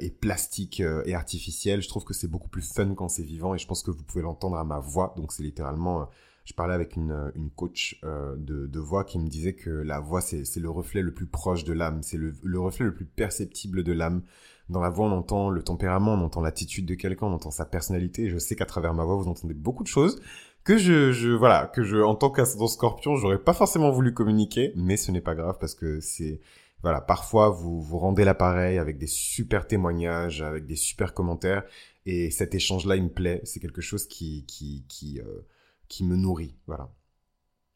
et 0.00 0.08
plastique 0.10 0.80
et 0.80 1.14
artificielle. 1.14 1.82
Je 1.82 1.88
trouve 1.88 2.04
que 2.04 2.14
c'est 2.14 2.28
beaucoup 2.28 2.48
plus 2.48 2.62
fun 2.62 2.94
quand 2.94 3.08
c'est 3.08 3.22
vivant 3.22 3.54
et 3.54 3.58
je 3.58 3.66
pense 3.66 3.82
que 3.82 3.90
vous 3.90 4.02
pouvez 4.02 4.22
l'entendre 4.22 4.56
à 4.56 4.64
ma 4.64 4.78
voix. 4.78 5.14
Donc 5.18 5.32
c'est 5.32 5.42
littéralement, 5.42 6.08
je 6.44 6.54
parlais 6.54 6.72
avec 6.72 6.96
une, 6.96 7.32
une 7.34 7.50
coach 7.50 8.00
de, 8.02 8.66
de, 8.66 8.78
voix 8.78 9.04
qui 9.04 9.18
me 9.18 9.28
disait 9.28 9.54
que 9.54 9.68
la 9.68 10.00
voix 10.00 10.22
c'est 10.22 10.56
le 10.56 10.70
reflet 10.70 11.02
le 11.02 11.12
plus 11.12 11.26
proche 11.26 11.64
de 11.64 11.74
l'âme, 11.74 12.02
c'est 12.02 12.16
le, 12.16 12.32
le 12.42 12.60
reflet 12.60 12.86
le 12.86 12.94
plus 12.94 13.04
perceptible 13.04 13.82
de 13.82 13.92
l'âme. 13.92 14.22
Dans 14.70 14.80
la 14.80 14.88
voix, 14.88 15.06
on 15.06 15.12
entend 15.12 15.50
le 15.50 15.62
tempérament, 15.62 16.14
on 16.14 16.24
entend 16.24 16.40
l'attitude 16.40 16.86
de 16.86 16.94
quelqu'un, 16.94 17.26
on 17.26 17.34
entend 17.34 17.50
sa 17.50 17.66
personnalité. 17.66 18.22
Et 18.22 18.30
je 18.30 18.38
sais 18.38 18.56
qu'à 18.56 18.64
travers 18.64 18.94
ma 18.94 19.04
voix, 19.04 19.16
vous 19.16 19.28
entendez 19.28 19.52
beaucoup 19.52 19.82
de 19.82 19.88
choses 19.88 20.22
que 20.64 20.78
je, 20.78 21.12
je 21.12 21.30
voilà, 21.30 21.66
que 21.66 21.82
je, 21.82 21.96
en 21.96 22.14
tant 22.14 22.30
qu'ascendant 22.30 22.66
scorpion, 22.66 23.16
j'aurais 23.16 23.38
pas 23.38 23.52
forcément 23.52 23.90
voulu 23.90 24.14
communiquer, 24.14 24.72
mais 24.76 24.96
ce 24.96 25.10
n'est 25.10 25.20
pas 25.20 25.34
grave 25.34 25.58
parce 25.60 25.74
que 25.74 26.00
c'est, 26.00 26.40
voilà, 26.82 27.00
parfois 27.00 27.50
vous 27.50 27.82
vous 27.82 27.98
rendez 27.98 28.24
l'appareil 28.24 28.78
avec 28.78 28.98
des 28.98 29.06
super 29.06 29.66
témoignages, 29.66 30.42
avec 30.42 30.66
des 30.66 30.76
super 30.76 31.14
commentaires, 31.14 31.64
et 32.06 32.30
cet 32.30 32.54
échange-là, 32.54 32.96
il 32.96 33.04
me 33.04 33.12
plaît. 33.12 33.40
C'est 33.44 33.60
quelque 33.60 33.80
chose 33.80 34.06
qui, 34.06 34.44
qui, 34.46 34.84
qui, 34.88 35.20
euh, 35.20 35.46
qui 35.88 36.04
me 36.04 36.16
nourrit, 36.16 36.56
voilà. 36.66 36.90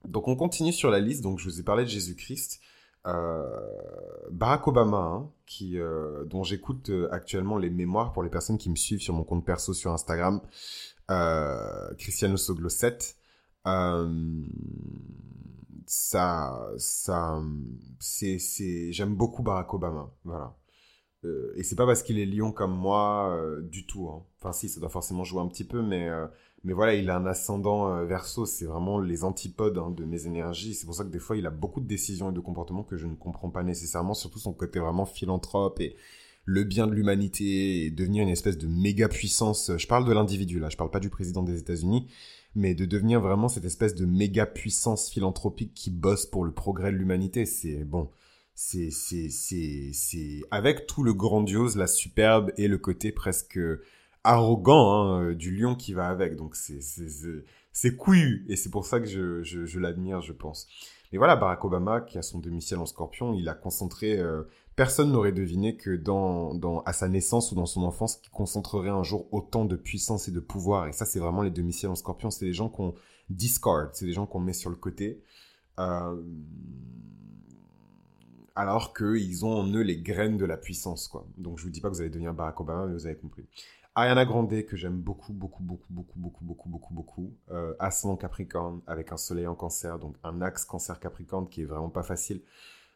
Donc 0.05 0.29
on 0.29 0.37
continue 0.37 0.73
sur 0.73 0.91
la 0.91 1.01
liste. 1.01 1.23
Donc 1.23 1.39
je 1.39 1.45
vous 1.45 1.61
ai 1.61 1.63
parlé 1.63 1.85
de 1.85 1.89
Jésus-Christ. 1.89 2.61
Euh, 3.07 3.45
Barack 4.31 4.67
Obama, 4.69 4.99
hein, 4.99 5.31
qui, 5.47 5.79
euh, 5.79 6.25
dont 6.25 6.43
j'écoute 6.43 6.91
euh, 6.91 7.09
actuellement 7.13 7.57
les 7.57 7.71
mémoires 7.71 8.13
pour 8.13 8.23
les 8.23 8.29
personnes 8.29 8.59
qui 8.59 8.71
me 8.71 8.77
suivent 8.77 9.01
sur 9.01 9.15
mon 9.15 9.25
compte 9.25 9.45
perso 9.45 9.73
sur 9.73 9.93
Instagram, 9.93 10.41
euh, 11.11 11.95
Cristiano 11.95 12.37
Soglo 12.37 12.69
7. 12.69 13.17
Euh, 13.67 14.45
ça, 15.87 16.71
ça, 16.77 17.41
c'est, 17.99 18.39
c'est, 18.39 18.93
j'aime 18.93 19.15
beaucoup 19.15 19.43
Barack 19.43 19.73
Obama, 19.73 20.11
voilà. 20.25 20.57
Euh, 21.25 21.53
et 21.57 21.65
c'est 21.65 21.77
pas 21.77 21.87
parce 21.87 22.03
qu'il 22.03 22.19
est 22.21 22.27
lion 22.27 22.53
comme 22.53 22.77
moi 22.77 23.35
euh, 23.37 23.63
du 23.63 23.87
tout. 23.87 24.09
Hein. 24.09 24.25
Enfin, 24.39 24.53
si, 24.53 24.69
ça 24.69 24.81
doit 24.81 24.89
forcément 24.89 25.25
jouer 25.25 25.41
un 25.41 25.49
petit 25.49 25.65
peu, 25.65 25.83
mais 25.83 26.09
mais 26.65 26.73
voilà, 26.73 26.95
il 26.95 27.09
a 27.11 27.17
un 27.17 27.27
ascendant 27.27 28.05
verso. 28.05 28.45
C'est 28.47 28.67
vraiment 28.67 29.01
les 29.01 29.25
antipodes 29.25 29.79
hein, 29.79 29.91
de 29.91 30.05
mes 30.05 30.27
énergies. 30.27 30.75
C'est 30.75 30.87
pour 30.87 30.95
ça 30.95 31.05
que 31.05 31.11
des 31.11 31.19
fois, 31.19 31.37
il 31.37 31.47
a 31.47 31.51
beaucoup 31.51 31.81
de 31.81 31.87
décisions 31.87 32.31
et 32.31 32.35
de 32.35 32.41
comportements 32.41 32.83
que 32.83 32.97
je 32.97 33.07
ne 33.07 33.15
comprends 33.15 33.51
pas 33.51 33.63
nécessairement. 33.63 34.15
Surtout 34.15 34.39
son 34.39 34.53
côté 34.53 34.81
vraiment 34.81 35.07
philanthrope 35.07 35.81
et 35.81 35.97
le 36.49 36.65
bien 36.65 36.87
de 36.87 36.95
l'humanité 36.95 37.85
et 37.85 37.91
devenir 37.91 38.23
une 38.23 38.31
espèce 38.31 38.57
de 38.57 38.67
méga 38.67 39.07
puissance. 39.07 39.71
Je 39.77 39.87
parle 39.87 40.07
de 40.07 40.13
l'individu 40.15 40.59
là, 40.59 40.71
je 40.71 40.79
parle 40.79 40.91
pas 40.91 40.99
du 40.99 41.11
président 41.11 41.43
des 41.43 41.59
États-Unis, 41.59 42.07
mais 42.55 42.75
de 42.75 42.87
devenir 42.87 43.21
vraiment 43.21 43.49
cette 43.49 43.67
espèce 43.67 43.95
de 43.95 44.07
méga 44.07 44.47
puissance 44.47 45.11
philanthropique 45.11 45.75
qui 45.75 45.91
bosse 45.91 46.25
pour 46.25 46.47
le 46.47 46.53
progrès 46.53 46.91
de 46.91 46.97
l'humanité. 46.97 47.45
C'est 47.45 47.85
bon, 47.85 48.09
c'est 48.55 48.91
c'est 48.91 49.29
c'est 49.29 49.91
c'est 49.93 50.41
avec 50.51 50.87
tout 50.87 51.03
le 51.03 51.13
grandiose, 51.13 51.77
la 51.77 51.87
superbe 51.87 52.51
et 52.57 52.67
le 52.67 52.79
côté 52.79 53.13
presque 53.13 53.61
arrogant 54.25 54.91
hein, 54.93 55.33
du 55.35 55.55
lion 55.55 55.75
qui 55.75 55.93
va 55.93 56.09
avec. 56.09 56.35
Donc 56.37 56.57
c'est 56.57 56.81
c'est 56.81 57.45
c'est 57.73 57.95
couillu 57.95 58.47
et 58.49 58.57
c'est 58.57 58.71
pour 58.71 58.87
ça 58.87 59.01
que 59.01 59.07
je 59.07 59.43
je, 59.43 59.67
je 59.67 59.79
l'admire, 59.79 60.23
je 60.23 60.33
pense. 60.33 60.67
Mais 61.13 61.19
voilà, 61.19 61.37
Barack 61.37 61.63
Obama, 61.63 62.01
qui 62.01 62.17
a 62.17 62.23
son 62.23 62.39
domicile 62.39 62.79
en 62.79 62.87
scorpion, 62.87 63.35
il 63.35 63.49
a 63.51 63.55
concentré 63.55 64.19
euh, 64.19 64.45
Personne 64.79 65.11
n'aurait 65.11 65.33
deviné 65.33 65.77
que 65.77 65.97
dans, 65.97 66.55
dans, 66.55 66.83
à 66.83 66.93
sa 66.93 67.09
naissance 67.09 67.51
ou 67.51 67.57
dans 67.57 67.67
son 67.67 67.83
enfance, 67.83 68.15
qu'il 68.19 68.31
concentrerait 68.31 68.91
un 68.91 69.03
jour 69.03 69.27
autant 69.33 69.65
de 69.65 69.75
puissance 69.75 70.29
et 70.29 70.31
de 70.31 70.39
pouvoir. 70.39 70.87
Et 70.87 70.93
ça, 70.93 71.05
c'est 71.05 71.19
vraiment 71.19 71.43
les 71.43 71.51
demi-ciels 71.51 71.91
en 71.91 71.97
scorpion. 71.97 72.31
C'est 72.31 72.45
des 72.45 72.53
gens 72.53 72.69
qu'on 72.69 72.95
discard, 73.29 73.89
c'est 73.93 74.07
des 74.07 74.13
gens 74.13 74.25
qu'on 74.25 74.39
met 74.39 74.53
sur 74.53 74.71
le 74.71 74.77
côté. 74.77 75.21
Euh, 75.81 76.23
alors 78.55 78.95
qu'ils 78.95 79.45
ont 79.45 79.53
en 79.53 79.67
eux 79.67 79.83
les 79.83 80.01
graines 80.01 80.37
de 80.37 80.45
la 80.45 80.57
puissance, 80.57 81.09
quoi. 81.09 81.27
Donc 81.37 81.59
je 81.59 81.65
vous 81.65 81.71
dis 81.71 81.81
pas 81.81 81.89
que 81.89 81.95
vous 81.95 82.01
allez 82.01 82.11
devenir 82.11 82.33
Barack 82.33 82.61
Obama, 82.61 82.87
mais 82.87 82.93
vous 82.93 83.07
avez 83.07 83.17
compris. 83.17 83.49
Ariana 83.97 84.25
Grande, 84.25 84.63
que 84.65 84.77
j'aime 84.77 84.97
beaucoup, 85.01 85.33
beaucoup, 85.33 85.65
beaucoup, 85.65 85.89
beaucoup, 85.91 86.21
beaucoup, 86.21 86.45
beaucoup, 86.45 86.69
beaucoup, 86.69 86.95
beaucoup. 86.95 87.35
Euh, 87.51 87.75
Ascendant 87.81 88.17
Capricorne, 88.17 88.81
avec 88.87 89.11
un 89.11 89.17
soleil 89.17 89.49
en 89.49 89.57
cancer, 89.57 89.99
donc 89.99 90.15
un 90.23 90.41
axe 90.41 90.65
cancer-capricorne 90.65 91.49
qui 91.49 91.63
est 91.63 91.65
vraiment 91.65 91.91
pas 91.91 92.05
facile. 92.05 92.43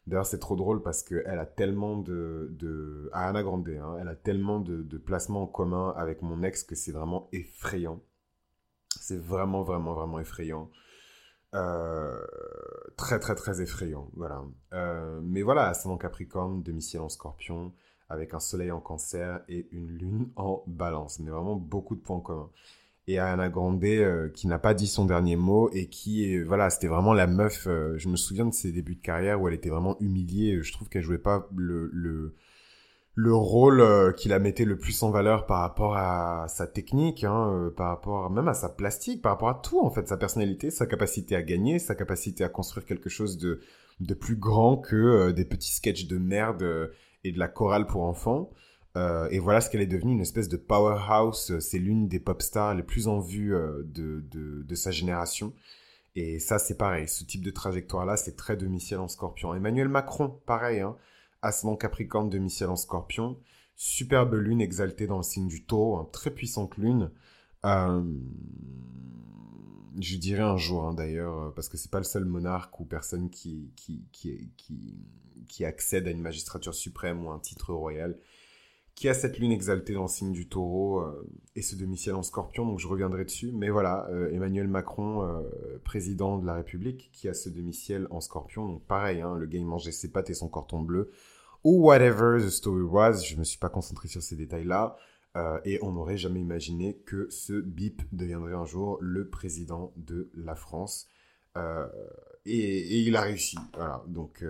D'ailleurs, 0.07 0.27
c'est 0.27 0.39
trop 0.39 0.57
drôle 0.57 0.83
parce 0.83 1.03
qu'elle 1.03 1.39
a 1.39 1.47
tellement 1.47 1.97
de... 1.97 2.49
de 2.59 3.11
Grande, 3.13 3.69
hein, 3.69 3.97
elle 4.01 4.09
a 4.09 4.17
tellement 4.17 4.59
de, 4.59 4.99
placements 4.99 5.43
en 5.43 5.47
commun 5.47 5.95
avec 5.97 6.23
mon 6.23 6.43
ex 6.43 6.65
que 6.65 6.75
c'est 6.75 6.93
vraiment 6.93 7.29
effrayant. 7.33 8.01
C'est 9.01 9.19
vraiment, 9.19 9.63
vraiment, 9.63 9.95
vraiment 9.95 10.19
effrayant. 10.19 10.71
Euh, 11.55 12.19
très, 12.97 13.21
très, 13.21 13.35
très 13.35 13.61
effrayant, 13.61 14.11
voilà. 14.15 14.43
Euh, 14.73 15.21
mais 15.23 15.43
voilà, 15.43 15.69
ascendant 15.69 15.99
Capricorne, 15.99 16.63
demi-ciel 16.63 17.03
en 17.03 17.09
Scorpion, 17.09 17.73
avec 18.09 18.35
un 18.35 18.41
soleil 18.41 18.71
en 18.71 18.81
Cancer 18.81 19.43
et 19.49 19.69
une 19.71 19.89
lune 19.89 20.33
en 20.37 20.65
Balance. 20.67 21.21
Mais 21.21 21.31
vraiment 21.31 21.57
beaucoup 21.57 21.95
de 21.95 22.01
points 22.01 22.21
communs 22.21 22.51
et 23.09 23.19
Ariana 23.19 23.49
Grande 23.49 23.83
euh, 23.85 24.29
qui 24.29 24.47
n'a 24.47 24.59
pas 24.59 24.75
dit 24.75 24.87
son 24.87 25.05
dernier 25.05 25.37
mot 25.37 25.71
et 25.73 25.89
qui 25.89 26.39
voilà 26.43 26.71
c'était 26.71 26.87
vraiment 26.87 27.13
la 27.13 27.27
meuf 27.27 27.67
euh, 27.67 27.99
je 27.99 28.09
me 28.09 28.17
souviens 28.17 28.47
de 28.47 28.55
ses 28.55 28.71
débuts 28.71 28.95
de 28.95 29.01
carrière 29.03 29.41
où 29.41 29.49
elle 29.49 29.55
était 29.55 29.71
vraiment 29.71 29.97
humiliée. 30.01 30.63
Je 30.63 30.73
trouve 30.73 30.89
qu'elle 30.89 31.03
jouait 31.03 31.19
pas 31.19 31.49
le 31.57 31.91
le, 31.93 32.37
le 33.15 33.35
rôle 33.35 33.81
euh, 33.81 34.13
qui 34.13 34.29
la 34.29 34.39
mettait 34.39 34.65
le 34.65 34.79
plus 34.79 35.03
en 35.03 35.11
valeur 35.11 35.47
par 35.47 35.61
rapport 35.61 35.97
à 35.97 36.47
sa 36.49 36.67
technique 36.67 37.25
hein, 37.25 37.73
par 37.77 37.89
rapport 37.89 38.31
même 38.31 38.49
à 38.49 38.55
sa 38.55 38.69
plastique 38.69 39.21
par 39.21 39.33
rapport 39.33 39.49
à 39.49 39.61
tout 39.63 39.81
en 39.81 39.91
fait 39.91 40.07
sa 40.07 40.17
personnalité 40.17 40.71
sa 40.71 40.87
capacité 40.87 41.35
à 41.35 41.43
gagner 41.43 41.81
sa 41.81 41.97
capacité 41.97 42.45
à 42.45 42.49
construire 42.49 42.87
quelque 42.87 43.11
chose 43.11 43.37
de 43.37 43.61
de 44.01 44.15
plus 44.15 44.37
grand 44.37 44.77
que 44.77 45.33
des 45.33 45.45
petits 45.45 45.73
sketchs 45.73 46.07
de 46.07 46.19
merde 46.19 46.91
et 47.25 47.33
de 47.33 47.39
la 47.39 47.49
chorale 47.49 47.87
pour 47.87 48.03
enfants 48.03 48.51
euh, 48.97 49.29
et 49.31 49.39
voilà 49.39 49.61
ce 49.61 49.71
qu'elle 49.71 49.81
est 49.81 49.87
devenue, 49.87 50.13
une 50.13 50.21
espèce 50.21 50.49
de 50.49 50.57
powerhouse. 50.57 51.59
C'est 51.61 51.79
l'une 51.79 52.09
des 52.09 52.21
pop 52.21 52.43
stars 52.43 52.75
les 52.75 52.83
plus 52.83 53.09
en 53.09 53.21
vue 53.21 53.55
euh, 53.55 53.83
de, 53.85 54.23
de, 54.31 54.75
sa 54.75 54.91
génération. 54.91 55.55
Et 56.15 56.39
ça, 56.39 56.59
c'est 56.59 56.77
pareil. 56.77 57.09
Ce 57.09 57.25
type 57.25 57.43
de 57.43 57.51
trajectoire-là, 57.51 58.17
c'est 58.17 58.37
très 58.37 58.57
demi-ciel 58.57 59.01
en 59.01 59.09
scorpion. 59.09 59.55
Emmanuel 59.55 59.89
Macron, 59.89 60.29
pareil. 60.47 60.81
Hein, 60.81 60.97
Ascendant 61.41 61.77
Capricorne, 61.77 62.29
demi-ciel 62.29 62.69
en 62.69 62.77
scorpion. 62.77 63.39
Superbe 63.77 64.35
lune 64.35 64.61
exaltée 64.61 65.07
dans 65.07 65.17
le 65.17 65.23
signe 65.23 65.49
du 65.49 65.65
taureau. 65.65 65.97
Hein, 65.97 66.09
très 66.13 66.31
puissante 66.31 66.77
lune. 66.77 67.11
Euh, 67.65 68.03
je 70.01 70.17
dirais 70.17 70.43
un 70.43 70.59
jour, 70.59 70.85
hein, 70.85 70.95
d'ailleurs, 70.95 71.55
parce 71.55 71.69
que 71.69 71.79
c'est 71.79 71.91
pas 71.91 71.99
le 71.99 72.05
seul 72.05 72.27
monarque 72.27 72.79
ou 72.81 72.85
personne 72.85 73.31
qui, 73.31 73.73
qui, 73.77 74.05
qui, 74.13 74.51
qui, 74.57 74.99
qui 75.49 75.65
accède 75.65 76.07
à 76.07 76.11
une 76.11 76.21
magistrature 76.21 76.75
suprême 76.75 77.25
ou 77.25 77.31
un 77.31 77.39
titre 77.39 77.73
royal 77.73 78.19
qui 78.95 79.09
a 79.09 79.15
cette 79.15 79.39
lune 79.39 79.53
exaltée 79.53 79.95
dans 79.95 80.03
le 80.03 80.09
signe 80.09 80.33
du 80.33 80.49
taureau 80.49 81.01
euh, 81.01 81.29
et 81.57 81.63
ce 81.63 81.77
demi-ciel 81.77 82.15
en 82.15 82.23
scorpion, 82.23 82.67
donc 82.67 82.79
je 82.79 82.87
reviendrai 82.87 83.25
dessus. 83.25 83.51
Mais 83.53 83.71
voilà, 83.71 84.07
euh, 84.11 84.31
Emmanuel 84.33 84.69
Macron, 84.69 85.23
euh, 85.23 85.41
président 85.85 86.39
de 86.39 86.47
la 86.47 86.55
République, 86.55 87.11
qui 87.13 87.29
a 87.29 87.35
ce 87.35 87.49
demi-ciel 87.49 88.07
en 88.11 88.21
scorpion, 88.21 88.69
donc 88.69 88.87
pareil, 88.87 89.21
hein, 89.21 89.35
le 89.35 89.47
gars 89.47 89.59
il 89.59 89.67
mangeait 89.67 89.93
ses 89.93 90.11
pâtes 90.11 90.31
et 90.31 90.35
son 90.35 90.49
carton 90.49 90.81
bleu, 90.81 91.11
ou 91.65 91.87
whatever 91.87 92.39
the 92.45 92.51
story 92.51 92.83
was, 92.83 93.23
je 93.23 93.37
me 93.37 93.45
suis 93.45 93.59
pas 93.59 93.69
concentré 93.69 94.09
sur 94.09 94.23
ces 94.23 94.37
détails-là, 94.37 94.97
et 95.65 95.79
on 95.81 95.93
n'aurait 95.93 96.19
jamais 96.19 96.41
imaginé 96.41 96.99
que 97.07 97.27
ce 97.31 97.55
bip 97.55 98.03
deviendrait 98.13 98.53
un 98.53 98.67
jour 98.67 98.99
le 99.01 99.29
président 99.29 99.95
de 99.97 100.31
la 100.35 100.55
France. 100.55 101.09
Et, 102.45 102.99
il 102.99 103.17
a 103.17 103.23
réussi, 103.23 103.57
voilà. 103.75 104.05
Donc, 104.09 104.45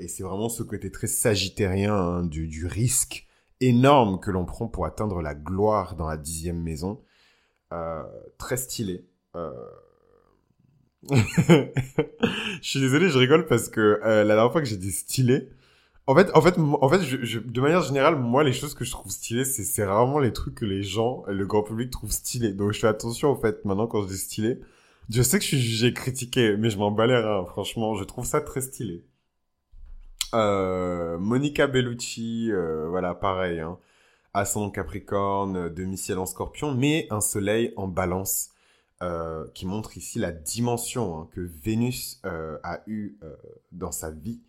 et 0.00 0.08
c'est 0.08 0.24
vraiment 0.24 0.48
ce 0.48 0.64
côté 0.64 0.90
très 0.90 1.06
sagittérien 1.06 1.94
hein, 1.94 2.24
du, 2.24 2.48
du 2.48 2.66
risque 2.66 3.25
énorme 3.60 4.20
que 4.20 4.30
l'on 4.30 4.44
prend 4.44 4.68
pour 4.68 4.86
atteindre 4.86 5.22
la 5.22 5.34
gloire 5.34 5.96
dans 5.96 6.06
la 6.06 6.16
dixième 6.16 6.62
maison. 6.62 7.02
Euh, 7.72 8.02
très 8.38 8.56
stylé. 8.56 9.04
Euh, 9.34 9.50
je 11.10 11.68
suis 12.62 12.80
désolé, 12.80 13.08
je 13.08 13.18
rigole 13.18 13.46
parce 13.46 13.68
que 13.68 13.80
euh, 13.80 14.24
la 14.24 14.34
dernière 14.34 14.52
fois 14.52 14.60
que 14.60 14.66
j'ai 14.66 14.76
dit 14.76 14.92
stylé, 14.92 15.48
en 16.06 16.14
fait, 16.14 16.30
en 16.34 16.40
fait, 16.40 16.56
en 16.58 16.88
fait, 16.88 16.98
de 16.98 17.60
manière 17.60 17.82
générale, 17.82 18.16
moi, 18.16 18.44
les 18.44 18.52
choses 18.52 18.74
que 18.74 18.84
je 18.84 18.92
trouve 18.92 19.10
stylées, 19.10 19.44
c'est, 19.44 19.84
rarement 19.84 20.20
les 20.20 20.32
trucs 20.32 20.54
que 20.54 20.64
les 20.64 20.82
gens, 20.84 21.24
le 21.26 21.44
grand 21.46 21.62
public 21.64 21.90
trouve 21.90 22.12
stylés. 22.12 22.52
Donc, 22.52 22.72
je 22.72 22.78
fais 22.78 22.86
attention, 22.86 23.30
en 23.30 23.36
fait, 23.36 23.64
maintenant, 23.64 23.88
quand 23.88 24.02
je 24.02 24.08
dis 24.08 24.18
stylé. 24.18 24.60
Je 25.10 25.22
sais 25.22 25.38
que 25.38 25.44
je 25.44 25.48
suis 25.48 25.60
jugé, 25.60 25.92
critiqué, 25.92 26.56
mais 26.56 26.70
je 26.70 26.78
m'en 26.78 26.90
bats 26.90 27.06
les 27.06 27.16
reins, 27.16 27.44
franchement. 27.46 27.94
Je 27.96 28.04
trouve 28.04 28.24
ça 28.24 28.40
très 28.40 28.60
stylé. 28.60 29.04
Euh, 30.34 31.18
Monica 31.18 31.66
Bellucci, 31.66 32.50
euh, 32.50 32.88
voilà, 32.88 33.14
pareil, 33.14 33.60
hein. 33.60 33.78
Ascendant 34.34 34.70
Capricorne, 34.70 35.70
demi-ciel 35.70 36.18
en 36.18 36.26
Scorpion, 36.26 36.74
mais 36.74 37.06
un 37.10 37.20
soleil 37.22 37.72
en 37.76 37.88
Balance. 37.88 38.50
Euh, 39.02 39.46
qui 39.52 39.66
montre 39.66 39.98
ici 39.98 40.18
la 40.18 40.32
dimension 40.32 41.20
hein, 41.20 41.28
que 41.32 41.42
Vénus 41.42 42.18
euh, 42.24 42.56
a 42.62 42.80
eue 42.86 43.18
euh, 43.22 43.36
dans 43.70 43.92
sa 43.92 44.10
vie. 44.10 44.40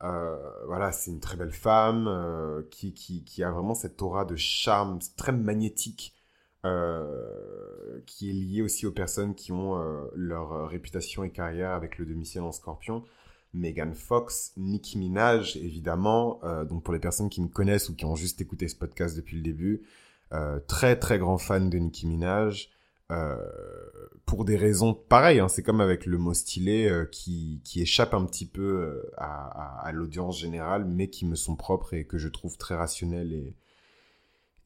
voilà, 0.00 0.92
c'est 0.92 1.10
une 1.10 1.18
très 1.18 1.36
belle 1.36 1.50
femme 1.52 2.08
qui, 2.70 2.94
qui, 2.94 3.24
qui, 3.24 3.42
a 3.42 3.50
vraiment 3.50 3.74
cette 3.74 4.00
aura 4.00 4.24
de 4.24 4.36
charme 4.36 5.00
très 5.16 5.32
magnétique 5.32 6.14
qui 8.06 8.30
est 8.30 8.32
liée 8.32 8.62
aussi 8.62 8.86
aux 8.86 8.92
personnes 8.92 9.34
qui 9.34 9.52
ont 9.52 9.76
leur 10.14 10.68
réputation 10.68 11.24
et 11.24 11.30
carrière 11.30 11.72
avec 11.72 11.98
le 11.98 12.06
demi-ciel 12.06 12.44
en 12.44 12.52
scorpion. 12.52 13.04
Megan 13.52 13.94
Fox, 13.94 14.52
Nicki 14.56 14.98
Minaj, 14.98 15.56
évidemment. 15.56 16.40
donc 16.68 16.84
pour 16.84 16.94
les 16.94 17.00
personnes 17.00 17.28
qui 17.28 17.42
me 17.42 17.48
connaissent 17.48 17.88
ou 17.88 17.96
qui 17.96 18.04
ont 18.04 18.14
juste 18.14 18.40
écouté 18.40 18.68
ce 18.68 18.76
podcast 18.76 19.16
depuis 19.16 19.36
le 19.36 19.42
début, 19.42 19.82
très 20.68 20.96
très 20.96 21.18
grand 21.18 21.38
fan 21.38 21.68
de 21.68 21.78
Nicki 21.78 22.06
Minaj. 22.06 22.70
Euh, 23.10 23.36
pour 24.24 24.44
des 24.44 24.56
raisons 24.56 24.94
pareilles. 24.94 25.40
Hein, 25.40 25.48
c'est 25.48 25.64
comme 25.64 25.80
avec 25.80 26.06
le 26.06 26.16
mot 26.18 26.34
stylé 26.34 26.88
euh, 26.88 27.04
qui, 27.04 27.60
qui 27.64 27.82
échappe 27.82 28.14
un 28.14 28.24
petit 28.24 28.46
peu 28.46 28.62
euh, 28.62 29.10
à, 29.16 29.90
l'audience 29.92 30.38
générale, 30.38 30.84
mais 30.84 31.08
qui 31.10 31.26
me 31.26 31.34
sont 31.34 31.56
propres 31.56 31.94
et 31.94 32.04
que 32.04 32.18
je 32.18 32.28
trouve 32.28 32.56
très 32.56 32.76
rationnelles 32.76 33.32
et, 33.32 33.56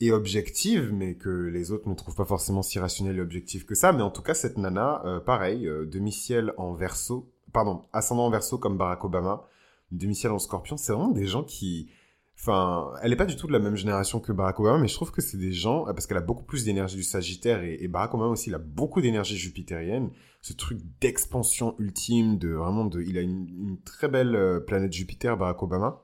et 0.00 0.12
objectives, 0.12 0.92
mais 0.92 1.14
que 1.14 1.30
les 1.30 1.70
autres 1.70 1.88
ne 1.88 1.94
trouvent 1.94 2.16
pas 2.16 2.26
forcément 2.26 2.62
si 2.62 2.78
rationnelles 2.78 3.16
et 3.16 3.22
objectives 3.22 3.64
que 3.64 3.74
ça. 3.74 3.92
Mais 3.94 4.02
en 4.02 4.10
tout 4.10 4.22
cas, 4.22 4.34
cette 4.34 4.58
nana, 4.58 5.22
pareil, 5.24 5.64
demi-ciel 5.86 6.52
en 6.58 6.74
verso, 6.74 7.32
pardon, 7.54 7.82
ascendant 7.94 8.26
en 8.26 8.30
verso 8.30 8.58
comme 8.58 8.76
Barack 8.76 9.02
Obama, 9.04 9.48
demi-ciel 9.92 10.32
en 10.32 10.38
scorpion, 10.38 10.76
c'est 10.76 10.92
vraiment 10.92 11.08
des 11.08 11.26
gens 11.26 11.44
qui 11.44 11.90
Enfin, 12.36 12.92
elle 13.00 13.10
n'est 13.10 13.16
pas 13.16 13.26
du 13.26 13.36
tout 13.36 13.46
de 13.46 13.52
la 13.52 13.60
même 13.60 13.76
génération 13.76 14.18
que 14.18 14.32
Barack 14.32 14.58
Obama, 14.58 14.78
mais 14.78 14.88
je 14.88 14.94
trouve 14.94 15.12
que 15.12 15.22
c'est 15.22 15.38
des 15.38 15.52
gens, 15.52 15.84
parce 15.84 16.06
qu'elle 16.06 16.16
a 16.16 16.20
beaucoup 16.20 16.42
plus 16.42 16.64
d'énergie 16.64 16.96
du 16.96 17.04
Sagittaire, 17.04 17.62
et, 17.62 17.86
Barack 17.88 18.12
Obama 18.14 18.30
aussi, 18.30 18.50
il 18.50 18.54
a 18.54 18.58
beaucoup 18.58 19.00
d'énergie 19.00 19.36
jupitérienne, 19.36 20.10
ce 20.42 20.52
truc 20.52 20.80
d'expansion 21.00 21.76
ultime, 21.78 22.36
de 22.38 22.48
vraiment 22.50 22.84
de, 22.84 23.00
il 23.00 23.16
a 23.16 23.20
une, 23.20 23.78
très 23.84 24.08
belle 24.08 24.34
euh, 24.34 24.60
planète 24.60 24.92
Jupiter, 24.92 25.36
Barack 25.38 25.62
Obama. 25.62 26.02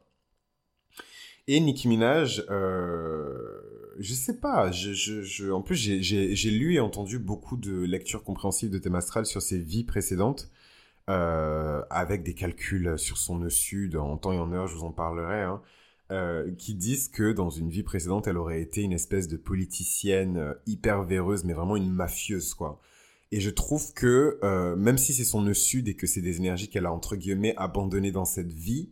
Et 1.49 1.59
Nicki 1.59 1.89
Minaj, 1.89 2.45
euh, 2.49 3.35
je 3.99 4.15
sais 4.15 4.39
pas, 4.39 4.71
en 5.53 5.63
plus 5.63 5.75
j'ai 5.75 6.51
lu 6.51 6.75
et 6.75 6.81
entendu 6.81 7.19
beaucoup 7.19 7.57
de 7.57 7.83
lectures 7.83 8.23
compréhensives 8.23 8.71
de 8.71 8.79
thème 8.79 8.95
astral 8.95 9.27
sur 9.27 9.43
ses 9.43 9.59
vies 9.59 9.85
précédentes. 9.85 10.49
Euh, 11.09 11.83
avec 11.91 12.23
des 12.23 12.35
calculs 12.35 12.97
sur 12.97 13.19
son 13.19 13.39
nœud 13.39 13.51
sud 13.51 13.97
en 13.97 14.17
temps 14.17 14.33
et 14.33 14.39
en 14.39 14.53
heure, 14.53 14.69
je 14.69 14.77
vous 14.77 14.85
en 14.85 14.93
parlerai. 14.93 15.43
Hein. 15.43 15.61
Euh, 16.13 16.53
qui 16.57 16.75
disent 16.75 17.09
que 17.09 17.33
dans 17.33 17.51
une 17.51 17.71
vie 17.71 17.85
précédente, 17.85 18.27
elle 18.27 18.37
aurait 18.37 18.61
été 18.61 18.83
une 18.83 18.93
espèce 18.93 19.29
de 19.29 19.37
politicienne 19.37 20.37
euh, 20.39 20.55
hyper 20.67 21.05
véreuse, 21.05 21.45
mais 21.45 21.53
vraiment 21.53 21.77
une 21.77 21.91
mafieuse, 21.91 22.55
quoi. 22.55 22.81
Et 23.33 23.41
je 23.41 23.51
trouve 23.51 23.93
que, 23.95 24.41
même 24.77 24.99
si 24.99 25.15
c'est 25.15 25.23
son 25.23 25.43
nœud 25.43 25.55
sud 25.55 25.87
et 25.87 25.95
que 25.95 26.09
c'est 26.09 26.21
des 26.21 26.39
énergies 26.39 26.69
qu'elle 26.69 26.85
a, 26.85 26.93
entre 26.93 27.15
guillemets, 27.15 27.55
abandonnées 27.57 28.11
dans 28.11 28.25
cette 28.25 28.53
vie, 28.53 28.89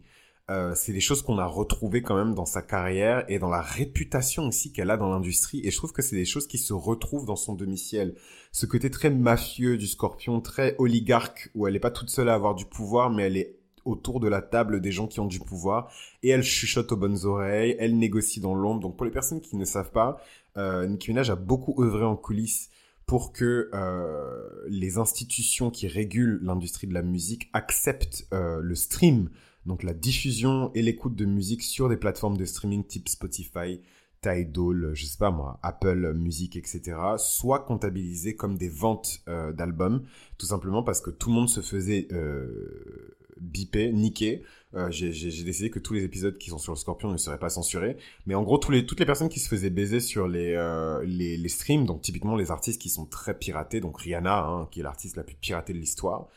c'est 0.75 0.93
des 0.93 1.01
choses 1.01 1.23
qu'on 1.23 1.39
a 1.39 1.45
retrouvées 1.45 2.03
quand 2.03 2.17
même 2.17 2.35
dans 2.35 2.47
sa 2.47 2.63
carrière 2.63 3.25
et 3.29 3.39
dans 3.39 3.51
la 3.51 3.61
réputation 3.61 4.49
aussi 4.49 4.73
qu'elle 4.73 4.91
a 4.91 4.97
dans 4.97 5.11
l'industrie. 5.11 5.61
Et 5.65 5.71
je 5.71 5.77
trouve 5.77 5.93
que 5.93 6.01
c'est 6.01 6.17
des 6.17 6.25
choses 6.25 6.47
qui 6.47 6.59
se 6.59 6.73
retrouvent 6.73 7.27
dans 7.27 7.37
son 7.37 7.55
demi-ciel. 7.55 8.15
Ce 8.53 8.65
côté 8.65 8.91
très 8.91 9.11
mafieux 9.11 9.77
du 9.77 9.87
scorpion, 9.87 10.41
très 10.41 10.75
oligarque, 10.79 11.51
où 11.55 11.67
elle 11.67 11.75
n'est 11.75 11.81
pas 11.81 11.91
toute 11.91 12.09
seule 12.09 12.31
à 12.31 12.35
avoir 12.35 12.55
du 12.55 12.65
pouvoir, 12.65 13.11
mais 13.11 13.25
elle 13.25 13.37
est 13.37 13.59
autour 13.89 14.21
de 14.21 14.29
la 14.29 14.43
table 14.43 14.81
des 14.81 14.93
gens 14.93 15.07
qui 15.07 15.21
ont 15.21 15.27
du 15.27 15.41
pouvoir 15.41 15.91
et 16.23 16.29
elle 16.29 16.43
chuchote 16.43 16.93
aux 16.93 16.97
bonnes 16.97 17.25
oreilles, 17.25 17.77
elle 17.79 17.99
négocie 17.99 18.41
dans 18.41 18.55
l'ombre. 18.55 18.81
Donc 18.81 18.97
pour 18.97 19.07
les 19.07 19.11
personnes 19.11 19.41
qui 19.41 19.57
ne 19.57 19.65
savent 19.65 19.91
pas, 19.91 20.21
euh, 20.57 20.87
Nicki 20.87 21.11
Minaj 21.11 21.31
a 21.31 21.37
beaucoup 21.37 21.83
œuvré 21.83 22.05
en 22.05 22.17
coulisses 22.17 22.71
pour 23.07 23.33
que 23.33 23.71
euh, 23.73 24.49
les 24.69 24.99
institutions 24.99 25.71
qui 25.71 25.89
régulent 25.89 26.41
l'industrie 26.43 26.87
de 26.87 26.95
la 26.95 27.03
musique 27.03 27.49
acceptent 27.55 28.27
euh, 28.35 28.61
le 28.61 28.75
stream, 28.75 29.31
donc 29.69 29.85
la 29.85 29.95
diffusion 29.95 30.73
et 30.75 30.83
l'écoute 30.83 31.14
de 31.14 31.25
musique 31.25 31.62
sur 31.62 31.89
des 31.89 31.97
plateformes 31.97 32.37
de 32.37 32.45
streaming 32.45 32.85
type 32.85 33.09
Spotify, 33.09 33.81
Tidal, 34.21 34.91
je 34.95 35.07
sais 35.07 35.19
pas 35.19 35.31
moi, 35.31 35.61
Apple 35.62 36.12
Music, 36.14 36.57
etc., 36.57 36.97
soit 37.19 37.61
comptabilisées 37.61 38.35
comme 38.35 38.59
des 38.59 38.69
ventes 38.69 39.21
euh, 39.29 39.53
d'albums, 39.53 40.03
tout 40.39 40.47
simplement 40.47 40.83
parce 40.83 41.01
que 41.01 41.11
tout 41.11 41.29
le 41.29 41.37
monde 41.37 41.49
se 41.49 41.61
faisait 41.61 42.09
euh, 42.11 43.16
bipé, 43.41 43.93
niqué. 43.93 44.43
Euh, 44.75 44.91
j'ai 44.91 45.11
décidé 45.45 45.71
que 45.71 45.79
tous 45.79 45.95
les 45.95 46.05
épisodes 46.05 46.37
qui 46.37 46.51
sont 46.51 46.59
sur 46.59 46.73
le 46.73 46.79
Scorpion 46.79 47.11
ne 47.11 47.16
seraient 47.16 47.39
pas 47.39 47.49
censurés. 47.49 47.97
Mais 48.27 48.35
en 48.35 48.43
gros, 48.43 48.59
toutes 48.59 49.01
les 49.01 49.07
personnes 49.07 49.29
qui 49.29 49.41
se 49.41 49.49
faisaient 49.49 49.71
baiser 49.71 50.01
sur 50.01 50.29
les, 50.29 50.55
euh, 50.55 51.03
les, 51.05 51.37
les, 51.37 51.49
streams, 51.49 51.87
donc 51.87 52.03
typiquement 52.03 52.37
les 52.37 52.51
artistes 52.51 52.81
qui 52.81 52.91
sont 52.91 53.07
très 53.07 53.39
piratés, 53.39 53.81
donc 53.81 53.99
Rihanna, 53.99 54.45
hein, 54.45 54.69
qui 54.71 54.81
est 54.81 54.83
l'artiste 54.83 55.16
la 55.16 55.25
plus 55.25 55.37
piratée 55.37 55.73
de 55.73 55.79
l'histoire, 55.79 56.29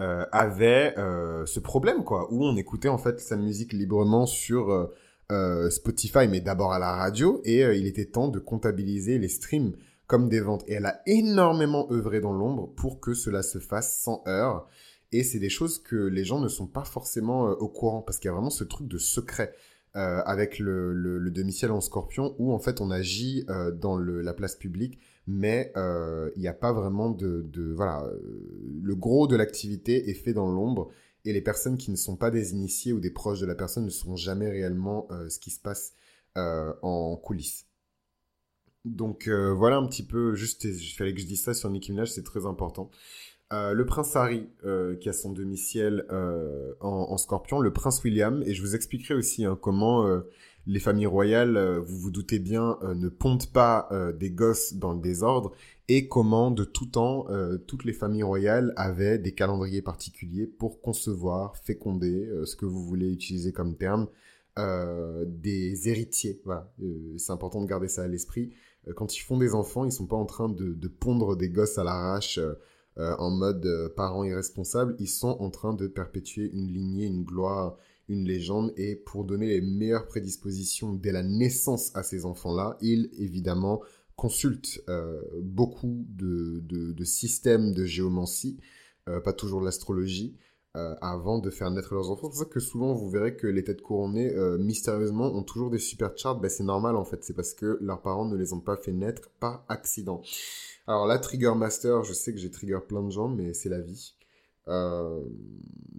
euh, 0.00 0.26
avait 0.32 0.92
euh, 0.98 1.46
ce 1.46 1.60
problème, 1.60 2.02
quoi, 2.02 2.26
où 2.32 2.44
on 2.44 2.56
écoutait 2.56 2.88
en 2.88 2.98
fait 2.98 3.20
sa 3.20 3.36
musique 3.36 3.72
librement 3.72 4.26
sur 4.26 4.90
euh, 5.30 5.70
Spotify, 5.70 6.26
mais 6.28 6.40
d'abord 6.40 6.72
à 6.72 6.80
la 6.80 6.96
radio, 6.96 7.40
et 7.44 7.60
il 7.60 7.86
était 7.86 8.06
temps 8.06 8.26
de 8.26 8.40
comptabiliser 8.40 9.18
les 9.18 9.28
streams 9.28 9.76
comme 10.08 10.28
des 10.28 10.40
ventes. 10.40 10.64
Et 10.66 10.74
elle 10.74 10.86
a 10.86 11.00
énormément 11.06 11.86
œuvré 11.92 12.20
dans 12.20 12.32
l'ombre 12.32 12.72
pour 12.74 12.98
que 12.98 13.14
cela 13.14 13.44
se 13.44 13.58
fasse 13.58 13.96
sans 14.02 14.24
heurts. 14.26 14.68
Et 15.12 15.22
c'est 15.22 15.38
des 15.38 15.48
choses 15.48 15.78
que 15.78 15.94
les 15.94 16.24
gens 16.24 16.40
ne 16.40 16.48
sont 16.48 16.66
pas 16.66 16.84
forcément 16.84 17.44
au 17.44 17.68
courant 17.68 18.02
parce 18.02 18.18
qu'il 18.18 18.26
y 18.28 18.30
a 18.30 18.34
vraiment 18.34 18.50
ce 18.50 18.64
truc 18.64 18.88
de 18.88 18.98
secret. 18.98 19.54
Avec 19.96 20.58
le, 20.58 21.30
demi-ciel 21.30 21.70
en 21.70 21.80
scorpion 21.80 22.34
où 22.40 22.52
en 22.52 22.58
fait 22.58 22.80
on 22.80 22.90
agit 22.90 23.46
dans 23.80 23.96
la 23.96 24.34
place 24.34 24.56
publique 24.56 24.98
mais 25.26 25.72
il 25.76 26.40
n'y 26.40 26.48
a 26.48 26.54
pas 26.54 26.72
vraiment 26.72 27.10
de, 27.10 27.72
voilà 27.74 28.06
le 28.82 28.94
gros 28.94 29.26
de 29.26 29.36
l'activité 29.36 30.10
est 30.10 30.14
fait 30.14 30.32
dans 30.32 30.50
l'ombre 30.50 30.90
et 31.24 31.32
les 31.32 31.40
personnes 31.40 31.78
qui 31.78 31.90
ne 31.90 31.96
sont 31.96 32.16
pas 32.16 32.30
des 32.30 32.52
initiés 32.52 32.92
ou 32.92 33.00
des 33.00 33.10
proches 33.10 33.40
de 33.40 33.46
la 33.46 33.54
personne 33.54 33.84
ne 33.84 33.90
sauront 33.90 34.16
jamais 34.16 34.50
réellement 34.50 35.08
ce 35.28 35.38
qui 35.38 35.50
se 35.50 35.60
passe 35.60 35.94
en 36.36 37.16
coulisses. 37.16 37.66
Donc 38.84 39.28
voilà 39.28 39.76
un 39.76 39.86
petit 39.86 40.06
peu 40.06 40.34
juste 40.34 40.64
il 40.64 40.94
fallait 40.94 41.14
que 41.14 41.20
je 41.20 41.26
dise 41.26 41.42
ça 41.42 41.54
sur 41.54 41.70
Nicki 41.70 41.92
Minaj 41.92 42.10
c'est 42.10 42.24
très 42.24 42.44
important. 42.44 42.90
Euh, 43.52 43.72
le 43.72 43.84
prince 43.84 44.16
Harry, 44.16 44.48
euh, 44.64 44.96
qui 44.96 45.08
a 45.08 45.12
son 45.12 45.30
demi-ciel 45.30 46.06
euh, 46.10 46.72
en, 46.80 47.16
scorpion, 47.18 47.60
le 47.60 47.72
prince 47.72 48.02
William, 48.02 48.42
et 48.46 48.54
je 48.54 48.62
vous 48.62 48.74
expliquerai 48.74 49.14
aussi 49.14 49.44
hein, 49.44 49.58
comment 49.60 50.06
les 50.66 50.80
familles 50.80 51.06
royales, 51.06 51.78
vous 51.78 51.98
vous 51.98 52.10
doutez 52.10 52.38
bien, 52.38 52.78
ne 52.94 53.08
pondent 53.08 53.50
pas 53.52 53.88
des 54.18 54.30
gosses 54.30 54.74
dans 54.74 54.92
le 54.92 55.00
désordre, 55.00 55.52
et 55.88 56.08
comment 56.08 56.50
de 56.50 56.64
tout 56.64 56.86
temps, 56.86 57.26
toutes 57.66 57.84
les 57.84 57.92
familles 57.92 58.22
royales 58.22 58.72
avaient 58.76 59.18
des 59.18 59.32
calendriers 59.32 59.82
particuliers 59.82 60.46
pour 60.46 60.80
concevoir, 60.80 61.56
féconder, 61.58 62.28
ce 62.44 62.56
que 62.56 62.64
vous 62.64 62.84
voulez 62.84 63.12
utiliser 63.12 63.52
comme 63.52 63.76
terme, 63.76 64.08
des 64.56 65.88
héritiers. 65.88 66.40
Voilà, 66.44 66.72
c'est 67.18 67.32
important 67.32 67.60
de 67.60 67.66
garder 67.66 67.88
ça 67.88 68.02
à 68.02 68.08
l'esprit. 68.08 68.54
Quand 68.96 69.14
ils 69.16 69.20
font 69.20 69.38
des 69.38 69.54
enfants, 69.54 69.84
ils 69.84 69.92
sont 69.92 70.06
pas 70.06 70.16
en 70.16 70.26
train 70.26 70.48
de, 70.48 70.72
de 70.72 70.88
pondre 70.88 71.36
des 71.36 71.50
gosses 71.50 71.76
à 71.78 71.84
l'arrache 71.84 72.40
euh, 72.98 73.14
en 73.18 73.30
mode 73.30 73.66
euh, 73.66 73.88
parents 73.88 74.22
irresponsables, 74.22 74.94
ils 75.00 75.08
sont 75.08 75.36
en 75.40 75.50
train 75.50 75.74
de 75.74 75.88
perpétuer 75.88 76.48
une 76.52 76.68
lignée, 76.68 77.06
une 77.06 77.24
gloire, 77.24 77.76
une 78.08 78.26
légende. 78.26 78.72
Et 78.76 78.96
pour 78.96 79.24
donner 79.24 79.48
les 79.48 79.60
meilleures 79.60 80.06
prédispositions 80.06 80.92
dès 80.92 81.12
la 81.12 81.22
naissance 81.22 81.94
à 81.94 82.02
ces 82.02 82.24
enfants-là, 82.24 82.76
ils 82.80 83.10
évidemment 83.18 83.80
consultent 84.16 84.80
euh, 84.88 85.20
beaucoup 85.42 86.06
de, 86.08 86.60
de, 86.62 87.04
systèmes 87.04 87.74
de 87.74 87.84
géomancie, 87.84 88.58
pas 89.06 89.32
toujours 89.32 89.60
l'astrologie. 89.60 90.36
avant 90.74 91.38
de 91.38 91.50
faire 91.50 91.70
naître 91.70 91.94
leurs 91.94 92.10
enfants. 92.10 92.30
C'est 92.32 92.38
pour 92.38 92.48
ça 92.48 92.52
que 92.52 92.60
souvent 92.60 92.94
vous 92.94 93.08
verrez 93.08 93.36
que 93.36 93.46
les 93.46 93.62
têtes 93.62 93.82
couronnées, 93.82 94.32
mystérieusement, 94.58 95.26
ont 95.26 95.42
toujours 95.42 95.70
des 95.70 95.78
super 95.78 96.16
charts. 96.16 96.40
Ben, 96.40 96.48
c'est 96.48 96.64
normal 96.64 96.96
en 96.96 97.04
fait, 97.04 97.22
c'est 97.22 97.34
parce 97.34 97.54
que 97.54 97.78
leurs 97.80 98.02
parents 98.02 98.24
ne 98.24 98.36
les 98.36 98.52
ont 98.52 98.60
pas 98.60 98.76
fait 98.76 98.92
naître 98.92 99.30
par 99.40 99.64
accident. 99.68 100.22
Alors 100.86 101.06
là, 101.06 101.18
Trigger 101.18 101.54
Master, 101.56 102.04
je 102.04 102.12
sais 102.12 102.32
que 102.32 102.38
j'ai 102.38 102.50
trigger 102.50 102.80
plein 102.86 103.02
de 103.02 103.10
gens, 103.10 103.28
mais 103.28 103.54
c'est 103.54 103.70
la 103.70 103.80
vie. 103.80 104.14
Euh, 104.68 105.24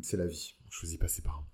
c'est 0.01 0.17
la 0.17 0.27
vie. 0.27 0.55
Je 0.69 0.77
choisis 0.77 0.97
pas 0.97 1.07
ses 1.07 1.21
parents. 1.23 1.45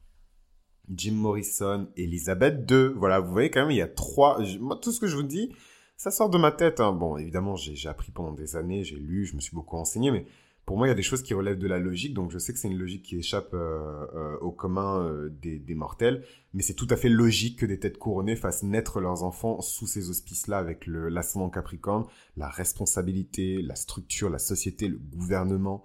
Jim 0.95 1.13
Morrison, 1.13 1.87
Elisabeth 1.97 2.69
II. 2.69 2.91
Voilà, 2.95 3.19
vous 3.19 3.31
voyez 3.31 3.49
quand 3.49 3.61
même, 3.61 3.71
il 3.71 3.77
y 3.77 3.81
a 3.81 3.87
trois. 3.87 4.39
Moi, 4.59 4.77
tout 4.81 4.91
ce 4.91 4.99
que 4.99 5.07
je 5.07 5.15
vous 5.15 5.23
dis, 5.23 5.51
ça 5.97 6.11
sort 6.11 6.29
de 6.29 6.37
ma 6.37 6.51
tête. 6.51 6.79
Hein. 6.79 6.91
Bon, 6.93 7.17
évidemment, 7.17 7.55
j'ai 7.55 7.89
appris 7.89 8.11
pendant 8.11 8.33
des 8.33 8.55
années, 8.55 8.83
j'ai 8.83 8.97
lu, 8.97 9.25
je 9.25 9.35
me 9.35 9.41
suis 9.41 9.55
beaucoup 9.55 9.77
enseigné, 9.77 10.11
mais 10.11 10.25
pour 10.65 10.77
moi, 10.77 10.87
il 10.87 10.89
y 10.89 10.93
a 10.93 10.95
des 10.95 11.03
choses 11.03 11.23
qui 11.23 11.33
relèvent 11.33 11.57
de 11.57 11.67
la 11.67 11.79
logique, 11.79 12.13
donc 12.13 12.31
je 12.31 12.37
sais 12.37 12.53
que 12.53 12.59
c'est 12.59 12.67
une 12.67 12.77
logique 12.77 13.03
qui 13.03 13.17
échappe 13.17 13.53
euh, 13.53 14.05
euh, 14.15 14.37
au 14.39 14.51
commun 14.51 15.03
euh, 15.03 15.29
des, 15.41 15.57
des, 15.59 15.75
mortels, 15.75 16.23
mais 16.53 16.61
c'est 16.61 16.75
tout 16.75 16.87
à 16.89 16.95
fait 16.95 17.09
logique 17.09 17.59
que 17.59 17.65
des 17.65 17.79
têtes 17.79 17.97
couronnées 17.97 18.35
fassent 18.35 18.63
naître 18.63 18.99
leurs 19.01 19.23
enfants 19.23 19.59
sous 19.61 19.87
ces 19.87 20.09
auspices-là, 20.09 20.59
avec 20.59 20.85
l'ascendant 20.87 21.49
Capricorne, 21.49 22.05
la 22.37 22.47
responsabilité, 22.47 23.61
la 23.61 23.75
structure, 23.75 24.29
la 24.29 24.39
société, 24.39 24.87
le 24.87 24.97
gouvernement, 24.97 25.83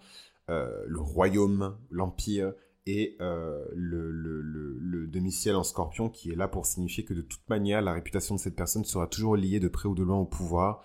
le 0.48 1.00
royaume, 1.00 1.76
l'empire, 1.90 2.52
et 2.87 3.16
le, 3.18 4.11
le, 4.11 4.41
le, 4.41 4.78
le 4.78 5.07
demi-ciel 5.07 5.57
en 5.57 5.64
scorpion 5.64 6.09
qui 6.09 6.30
est 6.30 6.37
là 6.37 6.47
pour 6.47 6.66
signifier 6.66 7.05
que 7.05 7.14
de 7.14 7.22
toute 7.22 7.49
manière, 7.49 7.82
la 7.82 7.93
réputation 7.93 8.37
de 8.37 8.41
cette 8.41 8.55
personne 8.57 8.84
sera 8.84 9.07
toujours 9.07 9.37
liée 9.37 9.59
de 9.59 9.68
près 9.68 9.89
ou 9.89 9.95
de 9.95 10.05
loin 10.05 10.18
au 10.18 10.24
pouvoir, 10.24 10.84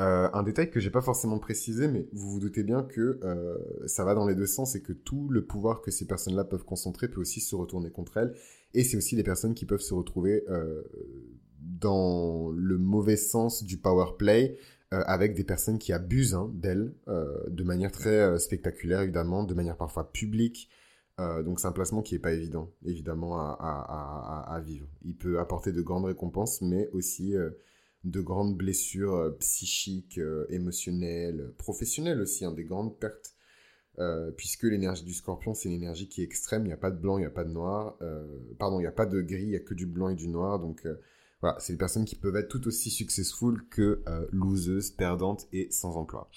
euh, 0.00 0.30
un 0.32 0.42
détail 0.42 0.70
que 0.70 0.80
j'ai 0.80 0.90
pas 0.90 1.02
forcément 1.02 1.38
précisé, 1.38 1.86
mais 1.86 2.08
vous 2.12 2.30
vous 2.30 2.40
doutez 2.40 2.62
bien 2.62 2.82
que 2.82 3.20
euh, 3.22 3.58
ça 3.86 4.04
va 4.04 4.14
dans 4.14 4.26
les 4.26 4.34
deux 4.34 4.46
sens 4.46 4.74
et 4.74 4.80
que 4.80 4.94
tout 4.94 5.28
le 5.28 5.44
pouvoir 5.44 5.82
que 5.82 5.90
ces 5.90 6.06
personnes-là 6.06 6.44
peuvent 6.44 6.64
concentrer 6.64 7.08
peut 7.08 7.20
aussi 7.20 7.40
se 7.40 7.54
retourner 7.54 7.90
contre 7.90 8.16
elles. 8.16 8.34
Et 8.72 8.84
c'est 8.84 8.96
aussi 8.96 9.16
les 9.16 9.22
personnes 9.22 9.54
qui 9.54 9.66
peuvent 9.66 9.82
se 9.82 9.92
retrouver 9.92 10.44
euh, 10.48 10.82
dans 11.60 12.50
le 12.50 12.78
mauvais 12.78 13.16
sens 13.16 13.64
du 13.64 13.76
power 13.76 14.16
play 14.18 14.56
avec 14.90 15.32
des 15.34 15.44
personnes 15.44 15.78
qui 15.78 15.94
abusent 15.94 16.34
hein, 16.34 16.50
d'elles 16.52 16.92
de 17.06 17.62
manière 17.64 17.90
très 17.90 18.38
spectaculaire, 18.38 19.00
évidemment, 19.00 19.42
de 19.42 19.54
manière 19.54 19.78
parfois 19.78 20.12
publique. 20.12 20.68
Donc 21.44 21.60
c'est 21.60 21.66
un 21.66 21.72
placement 21.72 22.02
qui 22.02 22.14
est 22.14 22.20
pas 22.20 22.32
évident, 22.32 22.70
évidemment, 22.84 23.38
à, 23.38 24.62
vivre. 24.64 24.88
Il 25.04 25.16
peut 25.16 25.38
apporter 25.38 25.72
de 25.72 25.82
grandes 25.82 26.04
récompenses, 26.06 26.62
mais 26.62 26.88
aussi 26.92 27.34
de 28.04 28.20
grandes 28.20 28.56
blessures 28.56 29.14
euh, 29.14 29.30
psychiques, 29.38 30.18
euh, 30.18 30.46
émotionnelles, 30.48 31.52
professionnelles 31.58 32.20
aussi, 32.20 32.44
hein, 32.44 32.52
des 32.52 32.64
grandes 32.64 32.98
pertes. 32.98 33.34
Euh, 33.98 34.30
puisque 34.30 34.62
l'énergie 34.62 35.04
du 35.04 35.12
scorpion, 35.12 35.52
c'est 35.52 35.68
une 35.68 35.74
énergie 35.74 36.08
qui 36.08 36.22
est 36.22 36.24
extrême, 36.24 36.62
il 36.64 36.68
n'y 36.68 36.72
a 36.72 36.78
pas 36.78 36.90
de 36.90 36.98
blanc, 36.98 37.18
il 37.18 37.20
n'y 37.20 37.26
a 37.26 37.30
pas 37.30 37.44
de 37.44 37.50
noir, 37.50 37.98
pardon, 38.58 38.78
il 38.78 38.84
n'y 38.84 38.88
a 38.88 38.92
pas 38.92 39.04
de 39.04 39.20
gris, 39.20 39.42
il 39.42 39.50
n'y 39.50 39.56
a 39.56 39.60
que 39.60 39.74
du 39.74 39.84
blanc 39.84 40.08
et 40.08 40.14
du 40.14 40.28
noir, 40.28 40.58
donc 40.58 40.88
voilà, 41.42 41.58
c'est 41.60 41.74
des 41.74 41.78
personnes 41.78 42.06
qui 42.06 42.16
peuvent 42.16 42.36
être 42.36 42.48
tout 42.48 42.66
aussi 42.66 42.88
successful 42.88 43.68
que 43.68 44.02
loseuses, 44.32 44.92
perdantes 44.92 45.46
et 45.52 45.70
sans 45.70 45.98
emploi. 45.98 46.30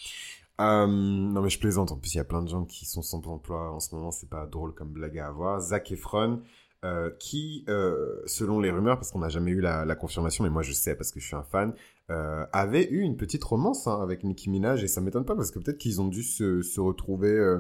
Non 0.60 1.42
mais 1.42 1.50
je 1.50 1.60
plaisante, 1.60 1.92
en 1.92 1.98
plus 1.98 2.14
il 2.14 2.18
y 2.18 2.22
a 2.22 2.26
plein 2.26 2.42
de 2.42 2.50
gens 2.50 2.66
qui 2.66 2.86
sont 2.86 3.02
sans 3.02 3.26
emploi 3.28 3.72
en 3.72 3.80
ce 3.80 3.94
moment, 3.96 4.12
c'est 4.12 4.30
pas 4.30 4.46
drôle 4.46 4.74
comme 4.74 4.90
blague 4.90 5.20
à 5.20 5.28
avoir. 5.28 5.60
Zac 5.60 5.92
Efron, 5.92 6.42
euh, 6.86 7.10
qui, 7.18 7.66
euh, 7.68 8.22
selon 8.28 8.60
les 8.60 8.70
rumeurs, 8.70 8.98
parce 8.98 9.10
qu'on 9.10 9.20
n'a 9.20 9.30
jamais 9.30 9.50
eu 9.50 9.60
la, 9.60 9.96
confirmation, 9.96 10.44
mais 10.44 10.52
moi 10.52 10.62
je 10.62 10.72
sais 10.72 10.96
parce 10.96 11.12
que 11.12 11.20
je 11.20 11.26
suis 11.26 11.36
un 11.36 11.42
fan, 11.42 11.74
euh, 12.12 12.46
avait 12.54 12.88
eu 12.92 13.00
une 13.00 13.18
petite 13.18 13.44
romance 13.44 13.88
hein, 13.88 14.00
avec 14.04 14.24
Nicki 14.24 14.52
Minaj 14.52 14.84
et 14.84 14.88
ça 14.88 15.02
m'étonne 15.02 15.26
pas 15.26 15.36
parce 15.36 15.50
que 15.50 15.58
peut-être 15.58 15.80
qu'ils 15.80 16.00
ont 16.00 16.08
dû 16.08 16.22
se, 16.22 16.80
retrouver 16.80 17.60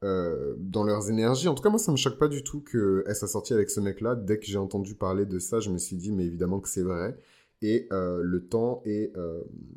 dans 0.00 0.84
leurs 0.84 1.10
énergies. 1.10 1.48
En 1.48 1.54
tout 1.54 1.62
cas, 1.62 1.68
moi 1.68 1.78
ça 1.78 1.92
me 1.92 1.98
choque 1.98 2.18
pas 2.18 2.28
du 2.28 2.42
tout 2.42 2.62
qu'elle 2.62 3.14
soit 3.14 3.28
sortie 3.28 3.52
avec 3.52 3.68
ce 3.68 3.80
mec-là. 3.80 4.14
Dès 4.14 4.38
que 4.38 4.46
j'ai 4.46 4.58
entendu 4.58 4.94
parler 4.94 5.26
de 5.26 5.38
ça, 5.38 5.60
je 5.60 5.68
me 5.68 5.76
suis 5.76 5.96
dit, 5.96 6.10
mais 6.10 6.24
évidemment 6.24 6.58
que 6.60 6.68
c'est 6.70 6.82
vrai. 6.82 7.18
Et 7.60 7.88
le 7.90 8.38
temps 8.48 8.80
est, 8.86 9.12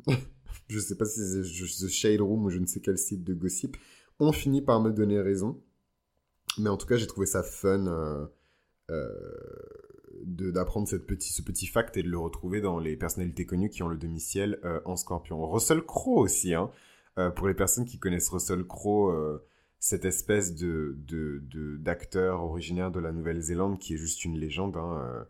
je 0.68 0.78
sais 0.78 0.96
pas 0.96 1.04
si 1.04 1.20
c'est 1.20 1.86
The 1.86 1.88
Shade 1.88 2.20
Room 2.20 2.44
ou 2.44 2.50
je 2.50 2.58
ne 2.58 2.66
sais 2.66 2.80
quel 2.80 2.98
site 2.98 3.24
de 3.24 3.34
gossip, 3.34 3.76
ont 4.18 4.32
fini 4.32 4.62
par 4.62 4.80
me 4.80 4.90
donner 4.90 5.20
raison. 5.20 5.60
Mais 6.58 6.70
en 6.70 6.76
tout 6.76 6.86
cas, 6.86 6.96
j'ai 6.96 7.06
trouvé 7.06 7.26
ça 7.26 7.42
fun 7.42 8.28
euh, 8.90 9.30
d'apprendre 10.22 10.88
cette 10.88 11.06
petit, 11.06 11.32
ce 11.32 11.42
petit 11.42 11.66
fact 11.66 11.96
et 11.98 12.02
de 12.02 12.08
le 12.08 12.18
retrouver 12.18 12.62
dans 12.62 12.78
les 12.78 12.96
personnalités 12.96 13.44
connues 13.44 13.68
qui 13.68 13.82
ont 13.82 13.88
le 13.88 13.98
demi-ciel 13.98 14.58
euh, 14.64 14.80
en 14.86 14.96
scorpion. 14.96 15.46
Russell 15.46 15.82
Crowe 15.82 16.20
aussi, 16.20 16.54
hein, 16.54 16.70
euh, 17.18 17.30
pour 17.30 17.48
les 17.48 17.54
personnes 17.54 17.84
qui 17.84 17.98
connaissent 17.98 18.30
Russell 18.30 18.64
Crowe, 18.64 19.40
cette 19.78 20.06
espèce 20.06 20.54
de, 20.54 20.96
d'acteur 21.78 22.42
originaire 22.42 22.90
de 22.90 22.98
la 22.98 23.12
Nouvelle-Zélande 23.12 23.78
qui 23.78 23.94
est 23.94 23.98
juste 23.98 24.24
une 24.24 24.38
légende, 24.38 24.76
hein, 24.76 25.26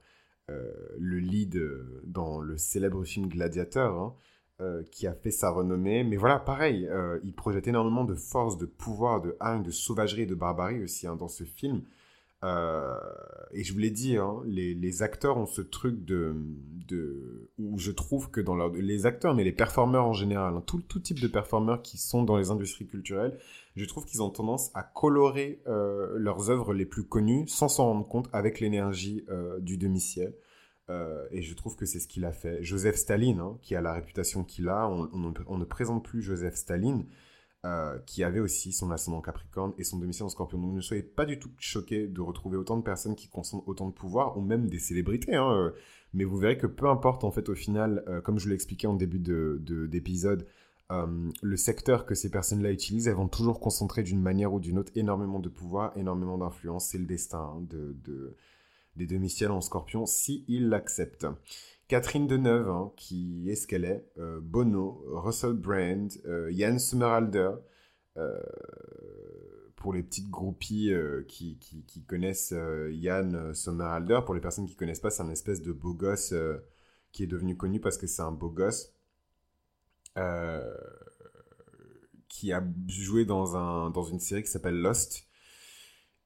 le 0.49 1.19
lead 1.19 1.61
dans 2.05 2.41
le 2.41 2.57
célèbre 2.57 3.05
film 3.05 3.29
Gladiator, 3.29 4.01
hein, 4.01 4.15
qui 4.91 5.07
a 5.07 5.13
fait 5.13 5.31
sa 5.31 5.51
renommée. 5.51 6.03
Mais 6.03 6.17
voilà, 6.17 6.39
pareil, 6.39 6.89
il 7.25 7.35
projette 7.35 7.69
énormément 7.69 8.05
de 8.05 8.15
force, 8.15 8.57
de 8.57 8.67
pouvoir, 8.67 9.21
de 9.21 9.37
haine, 9.41 9.63
de 9.63 9.71
sauvagerie 9.71 10.23
et 10.23 10.27
de 10.27 10.35
barbarie 10.35 10.83
aussi 10.83 11.07
dans 11.07 11.29
ce 11.29 11.45
film. 11.45 11.83
Euh, 12.45 12.99
et 13.53 13.65
je 13.65 13.73
vous 13.73 13.79
l'ai 13.79 13.91
dit, 13.91 14.17
hein, 14.17 14.43
les, 14.45 15.03
acteurs 15.03 15.37
ont 15.39 15.47
ce 15.47 15.63
truc 15.63 16.05
de, 16.05 16.35
où 17.59 17.79
je 17.79 17.91
trouve 17.91 18.31
que 18.31 18.41
dans 18.41 18.55
leur, 18.55 18.71
les 18.71 19.07
acteurs, 19.07 19.35
mais 19.35 19.45
les 19.45 19.53
performeurs 19.53 20.05
en 20.05 20.13
général, 20.13 20.55
hein, 20.55 20.63
tout, 20.67 20.83
tout 20.87 21.01
type 21.01 21.21
de 21.21 21.29
performeurs 21.29 21.83
qui 21.83 21.99
sont 21.99 22.23
dans 22.23 22.37
les 22.37 22.51
industries 22.51 22.87
culturelles, 22.87 23.39
je 23.75 23.85
trouve 23.85 24.05
qu'ils 24.05 24.23
ont 24.23 24.31
tendance 24.31 24.71
à 24.75 24.83
colorer 24.83 25.61
euh, 25.67 26.15
leurs 26.17 26.51
œuvres 26.51 26.73
les 26.73 26.87
plus 26.87 27.05
connues 27.05 27.49
sans 27.49 27.69
s'en 27.69 27.87
rendre 27.87 28.07
compte 28.07 28.29
avec 28.33 28.61
l'énergie 28.61 29.25
euh, 29.31 29.59
du 29.61 29.77
demi-ciel. 29.77 30.35
Euh, 30.89 31.27
et 31.31 31.43
je 31.43 31.55
trouve 31.55 31.77
que 31.77 31.85
c'est 31.87 31.99
ce 31.99 32.07
qu'il 32.07 32.25
a 32.25 32.33
fait. 32.33 32.63
Joseph 32.63 32.97
Staline, 32.97 33.41
hein, 33.41 33.59
qui 33.63 33.75
a 33.75 33.81
la 33.81 33.93
réputation 33.93 34.45
qu'il 34.45 34.69
a, 34.69 34.89
on, 34.89 35.59
ne 35.59 35.65
présente 35.65 36.05
plus 36.05 36.23
Joseph 36.23 36.55
Staline, 36.55 37.07
euh, 37.65 37.99
qui 38.07 38.23
avait 38.23 38.39
aussi 38.39 38.73
son 38.73 38.93
ascendant 38.93 39.21
Capricorne 39.21 39.73
et 39.79 39.85
son 39.85 39.99
domicile 39.99 40.25
en 40.25 40.29
Scorpion. 40.29 40.59
Donc 40.59 40.75
ne 40.75 40.81
soyez 40.81 41.03
pas 41.03 41.25
du 41.25 41.39
tout 41.39 41.51
choqués 41.59 42.07
de 42.07 42.21
retrouver 42.21 42.57
autant 42.57 42.77
de 42.77 42.83
personnes 42.83 43.17
qui 43.17 43.29
concentrent 43.29 43.67
autant 43.69 43.89
de 43.89 43.95
pouvoir, 43.95 44.37
ou 44.37 44.41
même 44.41 44.69
des 44.69 44.79
célébrités. 44.79 45.35
Hein, 45.35 45.53
euh. 45.53 45.71
mais 46.15 46.25
vous 46.25 46.37
verrez 46.37 46.57
que 46.57 46.69
peu 46.69 46.89
importe 46.89 47.25
en 47.25 47.33
fait 47.33 47.49
au 47.49 47.55
final, 47.55 48.05
comme 48.25 48.39
je 48.39 48.49
l'ai 48.49 48.55
expliqué 48.55 48.87
en 48.87 48.95
début 48.95 49.19
d'épisode, 49.19 50.41
de, 50.41 50.47
le 51.43 51.57
secteur 51.57 52.07
que 52.07 52.15
ces 52.15 52.31
personnes-là 52.31 52.71
utilisent, 52.71 53.09
elles 53.09 53.15
vont 53.15 53.27
toujours 53.27 53.59
concentrer 53.59 54.05
d'une 54.05 54.23
manière 54.23 54.53
ou 54.53 54.61
d'une 54.61 54.79
autre 54.79 54.93
énormément 54.95 55.41
de 55.41 55.49
pouvoir, 55.49 55.97
énormément 55.97 56.39
d'influence. 56.39 56.87
C'est 56.87 56.99
le 56.99 57.07
destin 57.07 57.41
hein, 57.41 57.67
de, 57.69 58.37
des 58.97 59.07
demi-ciels 59.07 59.51
en 59.51 59.61
Scorpion, 59.61 60.07
si 60.07 60.45
ils 60.49 60.69
l'acceptent. 60.69 61.27
Catherine 61.89 62.27
Deneuve, 62.27 62.69
hein, 62.69 62.93
qui 62.97 63.49
est 63.49 63.55
ce 63.55 63.67
qu'elle 63.67 63.85
est, 63.85 64.05
euh, 64.19 64.41
Bono, 64.43 65.05
Russell 65.09 65.53
Brand, 65.53 66.11
euh, 66.27 66.51
Yann 66.51 66.79
Sommerhalder, 66.79 67.53
euh, 68.17 68.41
pour 69.77 69.93
les 69.93 70.03
petites 70.03 70.31
groupies 70.31 70.91
qui, 71.29 71.59
qui, 71.59 72.03
connaissent 72.05 72.55
Yann 72.91 73.55
Sommerhalder, 73.55 74.21
pour 74.25 74.35
les 74.35 74.41
personnes 74.41 74.67
qui 74.67 74.75
connaissent 74.75 75.01
pas, 75.01 75.11
c'est 75.11 75.23
un 75.23 75.31
espèce 75.31 75.63
de 75.63 75.71
beau 75.71 75.95
gosse 75.95 76.35
qui 77.13 77.23
est 77.23 77.27
devenu 77.29 77.57
connu 77.57 77.79
parce 77.79 77.97
que 77.97 78.07
c'est 78.09 78.23
un 78.23 78.33
beau 78.33 78.49
gosse 78.49 78.93
qui 82.29 82.53
a 82.53 82.65
joué 82.89 83.27
dans, 83.27 83.57
un, 83.57 83.91
dans 83.91 84.03
une 84.03 84.19
série 84.19 84.43
qui 84.43 84.51
s'appelle 84.51 84.81
Lost 84.81 85.26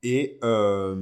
et 0.03 0.39
euh, 0.43 0.97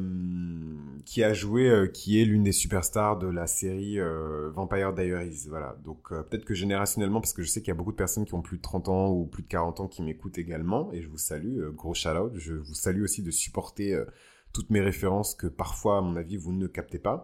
qui 1.05 1.23
a 1.23 1.33
joué, 1.33 1.69
euh, 1.69 1.87
qui 1.87 2.21
est 2.21 2.25
l'une 2.25 2.43
des 2.43 2.53
superstars 2.53 3.19
de 3.19 3.29
la 3.29 3.47
série 3.47 4.01
euh, 4.01 4.51
Vampire 4.51 4.93
Diaries. 4.93 5.47
Voilà. 5.49 5.77
Donc 5.85 6.09
peut-être 6.09 6.45
que 6.45 6.55
générationnellement, 6.55 7.21
parce 7.21 7.33
que 7.33 7.43
je 7.43 7.49
sais 7.49 7.61
qu'il 7.61 7.69
y 7.69 7.73
a 7.73 7.75
beaucoup 7.77 7.93
de 7.93 7.97
personnes 7.97 8.25
qui 8.25 8.35
ont 8.35 8.43
plus 8.43 8.57
de 8.57 8.63
30 8.63 8.89
ans 8.89 9.09
ou 9.11 9.27
plus 9.27 9.43
de 9.43 9.49
40 9.49 9.81
ans 9.81 9.89
qui 9.89 10.03
m'écoutent 10.03 10.39
également, 10.39 10.93
et 10.93 11.03
je 11.03 11.09
vous 11.09 11.19
salue, 11.19 11.71
gros 11.71 11.95
shout-out. 11.95 12.33
Je 12.35 12.55
vous 12.55 12.75
salue 12.75 13.03
aussi 13.03 13.23
de 13.23 13.31
supporter 13.31 13.97
toutes 14.53 14.71
mes 14.71 14.81
références 14.81 15.35
que 15.35 15.47
parfois, 15.47 15.99
à 15.99 16.01
mon 16.01 16.17
avis, 16.17 16.37
vous 16.37 16.53
ne 16.53 16.67
captez 16.67 16.99
pas. 16.99 17.23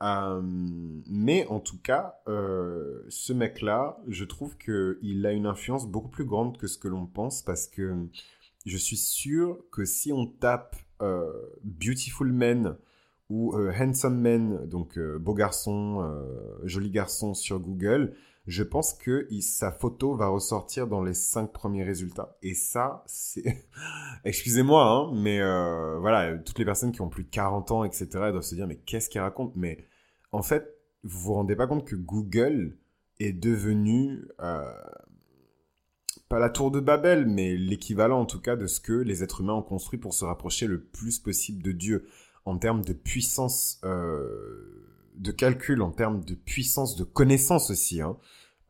mais 0.00 1.46
en 1.46 1.60
tout 1.60 1.78
cas, 1.80 2.16
ce 2.26 3.32
mec-là, 3.32 3.98
je 4.08 4.24
trouve 4.24 4.56
qu'il 4.56 5.24
a 5.24 5.32
une 5.32 5.46
influence 5.46 5.86
beaucoup 5.86 6.10
plus 6.10 6.24
grande 6.24 6.58
que 6.58 6.66
ce 6.66 6.78
que 6.78 6.88
l'on 6.88 7.06
pense 7.06 7.42
parce 7.42 7.68
que 7.68 8.08
je 8.64 8.76
suis 8.76 8.96
sûr 8.96 9.58
que 9.70 9.84
si 9.84 10.12
on 10.12 10.26
tape 10.26 10.76
euh, 10.76 10.91
beautiful 11.62 12.32
Men 12.32 12.76
ou 13.32 13.56
euh, 13.56 13.72
Handsome 13.72 14.20
Men, 14.20 14.66
donc 14.66 14.98
euh, 14.98 15.18
beau 15.18 15.32
garçon, 15.32 16.04
joli 16.64 16.90
garçon 16.90 17.32
sur 17.32 17.60
Google, 17.60 18.14
je 18.46 18.62
pense 18.62 18.92
que 18.92 19.26
sa 19.40 19.70
photo 19.70 20.14
va 20.14 20.26
ressortir 20.26 20.86
dans 20.86 21.02
les 21.02 21.14
cinq 21.14 21.52
premiers 21.52 21.84
résultats. 21.84 22.36
Et 22.42 22.54
ça, 22.54 23.02
c'est... 23.06 23.64
Excusez-moi, 24.24 24.84
hein, 24.84 25.12
mais 25.14 25.38
voilà, 25.98 26.36
toutes 26.38 26.58
les 26.58 26.64
personnes 26.64 26.92
qui 26.92 27.00
ont 27.00 27.08
plus 27.08 27.24
de 27.24 27.30
40 27.30 27.70
ans, 27.70 27.84
etc., 27.84 28.06
doivent 28.10 28.42
se 28.42 28.54
dire, 28.54 28.66
mais 28.66 28.76
qu'est-ce 28.76 29.08
qu'il 29.08 29.20
raconte? 29.20 29.56
Mais 29.56 29.86
en 30.32 30.42
fait, 30.42 30.76
vous 31.04 31.20
vous 31.20 31.34
rendez 31.34 31.56
pas 31.56 31.66
compte 31.66 31.86
que 31.86 31.96
Google 31.96 32.76
est 33.18 33.32
devenu 33.32 34.26
pas 36.32 36.38
la 36.38 36.48
tour 36.48 36.70
de 36.70 36.80
Babel, 36.80 37.26
mais 37.26 37.58
l'équivalent 37.58 38.22
en 38.22 38.24
tout 38.24 38.40
cas 38.40 38.56
de 38.56 38.66
ce 38.66 38.80
que 38.80 38.94
les 38.94 39.22
êtres 39.22 39.42
humains 39.42 39.52
ont 39.52 39.62
construit 39.62 39.98
pour 39.98 40.14
se 40.14 40.24
rapprocher 40.24 40.66
le 40.66 40.80
plus 40.80 41.18
possible 41.18 41.62
de 41.62 41.72
Dieu 41.72 42.06
en 42.46 42.56
termes 42.56 42.82
de 42.82 42.94
puissance 42.94 43.78
euh, 43.84 44.96
de 45.14 45.30
calcul, 45.30 45.82
en 45.82 45.90
termes 45.90 46.24
de 46.24 46.34
puissance 46.34 46.96
de 46.96 47.04
connaissance 47.04 47.68
aussi. 47.68 48.00
Hein. 48.00 48.16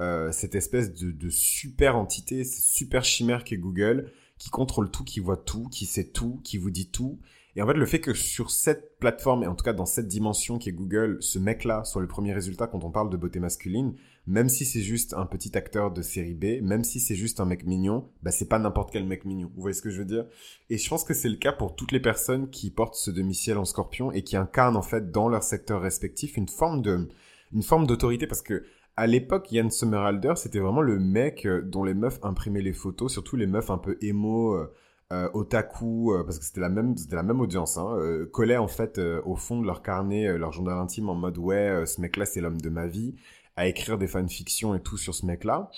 Euh, 0.00 0.32
cette 0.32 0.56
espèce 0.56 0.92
de, 0.92 1.30
super 1.30 1.96
entité, 1.96 2.42
cette 2.42 2.64
super 2.64 3.04
chimère 3.04 3.44
qui 3.44 3.54
est 3.54 3.58
Google, 3.58 4.10
qui 4.38 4.50
contrôle 4.50 4.90
tout, 4.90 5.04
qui 5.04 5.20
voit 5.20 5.36
tout, 5.36 5.68
qui 5.68 5.86
sait 5.86 6.08
tout, 6.08 6.40
qui 6.42 6.58
vous 6.58 6.70
dit 6.70 6.90
tout. 6.90 7.20
Et 7.54 7.60
en 7.60 7.66
fait, 7.66 7.74
le 7.74 7.84
fait 7.84 8.00
que 8.00 8.14
sur 8.14 8.50
cette 8.50 8.98
plateforme, 8.98 9.42
et 9.42 9.46
en 9.46 9.54
tout 9.54 9.64
cas 9.64 9.74
dans 9.74 9.84
cette 9.84 10.08
dimension 10.08 10.58
qui 10.58 10.70
est 10.70 10.72
Google, 10.72 11.18
ce 11.20 11.38
mec-là 11.38 11.84
soit 11.84 12.00
le 12.00 12.08
premier 12.08 12.32
résultat 12.32 12.66
quand 12.66 12.82
on 12.82 12.90
parle 12.90 13.10
de 13.10 13.16
beauté 13.18 13.40
masculine, 13.40 13.94
même 14.26 14.48
si 14.48 14.64
c'est 14.64 14.80
juste 14.80 15.12
un 15.14 15.26
petit 15.26 15.56
acteur 15.56 15.90
de 15.92 16.00
série 16.00 16.34
B, 16.34 16.62
même 16.62 16.82
si 16.82 16.98
c'est 16.98 17.14
juste 17.14 17.40
un 17.40 17.44
mec 17.44 17.66
mignon, 17.66 18.08
bah 18.22 18.30
c'est 18.30 18.48
pas 18.48 18.58
n'importe 18.58 18.90
quel 18.90 19.04
mec 19.04 19.26
mignon. 19.26 19.50
Vous 19.54 19.60
voyez 19.60 19.74
ce 19.74 19.82
que 19.82 19.90
je 19.90 19.98
veux 19.98 20.06
dire? 20.06 20.26
Et 20.70 20.78
je 20.78 20.88
pense 20.88 21.04
que 21.04 21.12
c'est 21.12 21.28
le 21.28 21.36
cas 21.36 21.52
pour 21.52 21.76
toutes 21.76 21.92
les 21.92 22.00
personnes 22.00 22.48
qui 22.48 22.70
portent 22.70 22.94
ce 22.94 23.10
demi-ciel 23.10 23.58
en 23.58 23.66
scorpion 23.66 24.12
et 24.12 24.22
qui 24.22 24.36
incarnent 24.36 24.76
en 24.76 24.82
fait 24.82 25.10
dans 25.10 25.28
leur 25.28 25.42
secteur 25.42 25.82
respectif 25.82 26.38
une 26.38 26.48
forme 26.48 26.80
de 26.80 27.08
une 27.52 27.62
forme 27.62 27.86
d'autorité 27.86 28.26
parce 28.26 28.40
que 28.40 28.64
à 28.96 29.06
l'époque, 29.06 29.50
Yann 29.50 29.70
Sommerhalder, 29.70 30.34
c'était 30.36 30.58
vraiment 30.58 30.82
le 30.82 30.98
mec 30.98 31.46
euh, 31.46 31.62
dont 31.62 31.82
les 31.82 31.94
meufs 31.94 32.18
imprimaient 32.22 32.60
les 32.60 32.74
photos, 32.74 33.10
surtout 33.10 33.36
les 33.36 33.46
meufs 33.46 33.70
un 33.70 33.78
peu 33.78 33.96
émo, 34.02 34.54
euh, 35.12 35.26
euh, 35.26 35.30
otaku, 35.34 36.12
parce 36.24 36.38
que 36.38 36.44
c'était 36.44 36.60
la 36.60 36.68
même, 36.68 36.96
c'était 36.96 37.16
la 37.16 37.22
même 37.22 37.40
audience, 37.40 37.76
hein, 37.76 37.96
collaient 38.32 38.56
en 38.56 38.68
fait 38.68 38.98
au 38.98 39.36
fond 39.36 39.60
de 39.60 39.66
leur 39.66 39.82
carnet, 39.82 40.38
leur 40.38 40.52
journal 40.52 40.78
intime 40.78 41.08
en 41.08 41.14
mode 41.14 41.38
ouais, 41.38 41.84
ce 41.86 42.00
mec-là 42.00 42.24
c'est 42.26 42.40
l'homme 42.40 42.60
de 42.60 42.70
ma 42.70 42.86
vie, 42.86 43.14
à 43.56 43.66
écrire 43.66 43.98
des 43.98 44.06
fanfictions 44.06 44.74
et 44.74 44.80
tout 44.80 44.96
sur 44.96 45.14
ce 45.14 45.26
mec-là. 45.26 45.70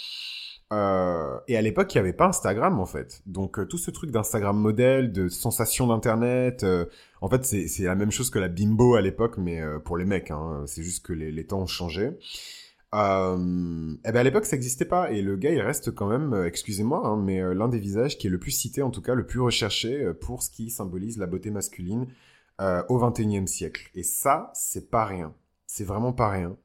et 0.73 1.57
à 1.57 1.63
l'époque, 1.63 1.95
il 1.95 1.99
n'y 1.99 2.01
avait 2.01 2.13
pas 2.13 2.27
Instagram 2.27 2.79
en 2.81 2.87
fait. 2.87 3.23
Donc 3.27 3.69
tout 3.69 3.79
ce 3.79 3.91
truc 3.91 4.11
d'Instagram 4.11 4.57
modèle, 4.57 5.13
de 5.13 5.29
sensation 5.29 5.87
d'internet, 5.89 6.65
en 7.21 7.29
fait 7.29 7.45
c'est 7.45 7.85
la 7.85 7.95
même 7.95 8.13
chose 8.13 8.31
que 8.31 8.39
la 8.39 8.49
bimbo 8.49 8.95
à 8.95 9.01
l'époque, 9.01 9.37
mais 9.39 9.61
pour 9.85 9.97
les 9.97 10.05
mecs. 10.05 10.31
Hein. 10.31 10.65
c'est 10.67 10.83
juste 10.83 11.05
que 11.05 11.13
les, 11.13 11.33
les 11.33 11.47
temps 11.47 11.61
ont 11.61 11.67
changé. 11.67 12.13
Euh, 12.95 13.97
eh 14.05 14.13
ben 14.13 14.21
à 14.21 14.23
l'époque, 14.23 14.47
ça 14.47 14.57
n'existait 14.57 14.85
pas. 14.85 15.11
Et 15.11 15.21
le 15.21 15.37
gars, 15.37 15.51
il 15.51 15.61
reste 15.61 15.93
quand 15.93 16.07
même, 16.07 16.33
euh, 16.33 16.47
excusez-moi, 16.47 17.03
hein, 17.05 17.17
mais 17.17 17.41
euh, 17.41 17.53
l'un 17.53 17.69
des 17.69 17.79
visages 17.79 18.17
qui 18.17 18.29
est 18.29 18.31
le 18.31 18.39
plus 18.39 18.53
cité, 18.53 18.83
en 18.83 18.91
tout 18.91 19.03
cas 19.03 19.15
le 19.15 19.27
plus 19.27 19.41
recherché 19.41 20.13
pour 20.21 20.43
ce 20.43 20.51
qui 20.51 20.71
symbolise 20.71 21.19
la 21.19 21.27
beauté 21.27 21.51
masculine 21.51 22.07
au 22.89 22.99
XXIe 23.01 23.49
siècle. 23.49 23.91
Et 23.97 24.05
ça, 24.05 24.53
c'est 24.55 24.89
pas 24.89 25.05
rien. 25.05 25.35
C'est 25.67 25.83
vraiment 25.83 26.13
pas 26.13 26.31
rien. 26.31 26.57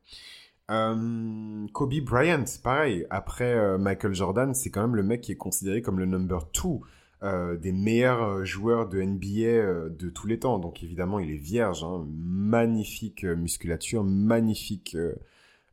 Kobe 1.73 1.99
Bryant, 2.03 2.45
pareil. 2.63 3.07
Après 3.09 3.77
Michael 3.79 4.13
Jordan, 4.13 4.53
c'est 4.53 4.69
quand 4.69 4.81
même 4.81 4.95
le 4.95 5.01
mec 5.01 5.21
qui 5.21 5.31
est 5.31 5.35
considéré 5.35 5.81
comme 5.81 5.97
le 5.97 6.05
number 6.05 6.51
two 6.51 6.81
des 7.23 7.71
meilleurs 7.71 8.45
joueurs 8.45 8.87
de 8.87 9.01
NBA 9.01 9.89
de 9.89 10.09
tous 10.11 10.27
les 10.27 10.37
temps. 10.37 10.59
Donc 10.59 10.83
évidemment, 10.83 11.17
il 11.17 11.31
est 11.31 11.37
vierge. 11.37 11.83
Hein. 11.83 12.05
Magnifique 12.07 13.23
musculature, 13.23 14.03
magnifique 14.03 14.95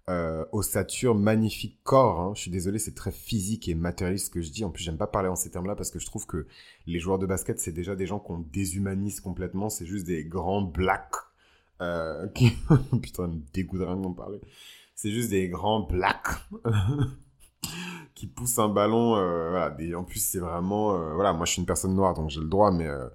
euh, 0.08 0.44
ossature, 0.52 1.14
magnifique 1.14 1.78
corps. 1.82 2.20
Hein. 2.20 2.32
Je 2.34 2.42
suis 2.42 2.50
désolé, 2.50 2.78
c'est 2.78 2.94
très 2.94 3.12
physique 3.12 3.68
et 3.68 3.74
matérialiste 3.74 4.26
ce 4.26 4.30
que 4.30 4.40
je 4.40 4.50
dis. 4.50 4.64
En 4.64 4.70
plus, 4.70 4.82
j'aime 4.84 4.98
pas 4.98 5.06
parler 5.06 5.28
en 5.28 5.36
ces 5.36 5.50
termes-là 5.50 5.74
parce 5.74 5.90
que 5.90 5.98
je 5.98 6.06
trouve 6.06 6.26
que 6.26 6.46
les 6.86 6.98
joueurs 6.98 7.18
de 7.18 7.26
basket, 7.26 7.58
c'est 7.58 7.72
déjà 7.72 7.96
des 7.96 8.06
gens 8.06 8.18
qu'on 8.18 8.38
déshumanise 8.38 9.20
complètement. 9.20 9.68
C'est 9.68 9.86
juste 9.86 10.06
des 10.06 10.24
grands 10.24 10.62
blacks 10.62 11.16
euh, 11.82 12.28
qui... 12.28 12.52
Putain, 13.02 13.28
me 13.28 13.40
dégoûte 13.52 13.82
rien 13.82 13.96
d'en 13.96 14.12
parler. 14.12 14.40
C'est 14.94 15.10
juste 15.10 15.30
des 15.30 15.48
grands 15.48 15.80
blacks 15.80 16.46
qui 18.14 18.26
poussent 18.26 18.58
un 18.58 18.68
ballon. 18.68 19.16
Euh. 19.16 19.94
En 19.94 20.04
plus, 20.04 20.20
c'est 20.20 20.38
vraiment... 20.38 20.96
Euh, 20.96 21.14
voilà, 21.14 21.32
moi, 21.32 21.46
je 21.46 21.52
suis 21.52 21.60
une 21.60 21.66
personne 21.66 21.94
noire, 21.94 22.14
donc 22.14 22.30
j'ai 22.30 22.40
le 22.40 22.48
droit, 22.48 22.70
mais 22.70 22.86
euh, 22.86 23.08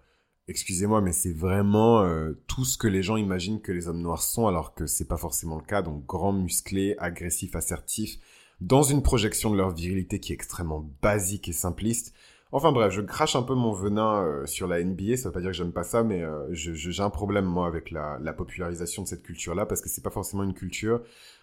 excusez-moi, 0.51 1.01
mais 1.01 1.11
c'est 1.11 1.33
vraiment 1.33 2.03
euh, 2.03 2.33
tout 2.47 2.65
ce 2.65 2.77
que 2.77 2.87
les 2.87 3.01
gens 3.01 3.17
imaginent 3.17 3.61
que 3.61 3.71
les 3.71 3.87
hommes 3.87 4.01
noirs 4.01 4.21
sont, 4.21 4.47
alors 4.47 4.75
que 4.75 4.85
c'est 4.85 5.07
pas 5.07 5.17
forcément 5.17 5.55
le 5.55 5.63
cas. 5.63 5.81
Donc, 5.81 6.05
grand, 6.05 6.33
musclé, 6.33 6.95
agressif, 6.99 7.55
assertif, 7.55 8.19
dans 8.59 8.83
une 8.83 9.01
projection 9.01 9.49
de 9.49 9.57
leur 9.57 9.71
virilité 9.71 10.19
qui 10.19 10.31
est 10.31 10.35
extrêmement 10.35 10.87
basique 11.01 11.49
et 11.49 11.53
simpliste. 11.53 12.13
Enfin 12.53 12.73
bref, 12.73 12.91
je 12.91 13.01
crache 13.01 13.37
un 13.37 13.43
peu 13.43 13.55
mon 13.55 13.71
venin 13.71 14.23
euh, 14.23 14.45
sur 14.45 14.67
la 14.67 14.83
NBA, 14.83 15.15
ça 15.15 15.29
veut 15.29 15.33
pas 15.33 15.39
dire 15.39 15.51
que 15.51 15.55
j'aime 15.55 15.71
pas 15.71 15.83
ça, 15.83 16.03
mais 16.03 16.21
euh, 16.21 16.47
j'ai 16.51 17.01
un 17.01 17.09
problème 17.09 17.45
moi 17.45 17.65
avec 17.65 17.91
la, 17.91 18.19
la 18.21 18.33
popularisation 18.33 19.03
de 19.03 19.07
cette 19.07 19.23
culture-là, 19.23 19.65
parce 19.65 19.79
que 19.81 19.87
c'est 19.87 20.03
pas 20.03 20.09
forcément 20.09 20.43
une 20.43 20.53
culture 20.53 21.01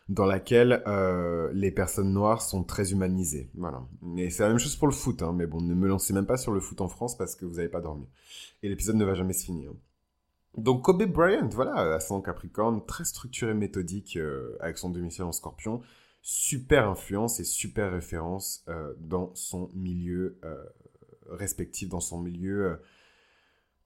dans 0.09 0.25
laquelle 0.25 0.83
euh, 0.87 1.51
les 1.53 1.71
personnes 1.71 2.13
noires 2.13 2.41
sont 2.41 2.65
très 2.65 2.93
humanisées. 2.93 3.51
Voilà. 3.55 3.83
Et 4.17 4.31
c'est 4.31 4.43
la 4.43 4.49
même 4.49 4.59
chose 4.59 4.77
pour 4.77 4.89
le 4.89 4.95
foot, 4.95 5.23
hein, 5.23 5.33
mais 5.35 5.47
bon, 5.47 5.61
ne 5.61 5.75
me 5.75 5.87
lancez 5.87 6.15
même 6.15 6.27
pas 6.27 6.39
sur 6.39 6.53
le 6.53 6.61
foot 6.61 6.81
en 6.81 6.89
France 6.89 7.17
parce 7.17 7.35
que 7.35 7.45
vous 7.45 7.57
n'avez 7.57 7.69
pas 7.69 7.81
dormi. 7.81 8.07
Et 8.63 8.69
l'épisode 8.69 8.97
ne 8.97 9.05
va 9.05 9.15
jamais 9.15 9.35
se 9.35 9.45
finir. 9.45 9.73
Donc 10.57 10.83
Kobe 10.83 11.05
Bryant, 11.05 11.49
voilà, 11.53 11.95
ascendant 11.95 12.23
Capricorne, 12.23 12.85
très 12.87 13.05
structuré, 13.05 13.53
méthodique, 13.53 14.17
euh, 14.17 14.57
avec 14.61 14.79
son 14.79 14.89
demi 14.89 15.15
en 15.21 15.31
scorpion, 15.31 15.83
super 16.23 16.89
influence 16.89 17.39
et 17.39 17.45
super 17.45 17.93
référence 17.93 18.65
euh, 18.69 18.95
dans 18.99 19.31
son 19.35 19.69
milieu 19.75 20.41
respectif, 21.29 21.91
dans 21.91 22.01
son 22.01 22.23
milieu 22.23 22.79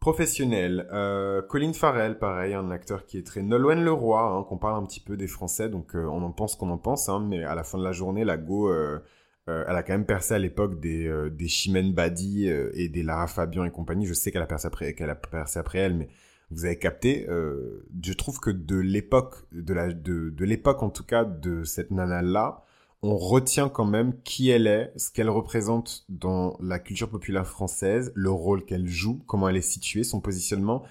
Professionnel. 0.02 0.88
Euh, 0.92 1.42
Colin 1.42 1.72
Farrell, 1.72 2.18
pareil, 2.18 2.54
un 2.54 2.72
acteur 2.72 3.06
qui 3.06 3.18
est 3.18 3.22
très 3.24 3.40
Nolwenn 3.40 3.84
Leroy, 3.84 4.20
hein, 4.20 4.44
qu'on 4.48 4.58
parle 4.58 4.82
un 4.82 4.84
petit 4.84 4.98
peu 4.98 5.16
des 5.16 5.28
Français, 5.28 5.68
donc 5.68 5.94
euh, 5.94 6.04
on 6.06 6.24
en 6.24 6.32
pense 6.32 6.56
qu'on 6.56 6.70
en 6.70 6.76
pense, 6.76 7.08
hein, 7.08 7.24
mais 7.24 7.44
à 7.44 7.54
la 7.54 7.62
fin 7.62 7.78
de 7.78 7.84
la 7.84 7.92
journée, 7.92 8.24
la 8.24 8.36
Go, 8.36 8.68
euh, 8.68 8.98
elle 9.46 9.76
a 9.76 9.84
quand 9.84 9.92
même 9.92 10.04
percé 10.04 10.34
à 10.34 10.40
l'époque 10.40 10.80
des, 10.80 11.08
des 11.30 11.46
Chimène 11.46 11.92
Badi 11.92 12.48
et 12.48 12.88
des 12.88 13.04
Lara 13.04 13.28
Fabian 13.28 13.64
et 13.64 13.70
compagnie. 13.70 14.04
Je 14.04 14.14
sais 14.14 14.32
qu'elle 14.32 14.42
a 14.42 14.46
percé 14.46 14.66
après, 14.66 14.92
qu'elle 14.94 15.10
a 15.10 15.14
percé 15.14 15.60
après 15.60 15.78
elle, 15.78 15.94
mais 15.94 16.08
vous 16.50 16.64
avez 16.64 16.78
capté. 16.78 17.24
je 17.28 18.12
trouve 18.14 18.40
que 18.40 18.50
de 18.50 18.78
l'époque, 18.78 19.36
de 19.52 19.72
la, 19.72 19.92
de, 19.92 20.30
de 20.30 20.44
l'époque 20.44 20.82
en 20.82 20.90
tout 20.90 21.04
cas 21.04 21.24
de 21.24 21.62
cette 21.62 21.92
nana 21.92 22.22
là, 22.22 22.64
on 23.02 23.16
retient 23.16 23.68
quand 23.68 23.84
même 23.84 24.14
qui 24.22 24.48
elle 24.50 24.68
est, 24.68 24.92
ce 24.96 25.10
qu'elle 25.10 25.28
représente 25.28 26.04
dans 26.08 26.56
la 26.60 26.78
culture 26.78 27.08
populaire 27.08 27.46
française, 27.46 28.12
le 28.14 28.30
rôle 28.30 28.64
qu'elle 28.64 28.86
joue, 28.86 29.22
comment 29.26 29.48
elle 29.48 29.56
est 29.56 29.60
située, 29.60 30.04
son 30.04 30.20
positionnement. 30.20 30.84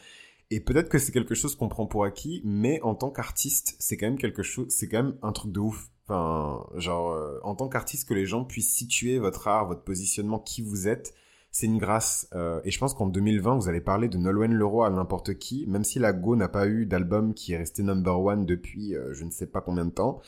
Et 0.49 0.59
peut-être 0.59 0.89
que 0.89 0.99
c'est 0.99 1.13
quelque 1.13 1.35
chose 1.35 1.55
qu'on 1.55 1.69
prend 1.69 1.85
pour 1.85 2.03
acquis, 2.03 2.41
mais 2.43 2.81
en 2.81 2.95
tant 2.95 3.09
qu'artiste, 3.09 3.77
c'est 3.79 3.95
quand 3.95 4.07
même 4.07 4.17
quelque 4.17 4.43
chose, 4.43 4.67
c'est 4.69 4.89
quand 4.89 5.03
même 5.03 5.15
un 5.21 5.31
truc 5.31 5.53
de 5.53 5.61
ouf. 5.61 5.89
Enfin, 6.03 6.65
genre, 6.75 7.11
euh, 7.11 7.39
en 7.43 7.55
tant 7.55 7.69
qu'artiste, 7.69 8.09
que 8.09 8.13
les 8.13 8.25
gens 8.25 8.43
puissent 8.43 8.73
situer 8.75 9.17
votre 9.17 9.47
art, 9.47 9.67
votre 9.67 9.83
positionnement, 9.83 10.39
qui 10.39 10.61
vous 10.61 10.89
êtes, 10.89 11.13
c'est 11.51 11.67
une 11.67 11.77
grâce. 11.77 12.27
Euh, 12.33 12.59
et 12.65 12.71
je 12.71 12.79
pense 12.79 12.93
qu'en 12.93 13.07
2020, 13.07 13.55
vous 13.55 13.69
allez 13.69 13.79
parler 13.79 14.09
de 14.09 14.17
Nolwenn 14.17 14.53
Leroy 14.53 14.87
à 14.87 14.89
n'importe 14.89 15.35
qui, 15.35 15.65
même 15.67 15.85
si 15.85 15.99
la 15.99 16.11
Go 16.11 16.35
n'a 16.35 16.49
pas 16.49 16.67
eu 16.67 16.85
d'album 16.85 17.33
qui 17.33 17.53
est 17.53 17.57
resté 17.57 17.81
number 17.81 18.19
one 18.19 18.45
depuis 18.45 18.95
euh, 18.95 19.13
je 19.13 19.23
ne 19.23 19.31
sais 19.31 19.47
pas 19.47 19.61
combien 19.61 19.85
de 19.85 19.91
temps. 19.91 20.21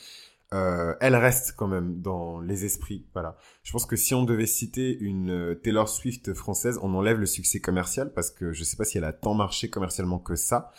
Euh, 0.54 0.94
elle 1.00 1.16
reste 1.16 1.54
quand 1.56 1.66
même 1.66 2.00
dans 2.00 2.38
les 2.40 2.64
esprits. 2.64 3.04
Voilà. 3.12 3.36
Je 3.64 3.72
pense 3.72 3.86
que 3.86 3.96
si 3.96 4.14
on 4.14 4.22
devait 4.22 4.46
citer 4.46 4.96
une 4.98 5.30
euh, 5.30 5.54
Taylor 5.56 5.88
Swift 5.88 6.32
française, 6.32 6.78
on 6.80 6.94
enlève 6.94 7.18
le 7.18 7.26
succès 7.26 7.58
commercial 7.60 8.12
parce 8.12 8.30
que 8.30 8.52
je 8.52 8.62
sais 8.62 8.76
pas 8.76 8.84
si 8.84 8.96
elle 8.98 9.04
a 9.04 9.12
tant 9.12 9.34
marché 9.34 9.68
commercialement 9.68 10.20
que 10.20 10.36
ça 10.36 10.70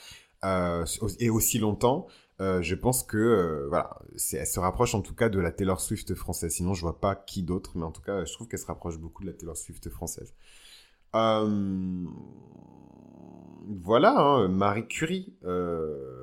euh, 0.46 0.86
et 1.20 1.30
aussi 1.30 1.60
longtemps. 1.60 2.08
je 2.40 2.76
pense 2.76 3.04
que 3.04 3.66
voilà, 3.68 4.00
elle 4.34 4.48
se 4.48 4.60
rapproche 4.60 4.96
en 4.96 5.02
tout 5.02 5.16
cas 5.16 5.28
de 5.28 5.40
la 5.40 5.52
Taylor 5.52 5.82
Swift 5.82 6.14
française. 6.16 6.54
Sinon, 6.54 6.74
je 6.74 6.82
vois 6.82 7.02
pas 7.02 7.16
qui 7.16 7.44
d'autre, 7.44 7.72
mais 7.76 7.84
en 7.84 7.92
tout 7.92 8.02
cas, 8.02 8.24
je 8.24 8.32
trouve 8.34 8.48
qu'elle 8.48 8.60
se 8.60 8.68
rapproche 8.68 8.98
beaucoup 8.98 9.24
de 9.24 9.30
la 9.30 9.34
Taylor 9.34 9.58
Swift 9.58 9.90
française. 9.90 10.34
Voilà, 13.68 14.20
hein, 14.20 14.48
Marie 14.48 14.88
Curie, 14.88 15.34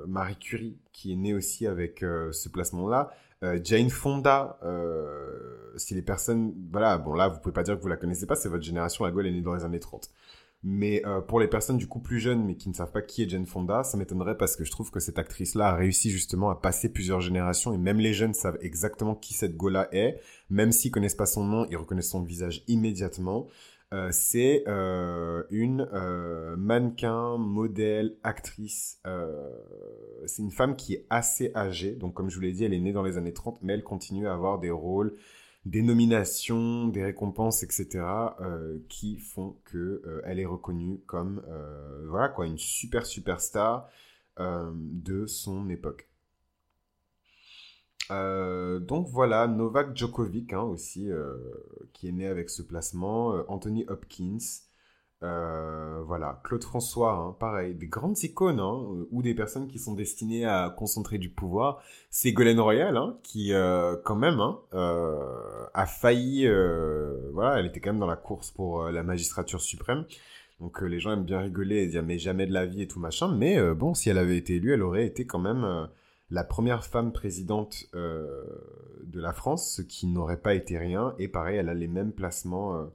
Marie 0.07 0.37
Curie, 0.37 0.79
qui 0.91 1.13
est 1.13 1.17
née 1.17 1.33
aussi 1.33 1.67
avec 1.67 1.99
ce 1.99 2.49
placement-là. 2.49 3.11
Euh, 3.43 3.59
Jane 3.63 3.89
Fonda, 3.89 4.57
euh, 4.63 5.73
si 5.75 5.93
les 5.93 6.01
personnes, 6.01 6.53
voilà, 6.71 6.97
bon 6.97 7.13
là, 7.13 7.27
vous 7.27 7.39
pouvez 7.39 7.53
pas 7.53 7.63
dire 7.63 7.75
que 7.75 7.81
vous 7.81 7.89
la 7.89 7.97
connaissez 7.97 8.25
pas, 8.25 8.35
c'est 8.35 8.49
votre 8.49 8.63
génération, 8.63 9.05
la 9.05 9.11
gueule 9.11 9.27
est 9.27 9.31
née 9.31 9.41
dans 9.41 9.53
les 9.53 9.65
années 9.65 9.79
30. 9.79 10.09
Mais 10.65 11.05
euh, 11.05 11.19
pour 11.19 11.41
les 11.41 11.49
personnes 11.49 11.77
du 11.77 11.87
coup 11.87 11.99
plus 11.99 12.21
jeunes, 12.21 12.45
mais 12.45 12.55
qui 12.55 12.69
ne 12.69 12.73
savent 12.73 12.93
pas 12.93 13.01
qui 13.01 13.21
est 13.21 13.27
Jane 13.29 13.45
Fonda, 13.45 13.83
ça 13.83 13.97
m'étonnerait 13.97 14.37
parce 14.37 14.55
que 14.55 14.63
je 14.63 14.71
trouve 14.71 14.91
que 14.91 15.01
cette 15.01 15.19
actrice-là 15.19 15.67
a 15.67 15.75
réussi 15.75 16.09
justement 16.09 16.49
à 16.49 16.55
passer 16.55 16.87
plusieurs 16.87 17.19
générations 17.19 17.73
et 17.73 17.77
même 17.77 17.99
les 17.99 18.13
jeunes 18.13 18.33
savent 18.33 18.57
exactement 18.61 19.13
qui 19.13 19.33
cette 19.33 19.57
go-là 19.57 19.89
est, 19.91 20.21
même 20.49 20.71
s'ils 20.71 20.91
connaissent 20.91 21.15
pas 21.15 21.25
son 21.25 21.43
nom, 21.43 21.67
ils 21.69 21.75
reconnaissent 21.75 22.11
son 22.11 22.23
visage 22.23 22.63
immédiatement. 22.69 23.47
Euh, 23.93 24.09
c'est 24.11 24.63
euh, 24.67 25.43
une 25.51 25.87
euh, 25.93 26.55
mannequin, 26.57 27.37
modèle, 27.37 28.15
actrice. 28.23 28.99
c'est 30.25 30.41
une 30.41 30.51
femme 30.51 30.75
qui 30.75 30.95
est 30.95 31.05
assez 31.09 31.51
âgée. 31.55 31.91
Donc, 31.93 32.15
comme 32.15 32.29
je 32.29 32.35
vous 32.35 32.41
l'ai 32.41 32.53
dit, 32.53 32.63
elle 32.63 32.73
est 32.73 32.79
née 32.79 32.91
dans 32.91 33.03
les 33.03 33.17
années 33.17 33.33
30, 33.33 33.59
mais 33.61 33.73
elle 33.73 33.83
continue 33.83 34.27
à 34.27 34.33
avoir 34.33 34.59
des 34.59 34.71
rôles, 34.71 35.15
des 35.65 35.83
nominations, 35.83 36.87
des 36.87 37.03
récompenses, 37.03 37.61
etc., 37.61 38.03
qui 38.89 39.17
font 39.17 39.57
que 39.65 40.21
elle 40.25 40.39
est 40.39 40.45
reconnue 40.45 40.99
comme 41.05 41.43
voilà 42.07 42.29
quoi, 42.29 42.47
une 42.47 42.57
super 42.57 43.05
superstar 43.05 43.89
de 44.39 45.27
son 45.27 45.69
époque. 45.69 46.07
Euh, 48.11 48.79
donc 48.79 49.07
voilà, 49.09 49.47
Novak 49.47 49.95
Djokovic 49.95 50.53
hein, 50.53 50.61
aussi, 50.61 51.09
euh, 51.09 51.37
qui 51.93 52.07
est 52.07 52.11
né 52.11 52.27
avec 52.27 52.49
ce 52.49 52.61
placement. 52.61 53.35
Euh, 53.35 53.43
Anthony 53.47 53.85
Hopkins. 53.87 54.37
voilà, 55.21 56.41
Claude 56.43 56.63
François, 56.63 57.13
hein, 57.13 57.35
pareil, 57.39 57.75
des 57.75 57.87
grandes 57.87 58.21
icônes, 58.23 58.59
hein, 58.59 59.05
ou 59.11 59.21
des 59.23 59.33
personnes 59.33 59.67
qui 59.67 59.79
sont 59.79 59.93
destinées 59.93 60.45
à 60.45 60.73
concentrer 60.77 61.17
du 61.17 61.29
pouvoir. 61.29 61.81
C'est 62.09 62.33
Golden 62.33 62.59
Royal, 62.59 62.99
qui 63.23 63.51
quand 64.03 64.15
même 64.15 64.41
a 64.71 65.85
failli, 65.85 66.47
voilà, 67.33 67.59
elle 67.59 67.67
était 67.67 67.79
quand 67.79 67.91
même 67.91 67.99
dans 67.99 68.07
la 68.07 68.17
course 68.17 68.51
pour 68.51 68.83
la 68.83 69.03
magistrature 69.03 69.61
suprême. 69.61 70.05
Donc 70.59 70.81
les 70.81 70.99
gens 70.99 71.11
aiment 71.13 71.25
bien 71.25 71.39
rigoler 71.39 71.77
et 71.83 71.87
dire 71.87 72.03
mais 72.03 72.19
jamais 72.19 72.45
de 72.45 72.53
la 72.53 72.65
vie 72.65 72.81
et 72.81 72.87
tout 72.87 72.99
machin. 72.99 73.29
Mais 73.33 73.73
bon, 73.73 73.93
si 73.93 74.09
elle 74.09 74.17
avait 74.17 74.37
été 74.37 74.55
élue, 74.55 74.73
elle 74.73 74.83
aurait 74.83 75.05
été 75.05 75.25
quand 75.25 75.39
même 75.39 75.87
la 76.33 76.43
première 76.43 76.83
femme 76.83 77.13
présidente 77.13 77.85
de 77.93 79.21
la 79.21 79.33
France, 79.33 79.75
ce 79.75 79.81
qui 79.81 80.07
n'aurait 80.07 80.41
pas 80.41 80.55
été 80.55 80.77
rien. 80.77 81.15
Et 81.19 81.27
pareil, 81.27 81.57
elle 81.57 81.69
a 81.69 81.73
les 81.73 81.87
mêmes 81.87 82.11
placements 82.11 82.89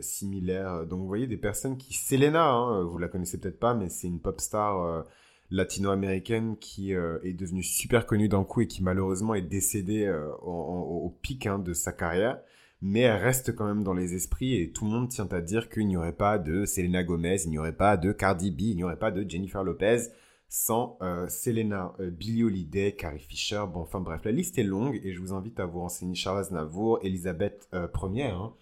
similaires. 0.00 0.84
Donc 0.86 1.00
vous 1.00 1.06
voyez 1.06 1.26
des 1.26 1.36
personnes 1.36 1.76
qui... 1.76 1.94
Selena, 1.94 2.50
hein, 2.50 2.82
vous 2.82 2.98
la 2.98 3.08
connaissez 3.08 3.38
peut-être 3.38 3.60
pas, 3.60 3.74
mais 3.74 3.88
c'est 3.88 4.08
une 4.08 4.20
pop 4.20 4.40
star 4.40 5.04
latino-américaine 5.50 6.56
qui 6.58 6.94
euh, 6.94 7.18
est 7.22 7.32
devenue 7.32 7.62
super 7.62 8.06
connue 8.06 8.28
d'un 8.28 8.44
coup 8.44 8.62
et 8.62 8.66
qui 8.66 8.82
malheureusement 8.82 9.34
est 9.34 9.42
décédée 9.42 10.04
euh, 10.04 10.30
au, 10.42 11.16
pic 11.22 11.46
hein, 11.46 11.58
de 11.58 11.72
sa 11.72 11.92
carrière. 11.92 12.38
Mais 12.82 13.00
elle 13.00 13.22
reste 13.22 13.54
quand 13.54 13.66
même 13.66 13.82
dans 13.82 13.94
les 13.94 14.14
esprits 14.14 14.60
et 14.60 14.70
tout 14.70 14.84
le 14.84 14.90
monde 14.90 15.08
tient 15.08 15.28
à 15.30 15.40
dire 15.40 15.70
qu'il 15.70 15.86
n'y 15.86 15.96
aurait 15.96 16.12
pas 16.12 16.38
de 16.38 16.66
Selena 16.66 17.02
Gomez, 17.02 17.38
il 17.44 17.50
n'y 17.50 17.58
aurait 17.58 17.72
pas 17.72 17.96
de 17.96 18.12
Cardi 18.12 18.50
B, 18.50 18.60
il 18.60 18.76
n'y 18.76 18.84
aurait 18.84 18.98
pas 18.98 19.10
de 19.10 19.28
Jennifer 19.28 19.64
Lopez 19.64 20.08
sans 20.48 20.98
euh, 21.02 21.28
Selena, 21.28 21.94
Billie 21.98 22.44
Holiday, 22.44 22.94
Carrie 22.94 23.18
Fisher. 23.18 23.64
Bon, 23.72 23.80
enfin 23.80 24.00
bref, 24.00 24.20
la 24.24 24.32
liste 24.32 24.58
est 24.58 24.64
longue 24.64 25.00
et 25.02 25.12
je 25.12 25.20
vous 25.20 25.32
invite 25.32 25.58
à 25.60 25.66
vous 25.66 25.80
renseigner 25.80 26.14
Charles 26.14 26.38
Aznavour, 26.38 27.00
Elisabeth 27.02 27.68
Ier. 27.72 28.24
Hein. 28.30 28.52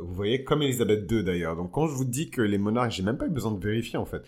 vous 0.00 0.14
voyez, 0.14 0.44
comme 0.44 0.62
Elisabeth 0.62 1.10
II 1.10 1.24
d'ailleurs. 1.24 1.56
Donc 1.56 1.72
quand 1.72 1.86
je 1.86 1.94
vous 1.94 2.04
dis 2.04 2.30
que 2.30 2.42
les 2.42 2.58
monarques, 2.58 2.92
j'ai 2.92 3.02
même 3.02 3.18
pas 3.18 3.26
eu 3.26 3.30
besoin 3.30 3.52
de 3.52 3.64
vérifier 3.64 3.98
en 3.98 4.06
fait. 4.06 4.22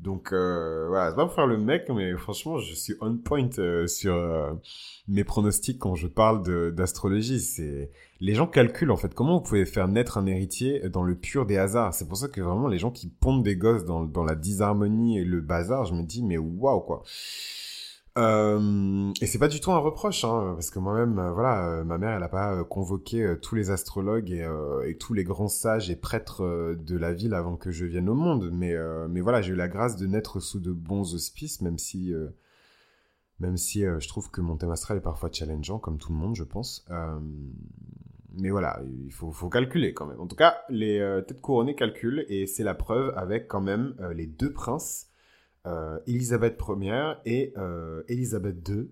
Donc 0.00 0.32
euh, 0.32 0.86
voilà, 0.88 1.10
c'est 1.10 1.16
pas 1.16 1.24
pour 1.24 1.34
faire 1.34 1.48
le 1.48 1.58
mec, 1.58 1.88
mais 1.88 2.16
franchement, 2.16 2.58
je 2.58 2.72
suis 2.72 2.94
on 3.00 3.16
point 3.16 3.48
euh, 3.58 3.88
sur 3.88 4.14
euh, 4.14 4.52
mes 5.08 5.24
pronostics 5.24 5.78
quand 5.78 5.96
je 5.96 6.06
parle 6.06 6.72
d'astrologie. 6.72 7.40
C'est 7.40 7.90
les 8.20 8.34
gens 8.34 8.46
calculent 8.46 8.92
en 8.92 8.96
fait 8.96 9.12
comment 9.12 9.38
vous 9.38 9.44
pouvez 9.44 9.64
faire 9.64 9.88
naître 9.88 10.16
un 10.16 10.26
héritier 10.26 10.88
dans 10.88 11.02
le 11.02 11.16
pur 11.16 11.46
des 11.46 11.58
hasards? 11.58 11.94
C'est 11.94 12.06
pour 12.06 12.16
ça 12.16 12.28
que 12.28 12.40
vraiment 12.40 12.68
les 12.68 12.78
gens 12.78 12.92
qui 12.92 13.08
pondent 13.08 13.42
des 13.42 13.56
gosses 13.56 13.84
dans, 13.84 14.04
dans 14.04 14.24
la 14.24 14.36
disharmonie 14.36 15.18
et 15.18 15.24
le 15.24 15.40
bazar, 15.40 15.84
je 15.84 15.94
me 15.94 16.02
dis 16.04 16.22
mais 16.22 16.38
waouh 16.38 16.80
quoi. 16.80 17.02
Euh, 18.18 19.12
et 19.20 19.26
c'est 19.26 19.38
pas 19.38 19.48
du 19.48 19.60
tout 19.60 19.70
un 19.70 19.78
reproche, 19.78 20.24
hein, 20.24 20.52
parce 20.54 20.70
que 20.70 20.80
moi-même, 20.80 21.18
euh, 21.18 21.30
voilà, 21.30 21.68
euh, 21.68 21.84
ma 21.84 21.98
mère, 21.98 22.16
elle 22.16 22.22
a 22.22 22.28
pas 22.28 22.64
convoqué 22.64 23.36
tous 23.40 23.54
les 23.54 23.70
astrologues 23.70 24.30
et, 24.30 24.96
tous 24.98 25.14
les 25.14 25.24
grands 25.24 25.48
sages 25.48 25.88
et 25.90 25.96
prêtres 25.96 26.74
de 26.74 26.96
la 26.96 27.12
ville 27.12 27.34
avant 27.34 27.56
que 27.56 27.70
je 27.70 27.84
vienne 27.84 28.08
au 28.08 28.14
monde. 28.14 28.50
Mais, 28.52 28.74
mais 29.08 29.20
voilà, 29.20 29.40
j'ai 29.40 29.52
eu 29.52 29.56
la 29.56 29.68
grâce 29.68 29.96
de 29.96 30.06
naître 30.06 30.40
sous 30.40 30.60
de 30.60 30.72
bons 30.72 31.14
auspices, 31.14 31.60
même 31.62 31.78
si, 31.78 32.12
même 33.38 33.56
si 33.56 33.82
je 33.82 34.08
trouve 34.08 34.30
que 34.30 34.40
mon 34.40 34.56
thème 34.56 34.70
astral 34.70 34.98
est 34.98 35.02
parfois 35.02 35.30
challengeant, 35.32 35.78
comme 35.78 35.98
tout 35.98 36.12
le 36.12 36.18
monde, 36.18 36.34
je 36.34 36.44
pense. 36.44 36.86
mais 38.36 38.50
voilà, 38.50 38.80
il 39.04 39.12
faut, 39.12 39.48
calculer 39.48 39.94
quand 39.94 40.06
même. 40.06 40.20
En 40.20 40.26
tout 40.26 40.36
cas, 40.36 40.58
les 40.68 40.98
têtes 41.26 41.40
couronnées 41.40 41.76
calculent, 41.76 42.26
et 42.28 42.46
c'est 42.46 42.64
la 42.64 42.74
preuve 42.74 43.12
avec 43.16 43.46
quand 43.46 43.60
même 43.60 43.94
les 44.14 44.26
deux 44.26 44.52
princes 44.52 45.07
euh, 45.68 45.98
Elisabeth 46.06 46.58
Ier 46.80 47.14
et 47.26 47.52
euh, 47.58 48.02
Elisabeth 48.08 48.66
II 48.68 48.90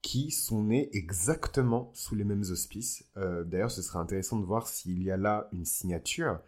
qui 0.00 0.30
sont 0.30 0.64
nés 0.64 0.88
exactement 0.96 1.90
sous 1.94 2.14
les 2.14 2.24
mêmes 2.24 2.44
auspices. 2.50 3.04
Euh, 3.16 3.44
d'ailleurs, 3.44 3.70
ce 3.70 3.82
serait 3.82 3.98
intéressant 3.98 4.38
de 4.38 4.44
voir 4.44 4.66
s'il 4.66 5.02
y 5.02 5.10
a 5.10 5.16
là 5.16 5.48
une 5.52 5.64
signature 5.64 6.40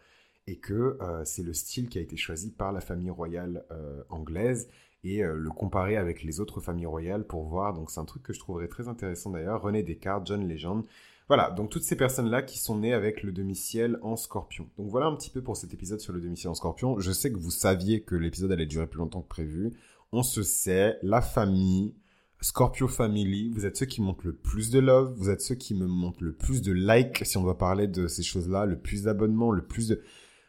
et 0.47 0.57
que 0.57 0.97
c'est 1.25 1.43
le 1.43 1.53
style 1.53 1.89
qui 1.89 1.97
a 1.97 2.01
été 2.01 2.15
choisi 2.15 2.51
par 2.51 2.71
la 2.71 2.79
famille 2.79 3.09
royale 3.09 3.65
anglaise 4.07 4.69
et 5.03 5.21
le 5.21 5.49
comparer 5.49 5.97
avec 5.97 6.23
les 6.23 6.39
autres 6.39 6.61
familles 6.61 6.85
royales 6.85 7.25
pour 7.25 7.43
voir. 7.43 7.73
Donc 7.73 7.91
c'est 7.91 7.99
un 7.99 8.05
truc 8.05 8.23
que 8.23 8.31
je 8.31 8.39
trouverais 8.39 8.69
très 8.69 8.87
intéressant 8.87 9.31
d'ailleurs. 9.31 9.61
René 9.61 9.83
Descartes, 9.83 10.25
John 10.25 10.47
Legend, 10.47 10.85
voilà, 11.27 11.51
donc 11.51 11.69
toutes 11.69 11.83
ces 11.83 11.95
personnes-là 11.95 12.41
qui 12.41 12.57
sont 12.57 12.77
nées 12.77 12.93
avec 12.93 13.21
le 13.23 13.31
demi-ciel 13.31 13.99
en 14.01 14.15
scorpion. 14.15 14.69
Donc 14.77 14.89
voilà 14.89 15.07
un 15.07 15.15
petit 15.15 15.29
peu 15.29 15.41
pour 15.41 15.57
cet 15.57 15.73
épisode 15.73 15.99
sur 15.99 16.13
le 16.13 16.21
demi-ciel 16.21 16.51
en 16.51 16.55
scorpion. 16.55 16.99
Je 16.99 17.11
sais 17.11 17.31
que 17.31 17.37
vous 17.37 17.51
saviez 17.51 18.01
que 18.01 18.15
l'épisode 18.15 18.51
allait 18.51 18.65
durer 18.65 18.87
plus 18.87 18.99
longtemps 18.99 19.21
que 19.21 19.27
prévu. 19.27 19.73
On 20.13 20.23
se 20.23 20.41
sait, 20.41 20.97
la 21.01 21.21
famille, 21.21 21.95
Scorpio 22.39 22.87
Family, 22.87 23.49
vous 23.49 23.65
êtes 23.65 23.75
ceux 23.75 23.85
qui 23.85 24.01
montrent 24.01 24.25
le 24.25 24.35
plus 24.35 24.69
de 24.69 24.79
love, 24.79 25.13
vous 25.17 25.29
êtes 25.29 25.41
ceux 25.41 25.55
qui 25.55 25.73
me 25.73 25.87
montrent 25.87 26.23
le 26.23 26.33
plus 26.33 26.61
de 26.61 26.71
likes, 26.71 27.25
si 27.25 27.37
on 27.37 27.43
doit 27.43 27.57
parler 27.57 27.87
de 27.87 28.07
ces 28.07 28.23
choses-là, 28.23 28.65
le 28.65 28.79
plus 28.79 29.03
d'abonnements, 29.03 29.51
le 29.51 29.65
plus 29.65 29.89
de... 29.89 30.01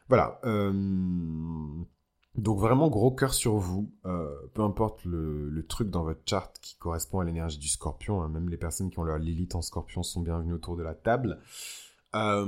Voilà. 0.08 0.38
Euh... 0.44 0.72
Donc 2.38 2.60
vraiment 2.60 2.88
gros 2.88 3.10
cœur 3.10 3.34
sur 3.34 3.56
vous, 3.56 3.90
euh, 4.06 4.32
peu 4.54 4.62
importe 4.62 5.04
le, 5.04 5.66
truc 5.68 5.90
dans 5.90 6.04
votre 6.04 6.20
chart 6.24 6.56
qui 6.62 6.76
correspond 6.76 7.18
à 7.18 7.24
l'énergie 7.24 7.58
du 7.58 7.66
scorpion, 7.66 8.22
hein, 8.22 8.28
même 8.28 8.48
les 8.48 8.56
personnes 8.56 8.90
qui 8.90 8.98
ont 9.00 9.02
leur 9.02 9.18
Lilith 9.18 9.56
en 9.56 9.60
scorpion 9.60 10.04
sont 10.04 10.20
bienvenues 10.20 10.52
autour 10.52 10.76
de 10.76 10.84
la 10.84 10.94
table. 10.94 11.40
Euh, 12.14 12.46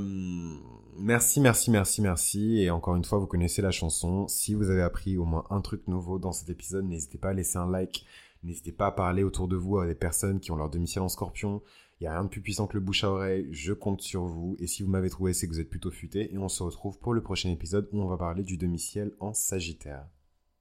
merci, 0.97 1.41
merci, 1.41 1.72
merci, 1.72 2.03
merci. 2.03 2.62
Et 2.62 2.70
encore 2.70 2.95
une 2.95 3.05
fois, 3.05 3.18
vous 3.18 3.26
connaissez 3.26 3.62
la 3.62 3.72
chanson. 3.72 4.28
Si 4.28 4.55
vous 4.55 4.70
avez 4.70 4.82
appris 4.82 5.18
au 5.18 5.24
moins 5.24 5.45
un 5.51 5.61
truc 5.61 5.88
nouveau 5.88 6.20
dans 6.20 6.32
cet 6.32 6.49
épisode, 6.51 6.84
n'hésitez 6.84 7.18
pas 7.18 7.30
à 7.30 7.34
laisser 7.34 7.59
un 7.59 7.68
like. 7.68 8.07
N'hésitez 8.45 8.72
pas 8.72 8.86
à 8.86 8.93
parler 8.93 9.24
autour 9.24 9.49
de 9.49 9.57
vous 9.57 9.78
à 9.78 9.86
des 9.86 9.97
personnes 9.97 10.38
qui 10.38 10.53
ont 10.53 10.57
leur 10.57 10.70
demi-ciel 10.70 11.03
en 11.03 11.09
scorpion. 11.09 11.62
Il 12.01 12.05
n'y 12.05 12.09
a 12.09 12.14
rien 12.14 12.24
de 12.24 12.30
plus 12.30 12.40
puissant 12.40 12.66
que 12.66 12.74
le 12.74 12.80
bouche 12.80 13.05
à 13.05 13.11
oreille. 13.11 13.46
Je 13.51 13.74
compte 13.74 14.01
sur 14.01 14.24
vous. 14.24 14.57
Et 14.59 14.66
si 14.66 14.82
vous 14.82 14.88
m'avez 14.90 15.11
trouvé, 15.11 15.34
c'est 15.34 15.46
que 15.46 15.53
vous 15.53 15.61
êtes 15.61 15.68
plutôt 15.68 15.90
futé. 15.90 16.32
Et 16.32 16.38
on 16.38 16.48
se 16.48 16.62
retrouve 16.62 16.98
pour 16.98 17.12
le 17.12 17.22
prochain 17.22 17.51
épisode 17.51 17.88
où 17.92 18.01
on 18.01 18.07
va 18.07 18.16
parler 18.16 18.42
du 18.42 18.57
demi-ciel 18.57 19.12
en 19.20 19.34
Sagittaire. 19.34 20.07